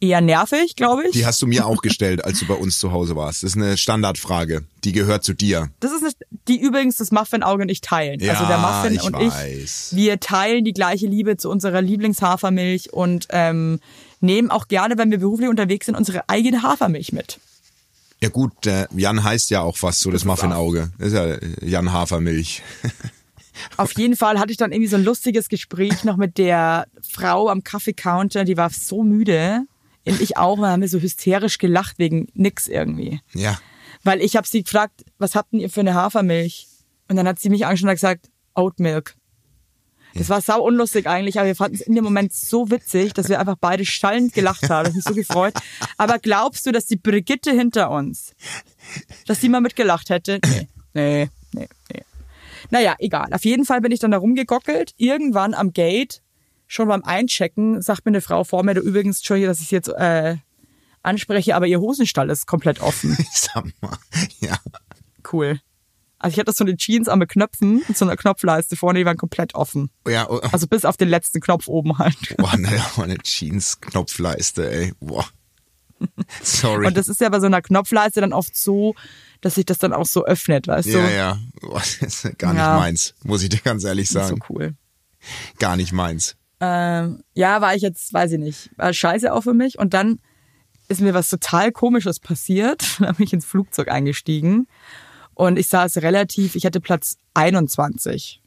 eher 0.00 0.22
nervig, 0.22 0.76
glaube 0.76 1.02
ich. 1.08 1.12
Die 1.12 1.26
hast 1.26 1.42
du 1.42 1.46
mir 1.46 1.66
auch 1.66 1.82
gestellt, 1.82 2.24
als 2.24 2.38
du 2.38 2.46
bei 2.46 2.54
uns 2.54 2.78
zu 2.78 2.92
Hause 2.92 3.14
warst. 3.14 3.42
Das 3.42 3.50
ist 3.50 3.56
eine 3.56 3.76
Standardfrage. 3.76 4.64
Die 4.84 4.92
gehört 4.92 5.24
zu 5.24 5.34
dir. 5.34 5.68
Das 5.80 5.92
ist 5.92 6.04
eine, 6.04 6.12
die 6.48 6.58
übrigens 6.58 6.96
das 6.96 7.10
Muffin-Auge 7.10 7.64
und 7.64 7.68
ich 7.68 7.82
teilen. 7.82 8.18
Ja, 8.20 8.32
also 8.32 8.46
der 8.46 8.56
Muffin 8.58 8.94
ich 8.94 9.02
und 9.02 9.12
weiß. 9.12 9.92
ich, 9.92 9.96
wir 9.96 10.20
teilen 10.20 10.64
die 10.64 10.72
gleiche 10.72 11.06
Liebe 11.06 11.36
zu 11.36 11.50
unserer 11.50 11.82
Lieblingshafermilch 11.82 12.94
und 12.94 13.26
ähm, 13.28 13.80
nehmen 14.24 14.50
auch 14.50 14.68
gerne, 14.68 14.98
wenn 14.98 15.10
wir 15.10 15.18
beruflich 15.18 15.48
unterwegs 15.48 15.86
sind, 15.86 15.94
unsere 15.94 16.28
eigene 16.28 16.62
Hafermilch 16.62 17.12
mit. 17.12 17.38
Ja 18.20 18.28
gut, 18.30 18.52
der 18.64 18.88
Jan 18.94 19.22
heißt 19.22 19.50
ja 19.50 19.60
auch 19.60 19.76
fast 19.76 20.00
so, 20.00 20.10
das 20.10 20.24
Muffin-Auge. 20.24 20.90
Das 20.98 21.08
ist 21.08 21.14
ja 21.14 21.26
äh, 21.26 21.40
Jan 21.62 21.92
Hafermilch. 21.92 22.62
Auf 23.76 23.96
jeden 23.96 24.16
Fall 24.16 24.38
hatte 24.38 24.50
ich 24.50 24.56
dann 24.56 24.72
irgendwie 24.72 24.88
so 24.88 24.96
ein 24.96 25.04
lustiges 25.04 25.48
Gespräch 25.48 26.04
noch 26.04 26.16
mit 26.16 26.38
der 26.38 26.86
Frau 27.02 27.48
am 27.48 27.62
Kaffeecounter, 27.62 28.44
die 28.44 28.56
war 28.56 28.70
so 28.70 29.04
müde. 29.04 29.62
Und 30.06 30.20
ich 30.20 30.36
auch, 30.36 30.58
und 30.58 30.66
haben 30.66 30.82
wir 30.82 30.88
so 30.88 30.98
hysterisch 30.98 31.58
gelacht 31.58 31.98
wegen 31.98 32.28
nix 32.34 32.68
irgendwie. 32.68 33.20
Ja. 33.32 33.58
Weil 34.02 34.20
ich 34.20 34.36
habe 34.36 34.46
sie 34.46 34.62
gefragt, 34.62 35.04
was 35.18 35.34
habt 35.34 35.52
denn 35.52 35.60
ihr 35.60 35.70
für 35.70 35.80
eine 35.80 35.94
Hafermilch? 35.94 36.66
Und 37.08 37.16
dann 37.16 37.28
hat 37.28 37.38
sie 37.38 37.48
mich 37.48 37.64
angeschaut 37.64 37.88
und 37.88 37.94
gesagt, 37.94 38.30
Oat 38.54 38.80
Milk. 38.80 39.14
Das 40.14 40.28
war 40.28 40.40
sau 40.40 40.62
unlustig 40.62 41.06
eigentlich, 41.06 41.38
aber 41.38 41.48
wir 41.48 41.56
fanden 41.56 41.76
es 41.76 41.80
in 41.80 41.94
dem 41.94 42.04
Moment 42.04 42.32
so 42.32 42.70
witzig, 42.70 43.14
dass 43.14 43.28
wir 43.28 43.40
einfach 43.40 43.56
beide 43.60 43.84
schallend 43.84 44.32
gelacht 44.32 44.68
haben. 44.70 44.84
Das 44.84 44.88
hat 44.88 44.94
mich 44.94 45.04
so 45.04 45.14
gefreut. 45.14 45.54
Aber 45.96 46.18
glaubst 46.18 46.66
du, 46.66 46.72
dass 46.72 46.86
die 46.86 46.96
Brigitte 46.96 47.50
hinter 47.50 47.90
uns, 47.90 48.32
dass 49.26 49.40
die 49.40 49.48
mal 49.48 49.60
mitgelacht 49.60 50.10
hätte? 50.10 50.40
Nee, 50.44 50.68
nee, 50.94 51.28
nee, 51.52 51.68
nee. 51.92 52.02
Naja, 52.70 52.94
egal. 52.98 53.32
Auf 53.32 53.44
jeden 53.44 53.64
Fall 53.64 53.80
bin 53.80 53.92
ich 53.92 54.00
dann 54.00 54.10
da 54.10 54.18
rumgegockelt. 54.18 54.94
Irgendwann 54.96 55.54
am 55.54 55.72
Gate, 55.72 56.22
schon 56.66 56.88
beim 56.88 57.04
Einchecken, 57.04 57.82
sagt 57.82 58.04
mir 58.06 58.10
eine 58.10 58.20
Frau 58.20 58.44
vor 58.44 58.62
mir, 58.62 58.74
du 58.74 58.80
übrigens, 58.80 59.18
Entschuldige, 59.18 59.48
dass 59.48 59.60
ich 59.60 59.70
jetzt 59.70 59.88
äh, 59.88 60.36
anspreche, 61.02 61.54
aber 61.54 61.66
ihr 61.66 61.80
Hosenstall 61.80 62.30
ist 62.30 62.46
komplett 62.46 62.80
offen. 62.80 63.16
Sag 63.32 63.64
mal. 63.80 63.98
Ja. 64.40 64.58
Cool. 65.30 65.60
Also 66.24 66.34
ich 66.36 66.38
hatte 66.40 66.52
so 66.52 66.64
eine 66.64 66.74
Jeans 66.76 67.06
an 67.08 67.18
mit 67.18 67.28
Knöpfen 67.28 67.82
und 67.86 67.96
so 67.98 68.06
eine 68.06 68.16
Knopfleiste 68.16 68.76
vorne, 68.76 68.98
die 69.00 69.04
waren 69.04 69.18
komplett 69.18 69.54
offen. 69.54 69.90
Ja, 70.08 70.26
oh, 70.30 70.40
Also 70.52 70.66
bis 70.66 70.86
auf 70.86 70.96
den 70.96 71.10
letzten 71.10 71.40
Knopf 71.40 71.68
oben 71.68 71.98
halt. 71.98 72.16
boah, 72.38 72.56
ne, 72.56 72.70
oh, 72.96 73.02
eine 73.02 73.18
Jeans-Knopfleiste, 73.18 74.70
ey. 74.72 74.92
Boah. 75.00 75.26
Sorry. 76.42 76.86
Und 76.86 76.96
das 76.96 77.08
ist 77.08 77.20
ja 77.20 77.28
bei 77.28 77.40
so 77.40 77.46
einer 77.46 77.60
Knopfleiste 77.60 78.22
dann 78.22 78.32
oft 78.32 78.56
so, 78.56 78.94
dass 79.42 79.56
sich 79.56 79.66
das 79.66 79.76
dann 79.76 79.92
auch 79.92 80.06
so 80.06 80.24
öffnet, 80.24 80.66
weißt 80.66 80.88
du? 80.88 80.98
ja, 80.98 81.10
ja. 81.10 81.38
Boah, 81.60 81.80
das 81.80 81.96
ist 82.24 82.38
gar 82.38 82.54
nicht 82.54 82.62
Ja. 82.62 82.76
meins, 82.78 83.14
muss 83.22 83.42
ich 83.42 83.50
dir 83.50 83.58
ganz 83.60 83.84
ehrlich 83.84 84.08
Das 84.08 84.22
ist 84.22 84.28
sagen. 84.28 84.40
so 84.48 84.54
cool. 84.54 84.74
Gar 85.58 85.76
nicht 85.76 85.92
meins. 85.92 86.36
Ähm, 86.60 87.22
ja, 87.34 87.60
war 87.60 87.74
ich 87.74 87.82
jetzt, 87.82 88.14
weiß 88.14 88.32
ich 88.32 88.38
nicht, 88.38 88.70
war 88.76 88.94
scheiße 88.94 89.30
auch 89.30 89.42
für 89.42 89.52
mich. 89.52 89.78
Und 89.78 89.92
dann 89.92 90.20
ist 90.88 91.00
mir 91.02 91.12
was 91.12 91.28
total 91.28 91.70
Komisches 91.72 92.18
passiert. 92.18 92.82
Dann 93.00 93.14
bin 93.16 93.26
ich 93.26 93.32
ins 93.34 93.44
Flugzeug 93.44 93.88
eingestiegen 93.88 94.66
und 95.34 95.58
ich 95.58 95.68
saß 95.68 95.98
relativ, 95.98 96.54
ich 96.54 96.64
hatte 96.66 96.80
Platz 96.80 97.18
21. 97.34 98.40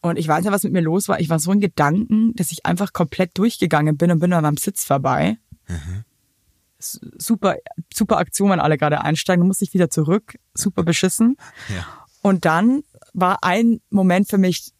Und 0.00 0.18
ich 0.18 0.28
weiß 0.28 0.44
nicht, 0.44 0.52
was 0.52 0.62
mit 0.62 0.72
mir 0.72 0.82
los 0.82 1.08
war. 1.08 1.18
Ich 1.20 1.28
war 1.30 1.38
so 1.40 1.50
in 1.52 1.60
Gedanken, 1.60 2.32
dass 2.36 2.52
ich 2.52 2.64
einfach 2.64 2.92
komplett 2.92 3.36
durchgegangen 3.38 3.96
bin 3.96 4.10
und 4.12 4.20
bin 4.20 4.32
an 4.32 4.42
meinem 4.42 4.56
Sitz 4.56 4.84
vorbei. 4.84 5.36
S- 6.78 7.00
Super, 7.18 7.56
super 7.92 8.18
Aktion, 8.18 8.50
wenn 8.50 8.60
alle 8.60 8.78
gerade 8.78 9.00
einsteigen. 9.00 9.40
Dann 9.40 9.48
musste 9.48 9.64
ich 9.64 9.74
wieder 9.74 9.90
zurück. 9.90 10.36
Super 10.54 10.82
beschissen. 10.84 11.36
Ja. 11.74 11.84
Und 12.22 12.44
dann 12.44 12.82
war 13.14 13.38
ein 13.42 13.80
Moment 13.90 14.28
für 14.28 14.38
mich, 14.38 14.72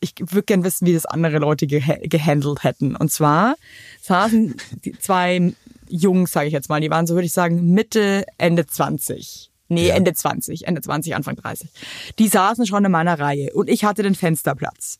ich 0.00 0.14
würde 0.20 0.44
gern 0.44 0.62
wissen, 0.62 0.86
wie 0.86 0.94
das 0.94 1.06
andere 1.06 1.38
Leute 1.38 1.66
geha 1.66 1.96
gehandelt 2.02 2.62
hätten. 2.62 2.94
Und 2.94 3.10
zwar 3.10 3.56
saßen 4.02 4.54
die 4.84 4.92
zwei 4.98 5.52
Jungs, 5.88 6.30
sage 6.30 6.46
ich 6.46 6.52
jetzt 6.52 6.68
mal, 6.68 6.80
die 6.80 6.90
waren 6.90 7.06
so, 7.08 7.14
würde 7.14 7.26
ich 7.26 7.32
sagen, 7.32 7.72
Mitte, 7.72 8.24
Ende 8.38 8.64
20. 8.66 9.47
Nee, 9.68 9.88
Ja. 9.88 9.94
Ende 9.96 10.12
20, 10.14 10.66
Ende 10.66 10.80
20, 10.80 11.14
Anfang 11.14 11.36
30. 11.36 11.70
Die 12.18 12.28
saßen 12.28 12.66
schon 12.66 12.84
in 12.84 12.90
meiner 12.92 13.18
Reihe 13.18 13.50
und 13.54 13.68
ich 13.68 13.84
hatte 13.84 14.02
den 14.02 14.14
Fensterplatz. 14.14 14.98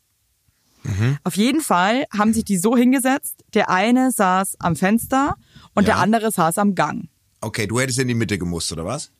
Auf 1.25 1.35
jeden 1.35 1.59
Fall 1.59 2.05
haben 2.17 2.31
sich 2.33 2.45
die 2.45 2.57
so 2.57 2.77
hingesetzt, 2.77 3.43
der 3.53 3.69
eine 3.69 4.11
saß 4.11 4.55
am 4.59 4.77
Fenster 4.77 5.35
und 5.75 5.83
Ja. 5.87 5.95
der 5.95 5.97
andere 5.97 6.31
saß 6.31 6.57
am 6.57 6.73
Gang. 6.73 7.09
Okay, 7.41 7.67
du 7.67 7.79
hättest 7.81 7.99
in 7.99 8.07
die 8.07 8.13
Mitte 8.13 8.37
gemusst, 8.37 8.71
oder 8.71 8.85
was? 8.85 9.11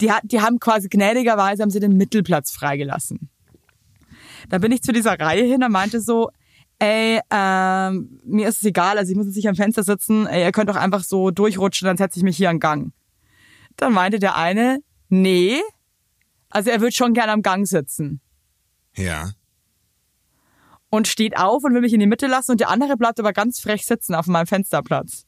die, 0.00 0.10
die 0.24 0.40
haben 0.40 0.58
quasi 0.60 0.88
gnädigerweise 0.88 1.60
haben 1.62 1.70
sie 1.70 1.80
den 1.80 1.96
Mittelplatz 1.96 2.52
freigelassen. 2.52 3.30
Da 4.48 4.58
bin 4.58 4.70
ich 4.72 4.82
zu 4.82 4.92
dieser 4.92 5.18
Reihe 5.18 5.44
hin 5.44 5.62
und 5.64 5.72
meinte 5.72 6.00
so, 6.00 6.30
ey, 6.78 7.20
ähm, 7.32 8.20
mir 8.24 8.48
ist 8.48 8.58
es 8.58 8.64
egal, 8.64 8.96
also 8.98 9.10
ich 9.10 9.16
muss 9.16 9.26
jetzt 9.26 9.34
nicht 9.36 9.48
am 9.48 9.56
Fenster 9.56 9.82
sitzen, 9.82 10.26
ey, 10.28 10.42
ihr 10.44 10.52
könnt 10.52 10.70
doch 10.70 10.76
einfach 10.76 11.02
so 11.02 11.30
durchrutschen, 11.32 11.86
dann 11.86 11.96
setze 11.96 12.18
ich 12.18 12.22
mich 12.24 12.36
hier 12.36 12.50
an 12.50 12.60
Gang. 12.60 12.92
Dann 13.78 13.92
meinte 13.94 14.18
der 14.18 14.36
eine, 14.36 14.80
nee, 15.08 15.58
also 16.50 16.68
er 16.70 16.80
wird 16.80 16.94
schon 16.94 17.14
gern 17.14 17.30
am 17.30 17.42
Gang 17.42 17.66
sitzen. 17.66 18.20
Ja. 18.94 19.30
Und 20.90 21.06
steht 21.08 21.36
auf 21.36 21.64
und 21.64 21.74
will 21.74 21.80
mich 21.82 21.92
in 21.92 22.00
die 22.00 22.06
Mitte 22.06 22.26
lassen 22.26 22.52
und 22.52 22.60
der 22.60 22.70
andere 22.70 22.96
bleibt 22.96 23.18
aber 23.20 23.32
ganz 23.32 23.60
frech 23.60 23.84
sitzen 23.86 24.14
auf 24.14 24.26
meinem 24.26 24.46
Fensterplatz. 24.46 25.24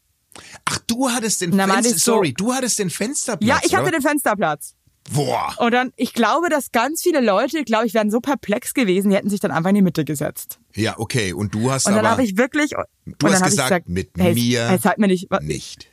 Ach, 0.64 0.78
du 0.86 1.10
hattest 1.10 1.40
den 1.42 1.50
Na, 1.50 1.66
meinte 1.66 1.90
Fenster, 1.90 1.96
ich 1.96 2.02
so- 2.04 2.12
sorry, 2.12 2.32
du 2.34 2.54
hattest 2.54 2.78
den 2.78 2.88
Fensterplatz. 2.90 3.46
Ja, 3.48 3.58
ich 3.64 3.74
hatte 3.74 3.88
oder? 3.88 3.92
den 3.98 4.02
Fensterplatz. 4.02 4.74
Boah. 5.12 5.54
Und 5.58 5.72
dann, 5.72 5.92
ich 5.96 6.12
glaube, 6.12 6.48
dass 6.50 6.72
ganz 6.72 7.02
viele 7.02 7.20
Leute, 7.20 7.64
glaube 7.64 7.86
ich, 7.86 7.94
wären 7.94 8.10
so 8.10 8.20
perplex 8.20 8.74
gewesen, 8.74 9.10
die 9.10 9.16
hätten 9.16 9.30
sich 9.30 9.40
dann 9.40 9.50
einfach 9.50 9.70
in 9.70 9.76
die 9.76 9.82
Mitte 9.82 10.04
gesetzt. 10.04 10.60
Ja, 10.74 10.98
okay. 10.98 11.32
Und 11.32 11.54
du 11.54 11.70
hast 11.70 11.86
Und 11.86 11.92
dann 11.92 12.00
aber 12.00 12.10
habe 12.12 12.22
ich 12.22 12.36
wirklich. 12.36 12.76
und 12.76 12.84
Du 13.06 13.26
dann 13.26 13.32
hast 13.32 13.42
ich 13.52 13.58
gesagt, 13.58 13.88
mit 13.88 14.10
hey, 14.18 14.34
mir 14.34 14.68
Hey, 14.68 14.78
zeig 14.80 14.98
mir 14.98 15.06
nicht. 15.08 15.28
nicht. 15.42 15.90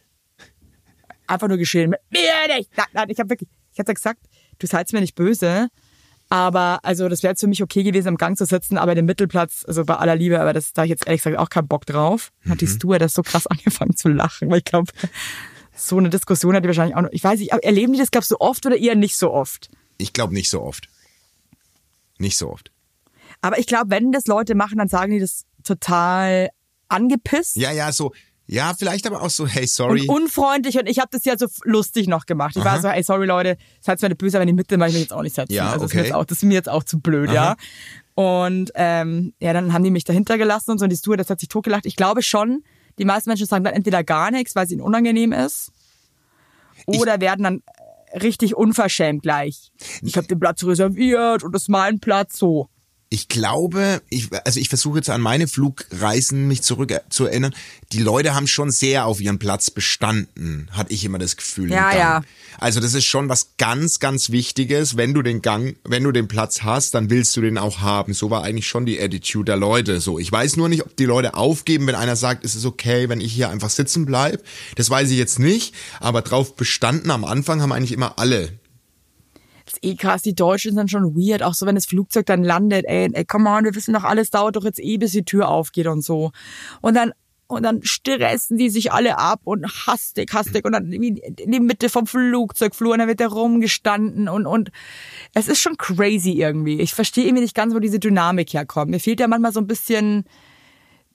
Einfach 1.27 1.47
nur 1.47 1.57
geschehen. 1.57 1.89
Mit 1.91 1.99
mir 2.11 2.55
nicht. 2.57 2.69
Nein, 2.75 2.87
nein, 2.93 3.09
ich 3.09 3.19
habe 3.19 3.29
wirklich. 3.29 3.49
Ich 3.73 3.79
hatte 3.79 3.93
gesagt, 3.93 4.21
du 4.59 4.65
seid 4.67 4.91
mir 4.93 5.01
nicht 5.01 5.15
böse. 5.15 5.67
Aber 6.29 6.79
also 6.83 7.07
das 7.07 7.23
wäre 7.23 7.31
jetzt 7.31 7.39
für 7.39 7.47
mich 7.47 7.63
okay 7.63 7.83
gewesen, 7.83 8.09
am 8.09 8.17
Gang 8.17 8.37
zu 8.37 8.45
sitzen, 8.45 8.77
aber 8.77 8.95
den 8.95 9.05
Mittelplatz, 9.05 9.63
also 9.65 9.85
bei 9.85 9.95
aller 9.95 10.15
Liebe, 10.15 10.41
aber 10.41 10.51
das 10.51 10.73
da 10.73 10.83
ich 10.83 10.89
jetzt 10.89 11.07
ehrlich 11.07 11.21
gesagt 11.23 11.37
auch 11.39 11.49
keinen 11.49 11.67
Bock 11.69 11.85
drauf. 11.85 12.31
Hat 12.43 12.55
Mhm. 12.55 12.57
die 12.57 12.67
Stuart 12.67 13.01
das 13.01 13.13
so 13.13 13.21
krass 13.23 13.47
angefangen 13.47 13.95
zu 13.95 14.09
lachen, 14.09 14.49
weil 14.49 14.57
ich 14.57 14.65
glaube, 14.65 14.91
so 15.73 15.97
eine 15.97 16.09
Diskussion 16.09 16.53
hat 16.55 16.63
die 16.63 16.67
wahrscheinlich 16.67 16.97
auch 16.97 17.01
noch. 17.03 17.11
Ich 17.11 17.23
weiß 17.23 17.39
nicht, 17.39 17.51
erleben 17.53 17.93
die 17.93 17.99
das, 17.99 18.11
glaubst 18.11 18.29
du, 18.31 18.35
so 18.35 18.39
oft 18.41 18.65
oder 18.65 18.75
eher 18.75 18.95
nicht 18.95 19.15
so 19.15 19.31
oft? 19.31 19.69
Ich 19.97 20.11
glaube 20.11 20.33
nicht 20.33 20.49
so 20.49 20.61
oft. 20.61 20.89
Nicht 22.17 22.37
so 22.37 22.49
oft. 22.51 22.71
Aber 23.41 23.57
ich 23.59 23.67
glaube, 23.67 23.91
wenn 23.91 24.11
das 24.11 24.25
Leute 24.25 24.53
machen, 24.55 24.79
dann 24.79 24.87
sagen 24.89 25.11
die 25.11 25.19
das 25.19 25.45
total 25.63 26.49
angepisst. 26.89 27.55
Ja, 27.55 27.71
ja, 27.71 27.91
so, 27.93 28.11
ja, 28.47 28.73
vielleicht 28.77 29.05
aber 29.05 29.21
auch 29.21 29.29
so, 29.29 29.45
hey, 29.45 29.63
Und 29.63 29.69
sorry. 29.69 30.05
unfreundlich 30.07 30.77
und 30.77 30.87
ich 30.87 30.99
habe 30.99 31.09
das 31.11 31.25
ja 31.25 31.37
so 31.37 31.47
lustig 31.63 32.07
noch 32.07 32.25
gemacht. 32.25 32.55
Ich 32.55 32.63
war 32.63 32.81
so, 32.81 32.87
ey, 32.87 33.03
sorry 33.03 33.25
Leute, 33.25 33.57
seid 33.81 33.99
zwar 33.99 34.09
nicht 34.09 34.17
böse, 34.17 34.37
aber 34.37 34.43
in 34.43 34.47
die 34.47 34.53
Mitte 34.53 34.77
mache 34.77 34.89
ich 34.89 34.95
mich 34.95 35.03
jetzt 35.03 35.13
auch 35.13 35.21
nicht 35.21 35.35
setzen. 35.35 35.53
Ja, 35.53 35.71
also 35.71 35.79
das, 35.79 35.83
ist 35.83 35.91
okay. 35.91 35.97
mir 35.97 36.03
jetzt 36.05 36.13
auch, 36.15 36.25
das 36.25 36.37
ist 36.37 36.43
mir 36.43 36.53
jetzt 36.53 36.69
auch 36.69 36.83
zu 36.83 36.99
blöd, 36.99 37.31
ja. 37.31 37.55
Und 38.15 38.71
ähm, 38.75 39.33
ja, 39.39 39.53
dann 39.53 39.73
haben 39.73 39.83
die 39.83 39.91
mich 39.91 40.05
dahinter 40.05 40.37
gelassen 40.37 40.71
und 40.71 40.79
so 40.79 40.85
und 40.85 40.91
die 40.91 40.95
Stewardess 40.95 41.29
hat 41.29 41.39
sich 41.39 41.49
totgelacht. 41.49 41.85
Ich 41.85 41.95
glaube 41.95 42.23
schon, 42.23 42.63
die 42.97 43.05
meisten 43.05 43.29
Menschen 43.29 43.45
sagen 43.45 43.63
dann 43.63 43.73
entweder 43.73 44.03
gar 44.03 44.31
nichts, 44.31 44.55
weil 44.55 44.65
es 44.65 44.71
ihnen 44.71 44.81
unangenehm 44.81 45.33
ist, 45.33 45.71
oder 46.85 47.19
werden 47.19 47.43
dann 47.43 47.63
richtig 48.13 48.55
unverschämt 48.55 49.23
gleich. 49.23 49.71
Ich 50.01 50.15
habe 50.15 50.27
den 50.27 50.39
Platz 50.39 50.63
reserviert 50.63 51.43
und 51.43 51.53
das 51.53 51.63
ist 51.63 51.69
mein 51.69 51.99
Platz 51.99 52.37
so. 52.37 52.69
Ich 53.09 53.29
glaube, 53.29 54.01
ich, 54.09 54.29
also 54.45 54.59
ich 54.59 54.67
versuche 54.67 54.97
jetzt 54.97 55.09
an 55.09 55.21
meine 55.21 55.47
Flugreisen 55.47 56.47
mich 56.47 56.61
zurück 56.61 56.91
äh, 56.91 56.99
zu 57.09 57.25
erinnern. 57.25 57.55
Die 57.93 57.99
Leute 57.99 58.35
haben 58.35 58.47
schon 58.47 58.69
sehr 58.69 59.05
auf 59.05 59.21
ihren 59.21 59.39
Platz 59.39 59.71
bestanden, 59.71 60.67
hatte 60.71 60.91
ich 60.91 61.05
immer 61.05 61.17
das 61.17 61.37
Gefühl. 61.37 61.71
Ja, 61.71 61.95
ja. 61.95 62.21
Also 62.59 62.81
das 62.81 62.93
ist 62.93 63.05
schon 63.05 63.29
was 63.29 63.51
ganz, 63.57 63.99
ganz 63.99 64.29
Wichtiges. 64.31 64.97
Wenn 64.97 65.13
du 65.13 65.21
den 65.21 65.41
Gang, 65.41 65.77
wenn 65.85 66.03
du 66.03 66.11
den 66.11 66.27
Platz 66.27 66.63
hast, 66.63 66.95
dann 66.95 67.09
willst 67.09 67.37
du 67.37 67.41
den 67.41 67.57
auch 67.57 67.79
haben. 67.79 68.13
So 68.13 68.29
war 68.29 68.43
eigentlich 68.43 68.67
schon 68.67 68.85
die 68.85 68.99
Attitude 68.99 69.45
der 69.45 69.57
Leute. 69.57 70.01
So, 70.01 70.19
ich 70.19 70.29
weiß 70.29 70.57
nur 70.57 70.67
nicht, 70.67 70.83
ob 70.83 70.97
die 70.97 71.05
Leute 71.05 71.35
aufgeben, 71.35 71.87
wenn 71.87 71.95
einer 71.95 72.17
sagt, 72.17 72.43
es 72.43 72.55
ist 72.55 72.65
okay, 72.65 73.07
wenn 73.07 73.21
ich 73.21 73.31
hier 73.31 73.49
einfach 73.49 73.69
sitzen 73.69 74.05
bleib. 74.05 74.43
Das 74.75 74.89
weiß 74.89 75.09
ich 75.11 75.17
jetzt 75.17 75.39
nicht. 75.39 75.73
Aber 76.01 76.21
drauf 76.23 76.55
bestanden 76.57 77.11
am 77.11 77.23
Anfang 77.23 77.61
haben 77.61 77.71
eigentlich 77.71 77.93
immer 77.93 78.19
alle. 78.19 78.51
Ist 79.77 79.85
eh 79.85 79.95
krass, 79.95 80.21
die 80.21 80.35
Deutschen 80.35 80.75
sind 80.75 80.89
schon 80.89 81.15
weird, 81.15 81.43
auch 81.43 81.53
so 81.53 81.65
wenn 81.65 81.75
das 81.75 81.85
Flugzeug 81.85 82.25
dann 82.25 82.43
landet, 82.43 82.85
ey, 82.87 83.09
ey, 83.11 83.25
come 83.25 83.49
on, 83.49 83.63
wir 83.63 83.75
wissen 83.75 83.93
doch, 83.93 84.03
alles 84.03 84.29
dauert 84.29 84.55
doch 84.55 84.63
jetzt 84.63 84.79
eh, 84.79 84.97
bis 84.97 85.11
die 85.11 85.25
Tür 85.25 85.49
aufgeht 85.49 85.87
und 85.87 86.01
so. 86.01 86.31
Und 86.81 86.95
dann, 86.95 87.13
und 87.47 87.63
dann 87.63 87.81
stressen 87.83 88.57
die 88.57 88.69
sich 88.69 88.91
alle 88.91 89.17
ab 89.17 89.41
und 89.43 89.65
hastig, 89.87 90.33
hastig 90.33 90.65
und 90.65 90.73
dann 90.73 90.91
in 90.91 91.01
die 91.11 91.59
Mitte 91.59 91.89
vom 91.89 92.05
Flugzeugflur 92.07 92.93
und 92.93 92.99
dann 92.99 93.07
wird 93.07 93.19
der 93.19 93.29
rumgestanden 93.29 94.27
und, 94.27 94.45
und 94.45 94.71
es 95.33 95.47
ist 95.47 95.61
schon 95.61 95.77
crazy 95.77 96.31
irgendwie. 96.31 96.81
Ich 96.81 96.93
verstehe 96.93 97.25
irgendwie 97.25 97.43
nicht 97.43 97.55
ganz, 97.55 97.73
wo 97.73 97.79
diese 97.79 97.99
Dynamik 97.99 98.53
herkommt. 98.53 98.91
Mir 98.91 98.99
fehlt 98.99 99.19
ja 99.19 99.27
manchmal 99.27 99.53
so 99.53 99.61
ein 99.61 99.67
bisschen 99.67 100.25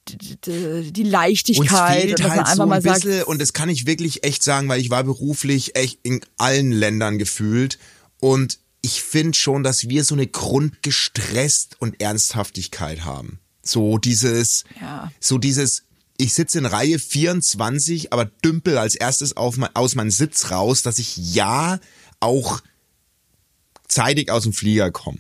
die, 0.09 0.93
die 0.93 1.03
Uns 1.03 1.11
Leichtigkeit 1.11 2.03
fehlt 2.03 2.23
halt 2.23 2.33
einfach 2.33 2.55
so 2.55 2.63
ein 2.63 2.69
mal 2.69 2.83
bisschen, 2.83 3.13
sagt, 3.13 3.29
und 3.29 3.41
das 3.41 3.53
kann 3.53 3.69
ich 3.69 3.87
wirklich 3.87 4.25
echt 4.25 4.43
sagen, 4.43 4.69
weil 4.69 4.81
ich 4.81 4.91
war 4.91 5.05
beruflich 5.05 5.77
echt 5.77 6.01
in 6.03 6.21
allen 6.39 6.73
Ländern 6.73 7.19
gefühlt. 7.19 7.79
Und 8.23 8.61
ich 8.83 9.03
finde 9.03 9.37
schon, 9.37 9.65
dass 9.65 9.89
wir 9.89 10.05
so 10.05 10.15
eine 10.15 10.29
Grundgestresst 10.29 11.75
und 11.81 12.01
Ernsthaftigkeit 12.01 13.05
haben. 13.05 13.41
So 13.65 13.99
dieses, 13.99 14.63
Ja. 14.81 15.11
so 15.19 15.39
dieses, 15.39 15.83
ich 16.19 16.33
sitze 16.33 16.59
in 16.59 16.67
Reihe 16.67 17.01
24, 17.01 18.13
aber 18.13 18.27
dümpel 18.27 18.79
als 18.79 18.95
erstes 18.95 19.37
auf 19.37 19.57
mein, 19.57 19.75
aus 19.75 19.97
meinem 19.97 20.13
Sitz 20.13 20.53
raus, 20.53 20.83
dass 20.83 21.01
ich 21.01 21.17
ja 21.35 21.81
auch 22.21 22.61
zeitig 23.89 24.31
aus 24.31 24.45
dem 24.45 24.53
Flieger 24.53 24.93
komme. 24.93 25.19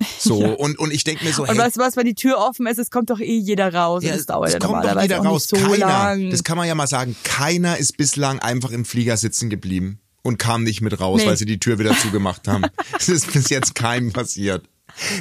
So, 0.18 0.36
und, 0.38 0.78
und 0.78 0.92
ich 0.92 1.02
denke 1.02 1.24
mir 1.24 1.32
so, 1.32 1.42
und 1.42 1.48
hey, 1.48 1.58
weißt 1.58 1.76
du 1.76 1.80
was, 1.80 1.96
wenn 1.96 2.06
die 2.06 2.14
Tür 2.14 2.38
offen 2.38 2.66
ist, 2.66 2.78
es 2.78 2.90
kommt 2.90 3.10
doch 3.10 3.20
eh 3.20 3.38
jeder 3.38 3.72
raus. 3.74 4.04
und 4.04 4.10
das 4.10 4.26
dauert 4.26 4.48
es 4.48 4.54
ja 4.54 4.58
kommt 4.60 4.84
doch 4.84 5.00
jeder 5.02 5.18
raus. 5.18 5.48
so 5.48 5.56
keiner, 5.56 5.86
lang. 5.86 6.30
das 6.30 6.44
kann 6.44 6.56
man 6.56 6.66
ja 6.68 6.74
mal 6.76 6.86
sagen, 6.88 7.16
keiner 7.24 7.78
ist 7.78 7.96
bislang 7.96 8.38
einfach 8.38 8.70
im 8.70 8.84
Flieger 8.84 9.16
sitzen 9.16 9.50
geblieben 9.50 10.01
und 10.22 10.38
kam 10.38 10.62
nicht 10.62 10.80
mit 10.80 10.98
raus, 11.00 11.20
Nee. 11.22 11.28
weil 11.28 11.36
sie 11.36 11.46
die 11.46 11.58
Tür 11.60 11.78
wieder 11.78 11.96
zugemacht 11.98 12.46
haben. 12.48 12.64
Das 12.92 13.08
ist 13.08 13.32
bis 13.32 13.50
jetzt 13.50 13.74
keinem 13.74 14.12
passiert. 14.12 14.64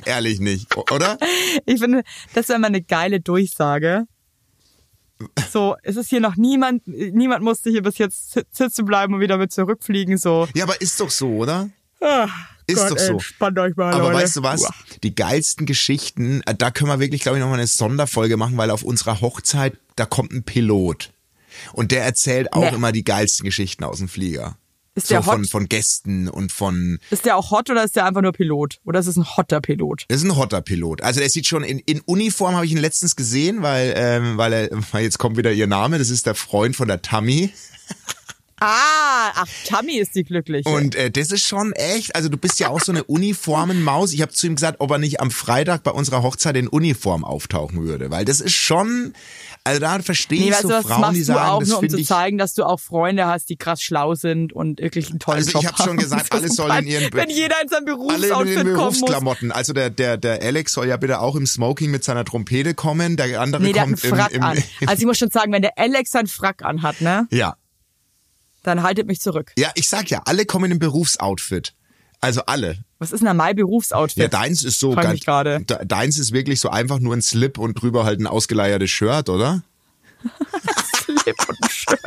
Ehrlich 0.06 0.40
nicht, 0.40 0.76
oder? 0.78 1.18
Ich 1.66 1.80
finde, 1.80 2.04
das 2.34 2.50
wäre 2.50 2.60
mal 2.60 2.68
eine 2.68 2.82
geile 2.82 3.22
Durchsage. 3.22 4.04
So, 5.52 5.76
es 5.84 5.98
ist 5.98 6.10
hier 6.10 6.20
noch 6.20 6.36
niemand, 6.36 6.88
niemand 6.88 7.44
musste 7.44 7.70
hier 7.70 7.84
bis 7.84 8.00
jetzt 8.00 8.32
si- 8.34 8.42
sitzen 8.52 8.86
bleiben 8.86 9.14
und 9.14 9.20
wieder 9.20 9.38
mit 9.38 9.52
zurückfliegen, 9.52 10.18
so. 10.18 10.48
Ja, 10.56 10.64
aber 10.64 10.82
ist 10.82 11.00
doch 11.00 11.12
so, 11.12 11.30
oder? 11.38 11.70
Ah, 12.02 12.28
Ist 12.66 12.78
Gott, 12.80 12.92
doch 12.92 12.98
so. 12.98 13.14
Entspannt 13.14 13.60
euch 13.60 13.76
mal, 13.76 13.94
Aber 13.94 14.12
Leute. 14.12 14.24
weißt 14.24 14.36
du 14.38 14.44
was? 14.44 14.68
Die 15.04 15.14
geilsten 15.14 15.68
Geschichten, 15.68 16.42
äh, 16.48 16.56
da 16.56 16.72
können 16.72 16.90
wir 16.90 17.00
wirklich, 17.00 17.22
glaube 17.22 17.38
ich, 17.38 17.42
nochmal 17.42 17.60
eine 17.60 17.68
Sonderfolge 17.68 18.36
machen, 18.36 18.58
weil 18.58 18.72
auf 18.72 18.82
unserer 18.82 19.22
Hochzeit, 19.22 19.78
da 19.96 20.06
kommt 20.06 20.32
ein 20.34 20.42
Pilot. 20.44 21.12
Und 21.74 21.92
der 21.92 22.04
erzählt 22.04 22.52
auch 22.54 22.72
Nee. 22.72 22.76
immer 22.76 22.92
die 22.92 23.04
geilsten 23.04 23.46
Geschichten 23.46 23.84
aus 23.84 24.00
dem 24.00 24.08
Flieger. 24.08 24.58
Ist 25.04 25.08
so 25.10 25.16
der 25.16 25.24
von, 25.24 25.42
hot? 25.42 25.50
von 25.50 25.70
Gästen 25.70 26.28
und 26.30 26.52
von, 26.52 27.00
Ist 27.10 27.26
der 27.26 27.38
auch 27.38 27.52
hot 27.52 27.70
oder 27.70 27.84
ist 27.84 27.96
der 27.96 28.06
einfach 28.06 28.22
nur 28.22 28.32
Pilot? 28.32 28.80
Oder 28.86 29.00
ist 29.00 29.08
es 29.08 29.18
ein 29.18 29.38
hotter 29.38 29.62
Pilot? 29.62 30.06
Das 30.08 30.18
ist 30.18 30.24
ein 30.30 30.36
hotter 30.36 30.62
Pilot. 30.62 31.02
Also 31.02 31.20
der 31.20 31.30
sieht 31.30 31.46
schon 31.48 31.64
in, 31.64 31.80
in 31.80 32.02
Uniform 32.02 32.56
habe 32.56 32.66
ich 32.66 32.72
ihn 32.72 32.78
letztens 32.78 33.16
gesehen, 33.16 33.62
weil 33.62 33.94
ähm, 33.96 34.38
weil 34.38 34.54
er 34.54 34.70
weil 34.92 35.04
jetzt 35.04 35.18
kommt 35.18 35.38
wieder 35.38 35.52
ihr 35.52 35.68
Name. 35.68 35.98
Das 36.00 36.10
ist 36.10 36.26
der 36.26 36.36
Freund 36.36 36.76
von 36.76 36.88
der 36.88 37.02
Tammy 37.02 37.52
Ah, 38.64 39.32
ach, 39.34 39.48
Tammy 39.66 39.98
ist 39.98 40.14
die 40.14 40.24
glückliche. 40.24 40.70
und 40.70 40.94
äh, 40.94 41.10
das 41.10 41.32
ist 41.32 41.44
schon 41.44 41.74
echt. 41.74 42.16
Also 42.16 42.30
du 42.30 42.38
bist 42.38 42.60
ja 42.60 42.70
auch 42.70 42.80
so 42.80 42.92
eine 42.92 43.04
Uniformenmaus. 43.04 44.14
Ich 44.14 44.22
habe 44.22 44.32
zu 44.32 44.46
ihm 44.46 44.54
gesagt, 44.54 44.76
ob 44.80 44.92
er 44.92 45.00
nicht 45.00 45.20
am 45.20 45.32
Freitag 45.32 45.82
bei 45.82 45.90
unserer 45.90 46.22
Hochzeit 46.22 46.56
in 46.56 46.68
Uniform 46.68 47.26
auftauchen 47.26 47.84
würde, 47.84 48.12
weil 48.12 48.24
das 48.24 48.40
ist 48.40 48.54
schon. 48.54 49.14
Also 49.64 49.80
da 49.80 50.00
verstehe 50.00 50.40
nee, 50.42 50.50
ich 50.50 50.56
so 50.56 50.70
du 50.70 50.82
Frauen, 50.82 51.02
machst 51.02 51.16
die 51.16 51.20
du 51.20 51.26
sagen, 51.26 51.50
auch 51.50 51.60
das 51.60 51.70
nur, 51.70 51.80
um 51.80 51.90
zu 51.90 52.04
zeigen, 52.04 52.40
dass 52.40 52.56
du 52.56 52.64
auch 52.64 52.80
Freunde 52.80 53.28
hast, 53.28 53.48
die 53.50 53.58
krass 53.58 53.82
schlau 53.82 54.16
sind 54.16 54.54
und 54.54 54.80
wirklich 54.80 55.12
einen 55.12 55.20
tollen 55.20 55.38
Also 55.38 55.52
Job 55.52 55.62
ich 55.62 55.68
hab 55.70 55.78
schon 55.78 55.88
haben. 55.90 55.98
gesagt, 55.98 56.32
alle 56.34 56.48
so 56.48 56.54
sollen 56.56 56.80
in 56.80 56.88
ihren 56.88 57.14
Wenn 57.14 57.30
jeder 57.30 57.62
in 57.62 57.68
seinem 57.70 57.86
Alle 57.88 57.94
in 57.94 57.98
Berufsoutfit 58.00 58.58
den. 58.58 58.64
Berufsklamotten. 58.74 59.52
Also 59.52 59.74
der, 59.74 59.92
der, 59.92 60.18
der 60.18 60.42
Alex 60.42 60.74
soll 60.74 60.88
ja 60.88 60.98
bitte 60.98 61.20
auch 61.20 61.36
im 61.36 61.46
Smoking 61.46 61.92
mit 61.92 62.04
seiner 62.04 62.26
Trompete 62.26 62.74
kommen. 62.74 63.18
Der 63.18 63.40
andere 63.40 63.62
Nee, 63.62 63.74
der 63.74 63.84
hat 63.84 63.88
einen 63.90 63.96
kommt 63.98 64.04
im, 64.12 64.16
Frack 64.18 64.32
im, 64.32 64.42
an. 64.44 64.64
Also 64.88 65.00
ich 65.02 65.06
muss 65.06 65.20
schon 65.20 65.30
sagen, 65.30 65.52
wenn 65.52 65.62
der 65.62 65.78
Alex 65.78 66.10
seinen 66.12 66.28
Frack 66.28 66.64
anhat, 66.66 67.00
ne, 67.02 67.28
Ja. 67.30 67.56
dann 68.64 68.82
haltet 68.82 69.06
mich 69.06 69.20
zurück. 69.22 69.52
Ja, 69.60 69.70
ich 69.76 69.88
sag 69.88 70.10
ja, 70.10 70.24
alle 70.26 70.46
kommen 70.46 70.72
im 70.72 70.80
Berufsoutfit. 70.80 71.76
Also 72.22 72.42
alle. 72.46 72.78
Was 73.00 73.12
ist 73.12 73.22
denn 73.22 73.26
da 73.26 73.34
mein 73.34 73.56
Berufsoutfit? 73.56 74.18
Ja, 74.22 74.28
deins 74.28 74.64
ist 74.64 74.80
so 74.80 74.94
ganz, 74.94 75.10
mich 75.14 75.26
gerade. 75.26 75.62
de- 75.62 75.86
deins 75.86 76.20
ist 76.20 76.32
wirklich 76.34 76.60
so 76.60 76.70
einfach 76.70 77.00
nur 77.00 77.16
ein 77.16 77.22
Slip 77.24 77.58
und 77.58 77.82
drüber 77.82 78.06
halt 78.06 78.20
ein 78.20 78.28
ausgeleiertes 78.28 78.92
Shirt, 78.92 79.28
oder? 79.28 79.64
Slip 81.04 81.36
und 81.50 81.64
ein 81.64 81.70
Shirt. 81.70 82.00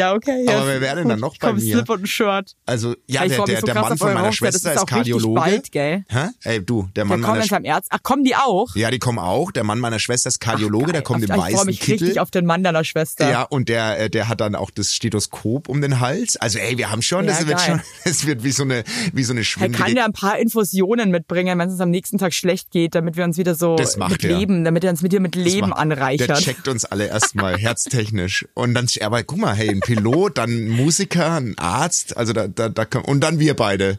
Ja, 0.00 0.14
okay. 0.14 0.46
Aber 0.48 0.66
wer 0.66 0.80
wäre 0.80 0.96
denn 0.96 1.08
dann 1.08 1.20
noch 1.20 1.36
bei 1.38 1.48
Komm, 1.48 1.56
mir? 1.56 1.74
Slip 1.76 1.88
und 1.88 2.02
ein 2.02 2.06
Shirt. 2.06 2.56
Also, 2.66 2.94
ja, 3.06 3.26
der, 3.26 3.44
der, 3.44 3.60
so 3.60 3.66
der 3.66 3.74
Mann 3.74 3.98
von 3.98 4.12
meiner 4.14 4.28
Hochzeit, 4.28 4.54
das 4.54 4.62
Schwester 4.62 4.72
ist 4.74 4.80
ist 4.80 4.86
Kardiologe. 4.86 5.40
bald, 5.40 5.72
gell? 5.72 6.04
Hä? 6.08 6.28
Ey, 6.44 6.64
du, 6.64 6.82
der 6.82 6.90
Der 6.94 7.04
Mann 7.04 7.20
kommt 7.22 7.34
meiner 7.38 7.46
Schwester. 7.46 7.80
Ach, 7.90 8.02
kommen 8.02 8.24
die 8.24 8.34
auch? 8.36 8.74
Ja, 8.74 8.90
die 8.90 8.98
kommen 8.98 9.18
auch. 9.18 9.52
Der 9.52 9.64
Mann 9.64 9.78
meiner 9.78 9.98
Schwester 9.98 10.28
ist 10.28 10.40
Kardiologe, 10.40 10.92
der 10.92 11.02
kommt 11.02 11.24
Ach, 11.24 11.28
im 11.28 11.34
Ich 11.34 11.40
freue 11.40 11.52
weißen 11.54 11.66
mich 11.66 11.80
Kittel. 11.80 12.04
richtig 12.06 12.20
auf 12.20 12.30
den 12.30 12.46
Mann 12.46 12.62
deiner 12.64 12.84
Schwester. 12.84 13.30
Ja, 13.30 13.42
und 13.42 13.68
der, 13.68 13.98
äh, 14.00 14.10
der 14.10 14.28
hat 14.28 14.40
dann 14.40 14.54
auch 14.54 14.70
das 14.70 14.92
Stethoskop 14.94 15.68
um 15.68 15.80
den 15.80 16.00
Hals. 16.00 16.36
Also, 16.36 16.58
ey, 16.58 16.78
wir 16.78 16.90
haben 16.90 17.02
schon, 17.02 17.24
Ja, 17.26 17.32
das 17.32 17.46
wird 17.46 17.58
geil. 17.58 17.66
schon, 17.66 17.80
es 18.10 18.26
wird 18.26 18.42
wie 18.44 18.52
so 18.52 18.62
eine, 18.62 18.84
wie 19.12 19.22
so 19.24 19.32
eine 19.32 19.40
Er 19.40 19.44
schwindelige 19.44 19.82
kann 19.84 19.96
ja 19.96 20.04
ein 20.04 20.12
paar 20.12 20.38
Infusionen 20.38 21.10
mitbringen, 21.10 21.58
wenn 21.58 21.68
es 21.68 21.80
am 21.80 21.90
nächsten 21.90 22.18
Tag 22.18 22.32
schlecht 22.32 22.70
geht, 22.70 22.94
damit 22.94 23.16
wir 23.16 23.24
uns 23.24 23.36
wieder 23.38 23.54
so 23.54 23.76
Das 23.76 23.96
macht 23.96 24.12
mit 24.12 24.24
er. 24.24 24.38
Leben, 24.38 24.64
damit 24.64 24.84
er 24.84 24.90
uns 24.90 25.02
mit 25.02 25.12
dir 25.12 25.20
mit 25.20 25.34
Leben 25.36 25.72
anreichert. 25.72 26.28
Der 26.28 26.36
checkt 26.36 26.68
uns 26.68 26.84
alle 26.84 27.06
erstmal 27.06 27.56
herztechnisch. 27.58 28.46
Und 28.54 28.74
dann, 28.74 28.86
aber 29.00 29.22
guck 29.22 29.38
mal, 29.38 29.54
hey, 29.54 29.68
ein 29.70 29.80
Pilot, 29.94 30.38
dann 30.38 30.50
ein 30.50 30.68
Musiker, 30.68 31.32
ein 31.32 31.58
Arzt, 31.58 32.16
also 32.16 32.32
da, 32.32 32.46
da, 32.48 32.68
da 32.68 32.86
und 33.00 33.20
dann 33.20 33.38
wir 33.40 33.54
beide. 33.54 33.98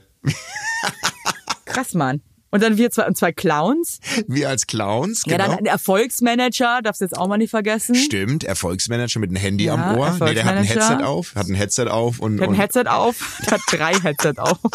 Krass, 1.65 1.93
Mann. 1.93 2.21
Und 2.53 2.61
dann 2.63 2.75
wir 2.77 2.91
zwei, 2.91 3.07
und 3.07 3.17
zwei 3.17 3.31
Clowns. 3.31 3.99
Wir 4.27 4.49
als 4.49 4.67
Clowns, 4.67 5.23
Ja, 5.25 5.37
genau. 5.37 5.49
dann 5.49 5.59
ein 5.59 5.65
Erfolgsmanager, 5.65 6.81
darfst 6.83 6.99
du 6.99 7.05
jetzt 7.05 7.17
auch 7.17 7.27
mal 7.27 7.37
nicht 7.37 7.49
vergessen. 7.49 7.95
Stimmt, 7.95 8.43
Erfolgsmanager 8.43 9.19
mit 9.21 9.29
einem 9.29 9.37
Handy 9.37 9.65
Ja, 9.65 9.73
am 9.75 9.97
Ohr. 9.97 10.17
Nee, 10.19 10.33
der 10.33 10.43
hat 10.45 10.55
ein. 10.57 10.63
Headset 10.65 11.03
auf, 11.03 11.35
hat 11.35 11.47
ein 11.47 11.55
Headset 11.55 11.87
auf 11.87 12.19
und, 12.19 12.37
Der 12.37 12.47
hat 12.47 12.53
ein 12.53 12.59
Headset 12.59 12.87
auf, 12.87 13.41
der 13.45 13.51
hat 13.53 13.61
drei 13.69 13.93
Headset 13.99 14.33
auf. 14.37 14.57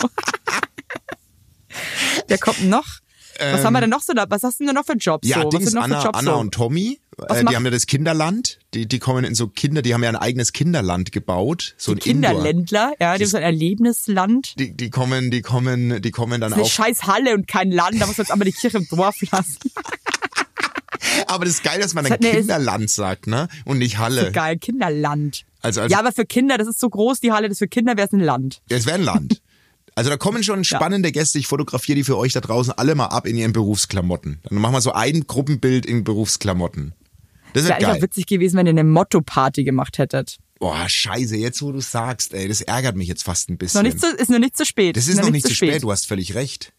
Der 2.30 2.38
kommt 2.38 2.64
noch. 2.64 2.86
Was 3.38 3.64
haben 3.64 3.72
wir 3.72 3.80
denn 3.80 3.90
noch 3.90 4.02
so 4.02 4.12
da? 4.12 4.24
Was 4.28 4.42
hast 4.42 4.60
du 4.60 4.64
denn 4.66 4.74
noch 4.74 4.84
für 4.86 4.94
Jobs? 4.96 5.26
Ähm, 5.26 5.30
ja, 5.30 5.40
so? 5.40 5.44
Was 5.46 5.50
Dings, 5.50 5.64
sind 5.70 5.74
noch 5.74 5.82
Anna, 5.84 6.00
für 6.00 6.06
Jobs 6.06 6.18
Anna 6.18 6.30
so? 6.32 6.38
und 6.38 6.54
Tommy, 6.54 7.00
Was 7.16 7.38
äh, 7.40 7.44
die 7.44 7.56
haben 7.56 7.64
ja 7.64 7.70
das 7.70 7.86
Kinderland, 7.86 8.58
die, 8.74 8.86
die 8.86 8.98
kommen 8.98 9.24
in 9.24 9.34
so 9.34 9.48
Kinder, 9.48 9.82
die 9.82 9.94
haben 9.94 10.02
ja 10.02 10.08
ein 10.10 10.16
eigenes 10.16 10.52
Kinderland 10.52 11.12
gebaut, 11.12 11.74
so 11.76 11.92
ein 11.92 11.98
Indoor. 11.98 12.30
Kinderländler, 12.32 12.92
ja, 13.00 13.16
die 13.16 13.24
haben 13.24 13.30
so 13.30 13.36
ein 13.36 13.42
Erlebnisland. 13.42 14.58
Die, 14.58 14.76
die 14.76 14.90
kommen, 14.90 15.30
die 15.30 15.42
kommen, 15.42 16.00
die 16.02 16.10
kommen 16.10 16.40
dann 16.40 16.50
Das 16.50 16.52
ist 16.52 16.54
eine 16.56 16.64
auch. 16.64 16.70
scheiß 16.70 17.02
Halle 17.04 17.34
und 17.34 17.46
kein 17.48 17.70
Land, 17.70 18.00
da 18.00 18.06
muss 18.06 18.16
man 18.18 18.24
jetzt 18.24 18.32
aber 18.32 18.44
die 18.44 18.52
Kirche 18.52 18.78
im 18.78 18.88
Dorf 18.88 19.16
lassen. 19.30 19.58
Aber 21.28 21.44
das 21.44 21.54
ist 21.54 21.64
geil, 21.64 21.80
dass 21.80 21.94
man 21.94 22.04
Das 22.04 22.12
ein 22.12 22.20
Kinderland 22.20 22.90
sagt, 22.90 23.26
ne? 23.26 23.48
Und 23.64 23.78
nicht 23.78 23.98
Halle. 23.98 24.32
Geil, 24.32 24.58
Kinderland. 24.58 25.44
Also, 25.62 25.80
also 25.80 25.92
Ja, 25.92 25.98
aber 26.00 26.12
für 26.12 26.26
Kinder, 26.26 26.58
das 26.58 26.68
ist 26.68 26.78
so 26.78 26.88
groß, 26.88 27.20
die 27.20 27.32
Halle, 27.32 27.48
das 27.48 27.58
für 27.58 27.68
Kinder 27.68 27.96
wäre 27.96 28.06
es 28.06 28.12
ein 28.12 28.20
Land. 28.20 28.60
Ja, 28.70 28.76
es 28.76 28.86
wäre 28.86 28.96
ein 28.98 29.02
Land. 29.02 29.40
Also 29.96 30.10
da 30.10 30.16
kommen 30.18 30.44
schon 30.44 30.62
spannende 30.62 31.10
Gäste. 31.10 31.38
Ich 31.38 31.46
fotografiere 31.46 31.96
die 31.96 32.04
für 32.04 32.16
euch 32.18 32.32
da 32.34 32.40
draußen 32.40 32.72
alle 32.74 32.94
mal 32.94 33.06
ab 33.06 33.26
in 33.26 33.34
ihren 33.36 33.52
Berufsklamotten. 33.52 34.40
Dann 34.44 34.58
machen 34.58 34.74
wir 34.74 34.80
so 34.82 34.92
ein 34.92 35.26
Gruppenbild 35.26 35.86
in 35.86 36.04
Berufsklamotten. 36.04 36.92
Das 37.54 37.64
Wäre 37.64 37.78
ist 37.80 37.84
auch 37.86 37.92
geil. 37.94 38.02
witzig 38.02 38.26
gewesen, 38.26 38.58
wenn 38.58 38.66
ihr 38.66 38.70
eine 38.70 38.84
Motto-Party 38.84 39.64
gemacht 39.64 39.96
hättet. 39.96 40.36
Boah, 40.58 40.86
scheiße, 40.88 41.36
jetzt 41.36 41.62
wo 41.62 41.72
du 41.72 41.80
sagst, 41.80 42.34
ey, 42.34 42.46
das 42.46 42.60
ärgert 42.60 42.94
mich 42.96 43.08
jetzt 43.08 43.24
fast 43.24 43.48
ein 43.48 43.54
Ist 43.54 43.58
bisschen. 43.58 43.82
noch 43.82 43.88
nicht 43.90 44.00
zu, 44.00 44.06
ist 44.08 44.30
noch 44.30 44.38
nicht 44.38 44.56
zu 44.56 44.64
spät. 44.66 44.96
das 44.96 45.08
ist 45.08 45.20
noch 45.20 45.30
nicht 45.30 45.46
zu 45.46 45.54
spät. 45.54 45.82
du 45.82 45.90
hast 45.90 46.06
völlig 46.06 46.34
recht. 46.34 46.72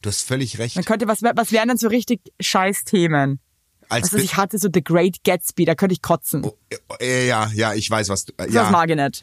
Du 0.00 0.08
hast 0.08 0.22
völlig 0.22 0.58
recht. 0.58 0.74
Man 0.76 0.84
könnte, 0.84 1.06
was, 1.06 1.22
was 1.22 1.52
wären 1.52 1.68
denn 1.68 1.76
so 1.76 1.88
richtig 1.88 2.20
scheiß 2.40 2.84
Themen? 2.84 3.38
als 3.88 4.12
weiß 4.14 4.22
ich 4.22 4.36
hatte 4.38 4.58
so 4.58 4.68
The 4.72 4.82
Great 4.82 5.22
Gatsby, 5.24 5.66
da 5.66 5.74
könnte 5.74 5.92
ich 5.92 6.00
kotzen. 6.00 6.50
äh, 7.00 7.26
ja, 7.28 7.50
ja, 7.54 7.74
ich 7.74 7.90
weiß, 7.90 8.08
was 8.08 8.24
du. 8.24 8.32
Äh, 8.38 8.46
Das 8.46 8.54
ja. 8.54 8.70
mag 8.70 8.88
ich 8.88 8.96
nicht. 8.96 9.22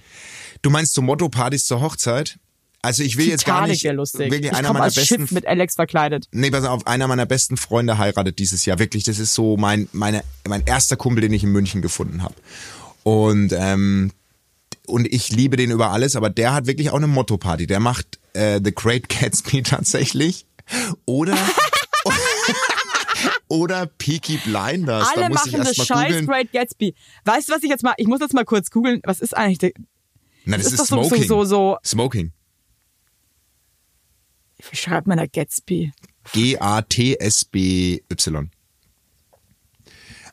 Du 0.62 0.70
meinst 0.70 0.94
so 0.94 1.02
Motto-Partys 1.02 1.66
zur 1.66 1.82
Hochzeit? 1.82 2.38
Also 2.82 3.04
ich 3.04 3.18
will 3.18 3.28
jetzt 3.28 3.46
gar 3.46 3.56
Titanic 3.58 3.74
nicht 3.74 3.84
wäre 3.84 3.96
lustig. 3.96 4.32
wirklich 4.32 4.52
Ich 4.52 4.58
einer 4.58 4.72
meiner 4.72 4.86
als 4.86 4.96
besten 4.96 5.16
Schiff 5.22 5.32
mit 5.32 5.46
Alex 5.46 5.76
verkleidet. 5.76 6.28
Nee, 6.32 6.50
pass 6.50 6.64
auf, 6.64 6.88
einer 6.88 7.08
meiner 7.10 7.26
besten 7.26 7.58
Freunde 7.58 7.98
heiratet 7.98 8.40
dieses 8.40 8.66
Jahr. 8.66 8.80
Wirklich, 8.80 9.04
das 9.04 9.20
ist 9.20 9.34
so 9.34 9.58
mein, 9.58 9.90
meine, 9.92 10.24
mein 10.48 10.64
erster 10.66 10.96
Kumpel, 10.96 11.22
den 11.22 11.34
ich 11.34 11.44
in 11.44 11.52
München 11.52 11.82
gefunden 11.82 12.24
habe. 12.24 12.36
Und, 13.04 13.52
ähm, 13.54 14.12
und 14.88 15.12
ich 15.14 15.30
liebe 15.32 15.58
den 15.58 15.72
über 15.72 15.92
alles, 15.92 16.16
aber 16.16 16.30
der 16.30 16.54
hat 16.54 16.68
wirklich 16.68 16.90
auch 16.90 16.96
eine 16.96 17.08
Motto-Party. 17.08 17.68
Der 17.68 17.80
macht 17.82 18.18
äh, 18.34 18.62
The 18.64 18.72
Great 18.74 19.10
Gatsby 19.10 19.62
tatsächlich. 19.64 20.46
Oder. 21.06 21.38
oder 23.48 23.88
Peaky 23.88 24.38
Blinders. 24.38 25.08
da 25.14 25.22
Alle 25.22 25.30
muss 25.30 25.46
ich 25.46 25.52
machen 25.54 25.64
das 25.66 25.78
erst 25.78 25.78
mal 25.80 25.86
scheiß 25.86 26.08
googeln. 26.08 26.28
Great 26.28 26.52
Gatsby. 26.52 26.96
Weißt 27.26 27.50
du, 27.50 27.54
was 27.54 27.64
ich 27.64 27.70
jetzt 27.70 27.84
mal, 27.84 27.94
ich 27.98 28.08
muss 28.08 28.20
jetzt 28.22 28.34
mal 28.34 28.46
kurz 28.46 28.70
googeln, 28.70 29.02
was 29.04 29.20
ist 29.20 29.36
eigentlich 29.36 29.58
der, 29.58 29.72
Na, 30.46 30.58
das, 30.58 30.66
das 30.66 30.74
ist, 30.74 30.80
ist 30.82 30.92
doch 30.92 31.04
so- 31.04 31.10
Smoking. 31.10 31.28
so- 31.28 31.44
so- 31.46 31.78
Smoking. 31.84 32.32
Wie 34.70 34.76
schreibt 34.76 35.08
man 35.08 35.18
da 35.18 35.26
Gatsby? 35.26 35.92
G-A-T-S-B-Y. 36.34 38.00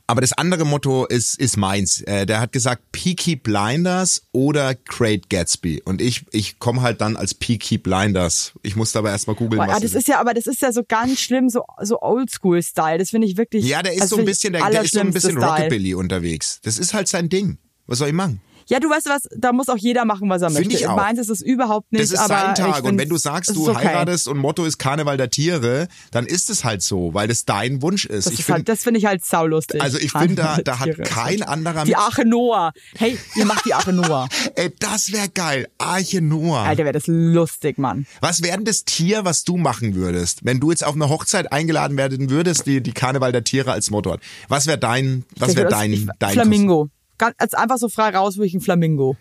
Aber 0.08 0.20
das 0.20 0.32
andere 0.32 0.64
Motto 0.64 1.04
ist, 1.04 1.36
ist 1.38 1.56
meins. 1.56 2.00
Äh, 2.02 2.26
der 2.26 2.40
hat 2.40 2.52
gesagt 2.52 2.92
Peaky 2.92 3.34
Blinders 3.34 4.22
oder 4.30 4.76
Great 4.76 5.28
Gatsby. 5.30 5.82
Und 5.84 6.00
ich, 6.00 6.24
ich 6.30 6.60
komme 6.60 6.82
halt 6.82 7.00
dann 7.00 7.16
als 7.16 7.34
Peaky 7.34 7.78
Blinders. 7.78 8.52
Ich 8.62 8.76
muss 8.76 8.94
aber 8.94 9.10
erstmal 9.10 9.34
googeln, 9.34 9.58
Boah, 9.58 9.66
was 9.66 9.74
ja, 9.74 9.80
das 9.80 9.94
ist 9.94 10.06
ja, 10.06 10.20
aber 10.20 10.32
das 10.32 10.46
ist 10.46 10.62
ja 10.62 10.70
so 10.70 10.82
ganz 10.86 11.18
schlimm, 11.18 11.48
so, 11.48 11.64
so 11.82 12.00
Oldschool-Style. 12.00 12.98
Das 12.98 13.10
finde 13.10 13.26
ich 13.26 13.36
wirklich. 13.36 13.64
Ja, 13.64 13.82
der 13.82 13.94
ist 13.94 14.02
also 14.02 14.16
so 14.16 14.22
ein 14.22 14.26
bisschen, 14.26 14.52
der, 14.52 14.70
der 14.70 14.82
ist 14.82 14.92
so 14.92 15.00
ein 15.00 15.10
bisschen 15.10 15.38
allerschlimmste 15.38 15.46
Style. 15.48 15.64
Rockabilly 15.64 15.94
unterwegs. 15.94 16.60
Das 16.62 16.78
ist 16.78 16.94
halt 16.94 17.08
sein 17.08 17.28
Ding. 17.28 17.58
Was 17.86 17.98
soll 17.98 18.08
ich 18.08 18.14
machen? 18.14 18.40
Ja, 18.68 18.80
du 18.80 18.90
weißt 18.90 19.08
was, 19.08 19.22
da 19.36 19.52
muss 19.52 19.68
auch 19.68 19.76
jeder 19.76 20.04
machen, 20.04 20.28
was 20.28 20.42
er 20.42 20.50
Find 20.50 20.66
möchte. 20.66 20.74
ich 20.80 20.88
auch. 20.88 20.96
Meins 20.96 21.18
ist 21.20 21.30
es 21.30 21.40
überhaupt 21.40 21.92
nicht, 21.92 22.02
Das 22.02 22.10
ist 22.10 22.18
aber 22.18 22.28
sein 22.28 22.54
Tag. 22.56 22.84
Und 22.84 22.98
wenn 22.98 23.08
du 23.08 23.16
sagst, 23.16 23.54
du 23.54 23.68
okay. 23.70 23.86
heiratest 23.86 24.26
und 24.28 24.38
Motto 24.38 24.64
ist 24.64 24.78
Karneval 24.78 25.16
der 25.16 25.30
Tiere, 25.30 25.86
dann 26.10 26.26
ist 26.26 26.50
es 26.50 26.64
halt 26.64 26.82
so, 26.82 27.14
weil 27.14 27.28
das 27.28 27.44
dein 27.44 27.80
Wunsch 27.82 28.04
ist. 28.06 28.26
Das, 28.26 28.32
ich 28.32 28.40
ist 28.40 28.48
halt, 28.50 28.66
find, 28.68 28.78
finde 28.78 28.98
ich 28.98 29.06
halt 29.06 29.24
saulustig. 29.24 29.80
also 29.80 29.98
ich 29.98 30.10
finde, 30.10 30.34
da, 30.34 30.58
da 30.62 30.80
hat 30.80 30.96
kein 31.04 31.42
anderer 31.42 31.84
Die 31.84 31.96
Arche 31.96 32.24
Noah. 32.24 32.72
Hey, 32.96 33.16
ihr 33.36 33.46
macht 33.46 33.64
die 33.66 33.74
Arche 33.74 33.92
Noah. 33.92 34.28
Ey, 34.56 34.72
das 34.80 35.12
wäre 35.12 35.28
geil. 35.28 35.68
Arche 35.78 36.20
Noah. 36.20 36.62
Alter, 36.62 36.84
wäre 36.84 36.92
das 36.92 37.06
lustig, 37.06 37.78
Mann. 37.78 38.06
Was 38.20 38.42
wäre 38.42 38.56
denn 38.56 38.64
das 38.64 38.84
Tier, 38.84 39.24
was 39.24 39.44
du 39.44 39.56
machen 39.56 39.94
würdest, 39.94 40.40
wenn 40.44 40.60
du 40.60 40.70
jetzt 40.70 40.84
auf 40.84 40.94
eine 40.94 41.08
Hochzeit 41.08 41.52
eingeladen 41.52 41.96
werden 41.96 42.30
würdest, 42.30 42.66
die 42.66 42.80
die 42.82 42.92
Karneval 42.92 43.30
der 43.32 43.44
Tiere 43.44 43.72
als 43.72 43.90
Motto 43.90 44.12
hat? 44.12 44.20
Was 44.48 44.66
wäre 44.66 44.78
dein, 44.78 45.24
was 45.36 45.54
wäre 45.54 45.68
würd- 45.68 45.70
dein, 45.70 46.10
dein 46.18 46.32
Flamingo. 46.32 46.90
Ganz, 47.18 47.34
als 47.38 47.54
einfach 47.54 47.78
so 47.78 47.88
frei 47.88 48.10
raus, 48.10 48.38
wo 48.38 48.42
ich 48.42 48.54
ein 48.54 48.60
Flamingo. 48.60 49.16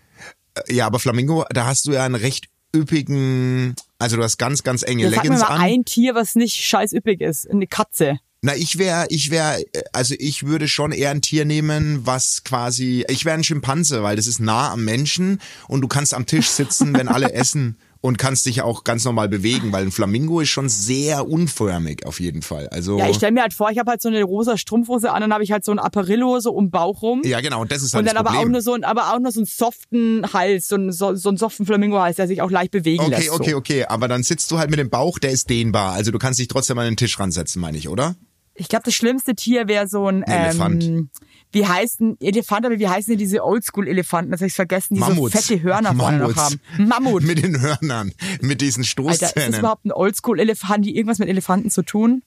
Ja, 0.67 0.85
aber 0.85 0.99
Flamingo, 0.99 1.45
da 1.49 1.65
hast 1.65 1.87
du 1.87 1.91
ja 1.91 2.05
einen 2.05 2.15
recht 2.15 2.47
üppigen, 2.75 3.75
also 3.99 4.17
du 4.17 4.23
hast 4.23 4.37
ganz, 4.37 4.63
ganz 4.63 4.83
enge 4.83 5.03
Ja, 5.03 5.09
sag 5.09 5.23
mir 5.23 5.29
Leggings 5.29 5.41
mal 5.41 5.55
an. 5.55 5.61
ein 5.61 5.85
Tier, 5.85 6.15
was 6.15 6.35
nicht 6.35 6.55
scheiß 6.55 6.93
üppig 6.93 7.21
ist. 7.21 7.49
Eine 7.49 7.67
Katze. 7.67 8.19
Na, 8.41 8.55
ich 8.55 8.77
wäre, 8.77 9.07
ich 9.09 9.31
wäre, 9.31 9.63
also 9.91 10.13
ich 10.19 10.45
würde 10.45 10.67
schon 10.67 10.91
eher 10.91 11.09
ein 11.09 11.21
Tier 11.21 11.45
nehmen, 11.45 12.05
was 12.05 12.43
quasi, 12.43 13.03
ich 13.09 13.25
wäre 13.25 13.35
ein 13.35 13.43
Schimpanse, 13.43 14.03
weil 14.03 14.17
das 14.17 14.27
ist 14.27 14.39
nah 14.39 14.71
am 14.71 14.85
Menschen 14.85 15.41
und 15.67 15.81
du 15.81 15.87
kannst 15.87 16.13
am 16.13 16.25
Tisch 16.27 16.49
sitzen, 16.49 16.93
wenn 16.93 17.07
alle 17.07 17.31
essen 17.33 17.79
und 18.05 18.19
kannst 18.19 18.45
dich 18.45 18.61
auch 18.61 18.83
ganz 18.83 19.03
normal 19.03 19.27
bewegen, 19.27 19.71
weil 19.71 19.83
ein 19.83 19.91
Flamingo 19.91 20.39
ist 20.39 20.49
schon 20.49 20.69
sehr 20.69 21.27
unförmig 21.27 22.05
auf 22.05 22.19
jeden 22.19 22.43
Fall. 22.43 22.67
Also 22.69 22.99
Ja, 22.99 23.09
ich 23.09 23.15
stelle 23.15 23.31
mir 23.31 23.41
halt 23.41 23.55
vor, 23.55 23.71
ich 23.71 23.79
habe 23.79 23.89
halt 23.89 24.01
so 24.01 24.09
eine 24.09 24.21
rosa 24.21 24.57
Strumpfhose 24.57 25.11
an, 25.11 25.21
dann 25.21 25.33
habe 25.33 25.43
ich 25.43 25.51
halt 25.51 25.65
so 25.65 25.71
ein 25.71 25.79
Apparillo 25.79 26.39
so 26.39 26.51
um 26.53 26.65
den 26.65 26.71
Bauch 26.71 27.01
rum. 27.01 27.23
ja, 27.25 27.41
genau, 27.41 27.61
und 27.61 27.71
das 27.71 27.81
ist 27.81 27.95
halt 27.95 28.03
Und 28.03 28.07
dann 28.07 28.17
aber 28.17 28.37
auch 28.37 28.45
nur 28.47 28.61
so 28.61 28.73
ein, 28.73 28.83
aber 28.83 29.11
auch 29.11 29.19
nur 29.19 29.31
so 29.31 29.39
einen 29.39 29.47
soften 29.47 30.23
Hals, 30.33 30.67
so 30.67 30.75
einen, 30.75 30.91
so, 30.91 31.15
so 31.15 31.29
einen 31.29 31.37
soften 31.39 31.65
Flamingo-Hals, 31.65 32.17
der 32.17 32.27
sich 32.27 32.43
auch 32.43 32.51
leicht 32.51 32.69
bewegen 32.71 33.03
Okay, 33.03 33.15
lässt. 33.15 33.31
okay, 33.31 33.51
so. 33.51 33.57
okay, 33.57 33.85
aber 33.85 34.07
dann 34.07 34.21
sitzt 34.21 34.51
du 34.51 34.59
halt 34.59 34.69
mit 34.69 34.77
dem 34.77 34.91
Bauch, 34.91 35.17
der 35.17 35.31
ist 35.31 35.49
dehnbar. 35.49 35.93
Also 35.93 36.11
du 36.11 36.19
kannst 36.19 36.39
dich 36.39 36.47
trotzdem 36.47 36.77
an 36.77 36.85
den 36.85 36.97
Tisch 36.97 37.19
ransetzen, 37.19 37.59
meine 37.59 37.77
ich, 37.79 37.89
oder? 37.89 38.15
Ich 38.57 38.69
glaube, 38.69 38.83
das 38.85 38.93
schlimmste 38.93 39.35
Tier 39.35 39.67
wäre 39.67 39.87
so 39.87 40.07
ein, 40.07 40.23
Elefant. 40.23 40.83
ähm, 40.83 41.09
wie 41.51 41.65
heißen 41.67 42.17
Elefant, 42.21 42.65
aber 42.65 42.79
wie 42.79 42.87
heißen 42.87 43.11
denn 43.11 43.17
diese 43.17 43.43
Oldschool-Elefanten? 43.43 44.31
Das 44.31 44.39
habe 44.41 44.47
ich 44.47 44.53
vergessen, 44.53 44.95
die 44.95 45.01
Mammuts. 45.01 45.33
so 45.33 45.39
fette 45.39 45.61
Hörner 45.61 45.93
vorne 45.93 46.19
noch 46.19 46.35
haben. 46.35 46.59
Mammut. 46.77 47.23
Mit 47.23 47.43
den 47.43 47.59
Hörnern, 47.61 48.13
mit 48.41 48.61
diesen 48.61 48.83
Alter, 48.83 49.11
ist 49.11 49.21
das 49.21 49.31
Stoßzähnen. 49.31 49.59
überhaupt 49.59 49.85
ein 49.85 49.91
Oldschool-Elefant, 49.91 50.85
die 50.85 50.95
irgendwas 50.95 51.19
mit 51.19 51.27
Elefanten 51.29 51.69
zu 51.69 51.83
tun? 51.83 52.23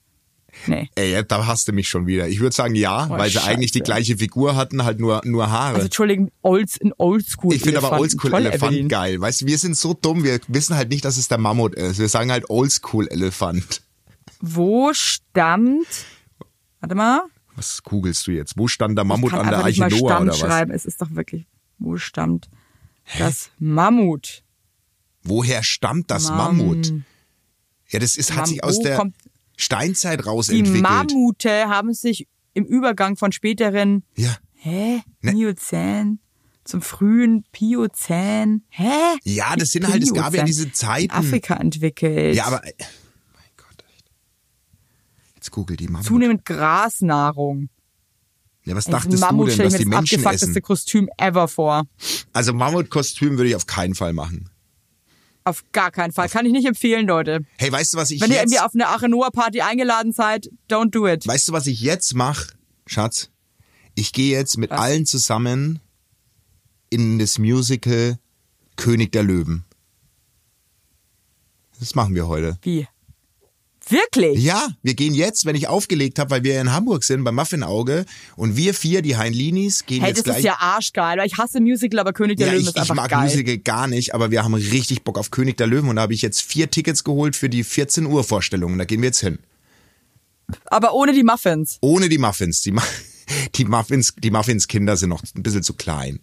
Nee. 0.65 0.89
Ey, 0.95 1.23
da 1.27 1.45
hast 1.45 1.67
du 1.67 1.73
mich 1.73 1.87
schon 1.87 2.07
wieder. 2.07 2.27
Ich 2.27 2.39
würde 2.39 2.55
sagen 2.55 2.73
ja, 2.73 3.05
Oh, 3.07 3.17
weil 3.17 3.29
sie 3.29 3.37
eigentlich 3.43 3.71
die 3.71 3.79
Scheiße. 3.79 3.85
gleiche 3.85 4.17
Figur 4.17 4.55
hatten, 4.55 4.83
halt 4.83 4.99
nur, 4.99 5.21
nur 5.23 5.51
Haare. 5.51 5.75
Also 5.75 5.85
Entschuldigung, 5.85 6.31
Olds, 6.41 6.81
ein 6.81 6.91
Oldschool. 6.97 7.53
Ich 7.53 7.61
finde 7.61 7.77
aber 7.83 7.99
Oldschool-Elefant 7.99 8.89
geil. 8.89 9.21
Weißt 9.21 9.41
du, 9.41 9.45
wir 9.45 9.57
sind 9.59 9.77
so 9.77 9.93
dumm, 9.93 10.23
wir 10.23 10.39
wissen 10.47 10.75
halt 10.75 10.89
nicht, 10.89 11.05
dass 11.05 11.17
es 11.17 11.27
der 11.27 11.37
Mammut 11.37 11.75
ist. 11.75 11.99
Wir 11.99 12.09
sagen 12.09 12.31
halt 12.31 12.49
Oldschool-Elefant. 12.49 13.81
Wo 14.41 14.91
stammt, 14.93 15.85
warte 16.79 16.95
mal, 16.95 17.21
Was 17.55 17.83
googelst 17.83 18.25
du 18.27 18.31
jetzt? 18.31 18.57
Wo 18.57 18.67
stand 18.67 18.97
der 18.97 19.05
Mammut 19.05 19.33
an 19.33 19.47
der 19.49 19.63
Eiche 19.65 19.87
Noah 19.87 20.21
oder 20.21 20.31
was? 20.31 20.39
schreiben. 20.39 20.71
Es 20.71 20.85
ist 20.85 21.01
doch 21.01 21.11
wirklich, 21.11 21.45
wo 21.77 21.97
stammt 21.97 22.49
das 23.17 23.49
Mammut? 23.59 24.43
Woher 25.23 25.63
stammt 25.63 26.09
das 26.11 26.29
Mam- 26.29 26.57
Mammut? 26.57 26.93
Ja, 27.89 27.99
das 27.99 28.15
ist, 28.17 28.31
hat 28.31 28.37
Mam- 28.37 28.45
sich 28.45 28.63
aus 28.63 28.79
der 28.79 29.11
Steinzeit 29.57 30.25
raus 30.25 30.47
Die. 30.47 30.63
Mammute 30.63 31.67
haben 31.67 31.93
sich 31.93 32.27
im 32.53 32.65
Übergang 32.65 33.17
von 33.17 33.31
späteren, 33.31 34.03
Ja. 34.15 34.35
hä, 34.53 35.01
Ne. 35.21 35.33
Miozän 35.33 36.19
zum 36.63 36.81
frühen 36.81 37.43
Piozän, 37.51 38.63
hä? 38.69 38.91
Ja, 39.23 39.55
das 39.55 39.71
sind 39.71 39.87
halt, 39.87 40.03
es 40.03 40.13
gab 40.13 40.33
ja 40.33 40.43
Piozän 40.43 40.45
diese 40.45 40.63
in 40.65 40.73
Zeiten. 40.73 41.11
Afrika 41.13 41.55
entwickelt. 41.55 42.35
Ja, 42.35 42.45
aber, 42.45 42.63
äh, 42.65 42.73
mein 43.33 43.49
Gott, 43.57 43.83
echt. 43.95 44.09
Jetzt 45.55 45.79
die 45.79 45.87
Mammut. 45.87 46.05
Zunehmend 46.05 46.45
Grasnahrung. 46.45 47.69
Ja, 48.65 48.75
was 48.75 48.85
das 48.85 48.91
dachtest 48.91 49.17
du 49.17 49.25
Mammut 49.25 49.47
denn, 49.47 49.53
stelle 49.53 49.69
dass 49.69 49.79
die 49.79 49.85
mir 49.85 49.91
das 49.91 49.99
Menschen 50.01 50.19
abgefuckteste 50.19 50.51
essen? 50.51 50.61
Kostüm 50.61 51.09
ever 51.17 51.47
vor. 51.47 51.85
Also 52.33 52.53
Mammutkostüm 52.53 53.37
würde 53.37 53.49
ich 53.49 53.55
auf 53.55 53.65
keinen 53.65 53.95
Fall 53.95 54.13
machen. 54.13 54.49
Auf 55.43 55.63
gar 55.71 55.91
keinen 55.91 56.11
Fall. 56.11 56.29
Kann 56.29 56.45
ich 56.45 56.51
nicht 56.51 56.67
empfehlen, 56.67 57.07
Leute. 57.07 57.39
Hey, 57.57 57.71
weißt 57.71 57.93
du, 57.93 57.97
was 57.97 58.11
ich 58.11 58.21
Wenn 58.21 58.29
ihr 58.29 58.35
jetzt... 58.35 58.51
irgendwie 58.51 58.59
auf 58.59 58.73
eine 58.73 58.87
Achenoa-Party 58.89 59.61
eingeladen 59.61 60.11
seid, 60.11 60.51
don't 60.69 60.91
do 60.91 61.07
it. 61.07 61.25
Weißt 61.25 61.47
du, 61.47 61.53
was 61.53 61.65
ich 61.65 61.81
jetzt 61.81 62.13
mache, 62.13 62.53
Schatz? 62.85 63.31
Ich 63.95 64.13
gehe 64.13 64.37
jetzt 64.37 64.57
mit 64.57 64.71
allen 64.71 65.05
zusammen 65.05 65.79
in 66.89 67.17
das 67.17 67.39
Musical 67.39 68.19
König 68.75 69.11
der 69.11 69.23
Löwen. 69.23 69.65
Das 71.79 71.95
machen 71.95 72.13
wir 72.13 72.27
heute. 72.27 72.57
Wie? 72.61 72.87
Wirklich? 73.89 74.43
Ja, 74.43 74.69
wir 74.83 74.93
gehen 74.93 75.13
jetzt, 75.13 75.45
wenn 75.45 75.55
ich 75.55 75.67
aufgelegt 75.67 76.19
habe, 76.19 76.29
weil 76.31 76.43
wir 76.43 76.59
in 76.61 76.71
Hamburg 76.71 77.03
sind, 77.03 77.23
beim 77.23 77.35
Muffinauge, 77.35 78.05
und 78.35 78.55
wir 78.55 78.73
vier, 78.73 79.01
die 79.01 79.17
Heinlinis, 79.17 79.85
gehen 79.85 80.01
Hey, 80.01 80.09
jetzt 80.09 80.19
das 80.19 80.23
gleich. 80.25 80.37
ist 80.39 80.43
ja 80.43 80.57
arschgeil, 80.59 81.17
weil 81.17 81.27
ich 81.27 81.37
hasse 81.37 81.59
Musical, 81.59 81.99
aber 81.99 82.13
König 82.13 82.37
der 82.37 82.47
ja, 82.47 82.53
Löwen 82.53 82.63
ich, 82.63 82.67
ist 82.69 82.75
ich 82.75 82.81
einfach 82.81 82.95
mag 82.95 83.09
geil. 83.09 83.23
Musical 83.23 83.57
gar 83.57 83.87
nicht, 83.87 84.13
aber 84.13 84.31
wir 84.31 84.43
haben 84.43 84.53
richtig 84.53 85.03
Bock 85.03 85.17
auf 85.17 85.31
König 85.31 85.57
der 85.57 85.67
Löwen 85.67 85.89
und 85.89 85.95
da 85.95 86.03
habe 86.03 86.13
ich 86.13 86.21
jetzt 86.21 86.41
vier 86.41 86.69
Tickets 86.69 87.03
geholt 87.03 87.35
für 87.35 87.49
die 87.49 87.63
14 87.63 88.05
Uhr 88.05 88.23
Vorstellung. 88.23 88.77
Da 88.77 88.85
gehen 88.85 89.01
wir 89.01 89.07
jetzt 89.07 89.21
hin. 89.21 89.39
Aber 90.65 90.93
ohne 90.93 91.13
die 91.13 91.23
Muffins. 91.23 91.77
Ohne 91.81 92.09
die 92.09 92.17
Muffins. 92.17 92.61
Die, 92.61 92.73
die 93.55 93.65
Muffins, 93.65 94.13
die 94.17 94.31
Muffins 94.31 94.67
Kinder 94.67 94.97
sind 94.97 95.09
noch 95.09 95.23
ein 95.35 95.43
bisschen 95.43 95.63
zu 95.63 95.73
klein. 95.73 96.19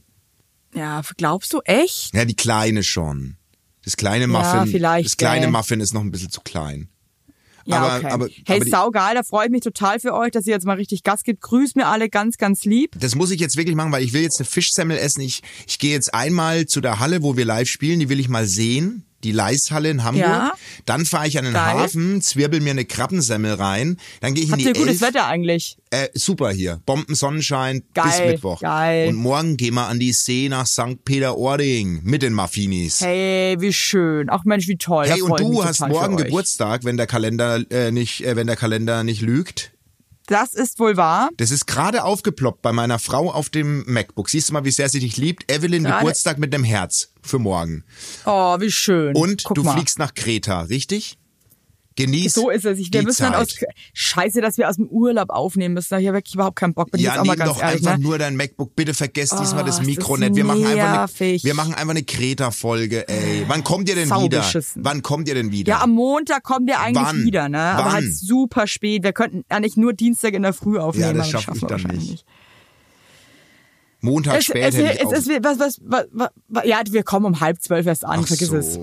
Ja, 0.74 1.00
glaubst 1.16 1.52
du 1.52 1.60
echt? 1.64 2.14
Ja, 2.14 2.24
die 2.24 2.36
kleine 2.36 2.82
schon. 2.82 3.36
Das 3.84 3.96
kleine 3.96 4.26
Muffin, 4.26 4.66
vielleicht, 4.66 5.06
das 5.06 5.16
kleine 5.16 5.42
gell. 5.42 5.50
Muffin 5.50 5.80
ist 5.80 5.94
noch 5.94 6.00
ein 6.00 6.10
bisschen 6.10 6.30
zu 6.30 6.40
klein. 6.40 6.88
Ja, 7.66 7.76
Aber- 7.82 7.96
okay. 7.96 8.06
aber- 8.06 8.28
hey, 8.46 8.60
aber 8.60 8.66
saugeil, 8.70 9.14
da 9.14 9.22
freue 9.22 9.46
ich 9.46 9.50
mich 9.50 9.60
total 9.62 9.98
für 10.00 10.14
euch, 10.14 10.30
dass 10.30 10.46
ihr 10.46 10.52
jetzt 10.54 10.64
mal 10.66 10.76
richtig 10.76 11.02
Gas 11.02 11.22
gibt. 11.24 11.40
Grüß 11.42 11.74
mir 11.74 11.86
alle 11.88 12.08
ganz, 12.08 12.36
ganz 12.38 12.64
lieb. 12.64 12.92
Das 13.00 13.14
muss 13.14 13.30
ich 13.30 13.40
jetzt 13.40 13.56
wirklich 13.56 13.76
machen, 13.76 13.92
weil 13.92 14.02
ich 14.04 14.12
will 14.12 14.22
jetzt 14.22 14.38
eine 14.40 14.46
Fischsemmel 14.46 14.96
essen. 14.98 15.20
Ich, 15.20 15.42
ich 15.66 15.78
gehe 15.78 15.90
jetzt 15.92 16.14
einmal 16.14 16.66
zu 16.66 16.80
der 16.80 17.00
Halle, 17.00 17.22
wo 17.22 17.36
wir 17.36 17.44
live 17.44 17.68
spielen. 17.68 17.98
Die 18.00 18.08
will 18.08 18.20
ich 18.20 18.28
mal 18.28 18.46
sehen. 18.46 19.04
Die 19.24 19.32
Leishalle 19.32 19.90
in 19.90 20.04
Hamburg. 20.04 20.24
Ja. 20.24 20.52
Dann 20.84 21.04
fahre 21.06 21.26
ich 21.26 21.38
an 21.38 21.44
den 21.44 21.54
Geil. 21.54 21.78
Hafen, 21.78 22.20
zwirbel 22.22 22.60
mir 22.60 22.70
eine 22.70 22.84
Krabbensemmel 22.84 23.54
rein. 23.54 23.96
Dann 24.20 24.34
gehe 24.34 24.44
ich 24.44 24.50
Habt 24.52 24.60
in 24.60 24.68
ihr 24.68 24.72
die 24.74 24.80
gutes 24.80 25.02
Elf. 25.02 25.14
Wetter 25.14 25.26
eigentlich? 25.26 25.78
Äh, 25.90 26.08
super 26.14 26.50
hier. 26.50 26.80
Bombensonnenschein 26.86 27.82
bis 27.94 28.04
Geil, 28.04 28.32
Mittwoch. 28.32 28.60
geil. 28.60 29.08
Und 29.08 29.16
morgen 29.16 29.56
gehen 29.56 29.74
wir 29.74 29.86
an 29.88 29.98
die 29.98 30.12
See 30.12 30.48
nach 30.48 30.66
St. 30.66 31.04
Peter-Ording 31.04 32.00
mit 32.04 32.22
den 32.22 32.34
Muffinis. 32.34 33.00
Hey, 33.00 33.56
wie 33.58 33.72
schön. 33.72 34.28
Ach 34.30 34.44
Mensch, 34.44 34.68
wie 34.68 34.76
toll. 34.76 35.06
Hey, 35.08 35.22
und 35.22 35.38
du 35.40 35.64
hast 35.64 35.80
morgen. 35.80 36.16
Geburtstag, 36.16 36.84
wenn 36.84 36.96
der 36.96 37.06
Kalender 37.06 37.60
äh, 37.70 37.90
nicht, 37.90 38.24
äh, 38.24 38.36
wenn 38.36 38.46
der 38.46 38.56
Kalender 38.56 39.02
nicht 39.04 39.22
lügt. 39.22 39.72
Das 40.26 40.54
ist 40.54 40.78
wohl 40.80 40.96
wahr. 40.96 41.30
Das 41.36 41.50
ist 41.50 41.66
gerade 41.66 42.02
aufgeploppt 42.04 42.60
bei 42.62 42.72
meiner 42.72 42.98
Frau 42.98 43.30
auf 43.30 43.48
dem 43.48 43.84
MacBook. 43.86 44.28
Siehst 44.28 44.48
du 44.48 44.54
mal, 44.54 44.64
wie 44.64 44.70
sehr 44.72 44.88
sie 44.88 44.98
dich 45.00 45.16
liebt? 45.16 45.50
Evelyn 45.50 45.84
Gerade- 45.84 45.98
Geburtstag 46.00 46.38
mit 46.38 46.52
einem 46.54 46.64
Herz 46.64 47.12
für 47.22 47.38
morgen. 47.38 47.84
Oh, 48.24 48.58
wie 48.60 48.70
schön. 48.70 49.14
Und 49.14 49.44
Guck 49.44 49.54
du 49.54 49.62
mal. 49.62 49.74
fliegst 49.74 49.98
nach 49.98 50.14
Kreta, 50.14 50.62
richtig? 50.62 51.16
Genieß 51.96 52.34
So 52.34 52.50
ist 52.50 52.64
es. 52.66 52.78
Ich, 52.78 52.92
wir 52.92 53.02
müssen 53.02 53.22
dann 53.22 53.34
aus. 53.34 53.48
Zeit. 53.48 53.68
Scheiße, 53.94 54.40
dass 54.42 54.58
wir 54.58 54.68
aus 54.68 54.76
dem 54.76 54.86
Urlaub 54.86 55.30
aufnehmen 55.30 55.74
müssen. 55.74 55.88
Da 55.90 55.96
habe 55.96 56.04
ich 56.04 56.12
wirklich 56.12 56.34
überhaupt 56.34 56.56
keinen 56.56 56.74
Bock. 56.74 56.90
Bin 56.90 57.00
Ja, 57.00 57.22
nimm 57.22 57.34
doch 57.38 57.60
ehrlich. 57.60 57.86
einfach 57.86 57.96
Ne? 57.96 58.02
nur 58.04 58.18
dein 58.18 58.36
MacBook. 58.36 58.76
Bitte 58.76 58.92
vergesst 58.92 59.34
diesmal 59.40 59.64
das 59.64 59.80
Oh, 59.80 59.84
Mikro 59.84 60.16
nicht. 60.18 60.36
Wir 60.36 60.44
machen 60.44 60.66
einfach 60.66 61.08
eine, 61.20 61.42
wir 61.42 61.54
machen 61.54 61.74
einfach 61.74 61.90
eine 61.90 62.02
Kreta-Folge, 62.02 63.08
ey. 63.08 63.44
Wann 63.48 63.64
kommt 63.64 63.88
ihr 63.88 63.94
denn 63.94 64.08
Sau 64.08 64.24
wieder? 64.24 64.40
beschissen. 64.40 64.84
Wann 64.84 65.02
kommt 65.02 65.26
ihr 65.28 65.34
denn 65.34 65.50
wieder? 65.52 65.72
Ja, 65.72 65.80
am 65.82 65.90
Montag 65.90 66.42
kommen 66.42 66.66
wir 66.66 66.80
eigentlich 66.80 67.02
Wann? 67.04 67.24
wieder, 67.24 67.48
ne? 67.48 67.58
Aber 67.58 67.86
Wann? 67.86 67.92
halt 67.94 68.14
super 68.14 68.66
spät. 68.66 69.02
Wir 69.02 69.12
könnten 69.12 69.44
eigentlich 69.48 69.76
nur 69.78 69.92
Dienstag 69.94 70.34
in 70.34 70.42
der 70.42 70.52
Früh 70.52 70.78
aufnehmen. 70.78 71.06
Ja, 71.06 71.12
das 71.14 71.22
aber 71.22 71.30
schaff 71.30 71.42
schaffen 71.44 71.56
ich 71.56 71.60
dann 71.62 71.70
wahrscheinlich 71.70 72.10
nicht. 72.10 72.24
Montag 74.00 74.38
Es, 74.38 74.44
spät 74.44 74.62
es, 74.62 74.76
hätte 74.76 74.88
es, 74.90 74.94
ich 74.96 75.06
auch. 75.06 75.12
es, 75.12 75.28
was, 75.28 75.58
was, 75.58 75.80
was, 76.12 76.28
was, 76.48 76.64
ja, 76.66 76.80
wir 76.90 77.02
kommen 77.02 77.26
um 77.26 77.40
halb 77.40 77.60
zwölf 77.62 77.86
erst 77.86 78.04
an, 78.04 78.20
Ach 78.22 78.26
vergiss 78.26 78.52
es. 78.52 78.78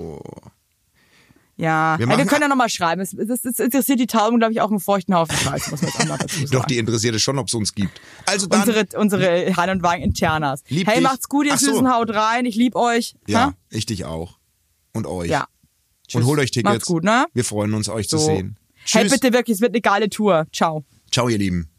Ja, 1.56 1.96
Wir 1.98 2.06
machen- 2.06 2.18
wir 2.18 2.26
können 2.26 2.42
ja 2.42 2.48
nochmal 2.48 2.68
schreiben. 2.68 3.00
Es, 3.00 3.12
es, 3.12 3.44
es 3.44 3.58
interessiert 3.60 4.00
die 4.00 4.06
Tauben, 4.08 4.38
glaube 4.38 4.52
ich, 4.52 4.60
auch 4.60 4.70
einen 4.70 4.80
feuchten 4.80 5.14
Haufen 5.14 5.36
Scheiße, 5.36 5.70
muss 5.70 5.82
man 5.82 5.90
jetzt 5.92 6.08
dazu 6.10 6.36
sagen. 6.38 6.50
Doch, 6.50 6.64
die 6.64 6.78
interessiert 6.78 7.14
es 7.14 7.22
schon, 7.22 7.38
ob 7.38 7.46
es 7.46 7.54
uns 7.54 7.74
gibt. 7.74 8.00
Also 8.26 8.46
dann, 8.48 8.60
unsere, 8.62 8.86
unsere 8.98 9.56
Hein 9.56 9.70
und 9.70 9.82
Wagen 9.84 10.02
Internas. 10.02 10.62
Lieb 10.68 10.88
hey, 10.88 10.94
dich. 10.96 11.02
macht's 11.04 11.28
gut, 11.28 11.46
ihr 11.46 11.56
so. 11.56 11.66
Süßen, 11.72 11.92
haut 11.92 12.10
rein. 12.10 12.44
Ich 12.44 12.56
lieb 12.56 12.74
euch. 12.74 13.14
ja, 13.28 13.46
Ha? 13.46 13.54
ich 13.70 13.86
dich 13.86 14.04
auch. 14.04 14.38
Und 14.92 15.06
euch. 15.06 15.30
Ja. 15.30 15.42
Und 15.42 16.08
Tschüss. 16.08 16.24
holt 16.24 16.40
euch 16.40 16.50
Tickets. 16.50 16.72
Macht's 16.74 16.86
gut, 16.86 17.04
ne? 17.04 17.26
Wir 17.34 17.44
freuen 17.44 17.72
uns, 17.74 17.88
euch 17.88 18.08
zu 18.08 18.18
So. 18.18 18.26
sehen. 18.26 18.58
Hey, 18.90 19.02
Tschüss. 19.04 19.12
bitte 19.12 19.32
wirklich, 19.32 19.54
es 19.56 19.60
wird 19.60 19.72
eine 19.72 19.80
geile 19.80 20.10
Tour. 20.10 20.46
Ciao. 20.52 20.84
Ciao, 21.10 21.28
ihr 21.28 21.38
Lieben. 21.38 21.70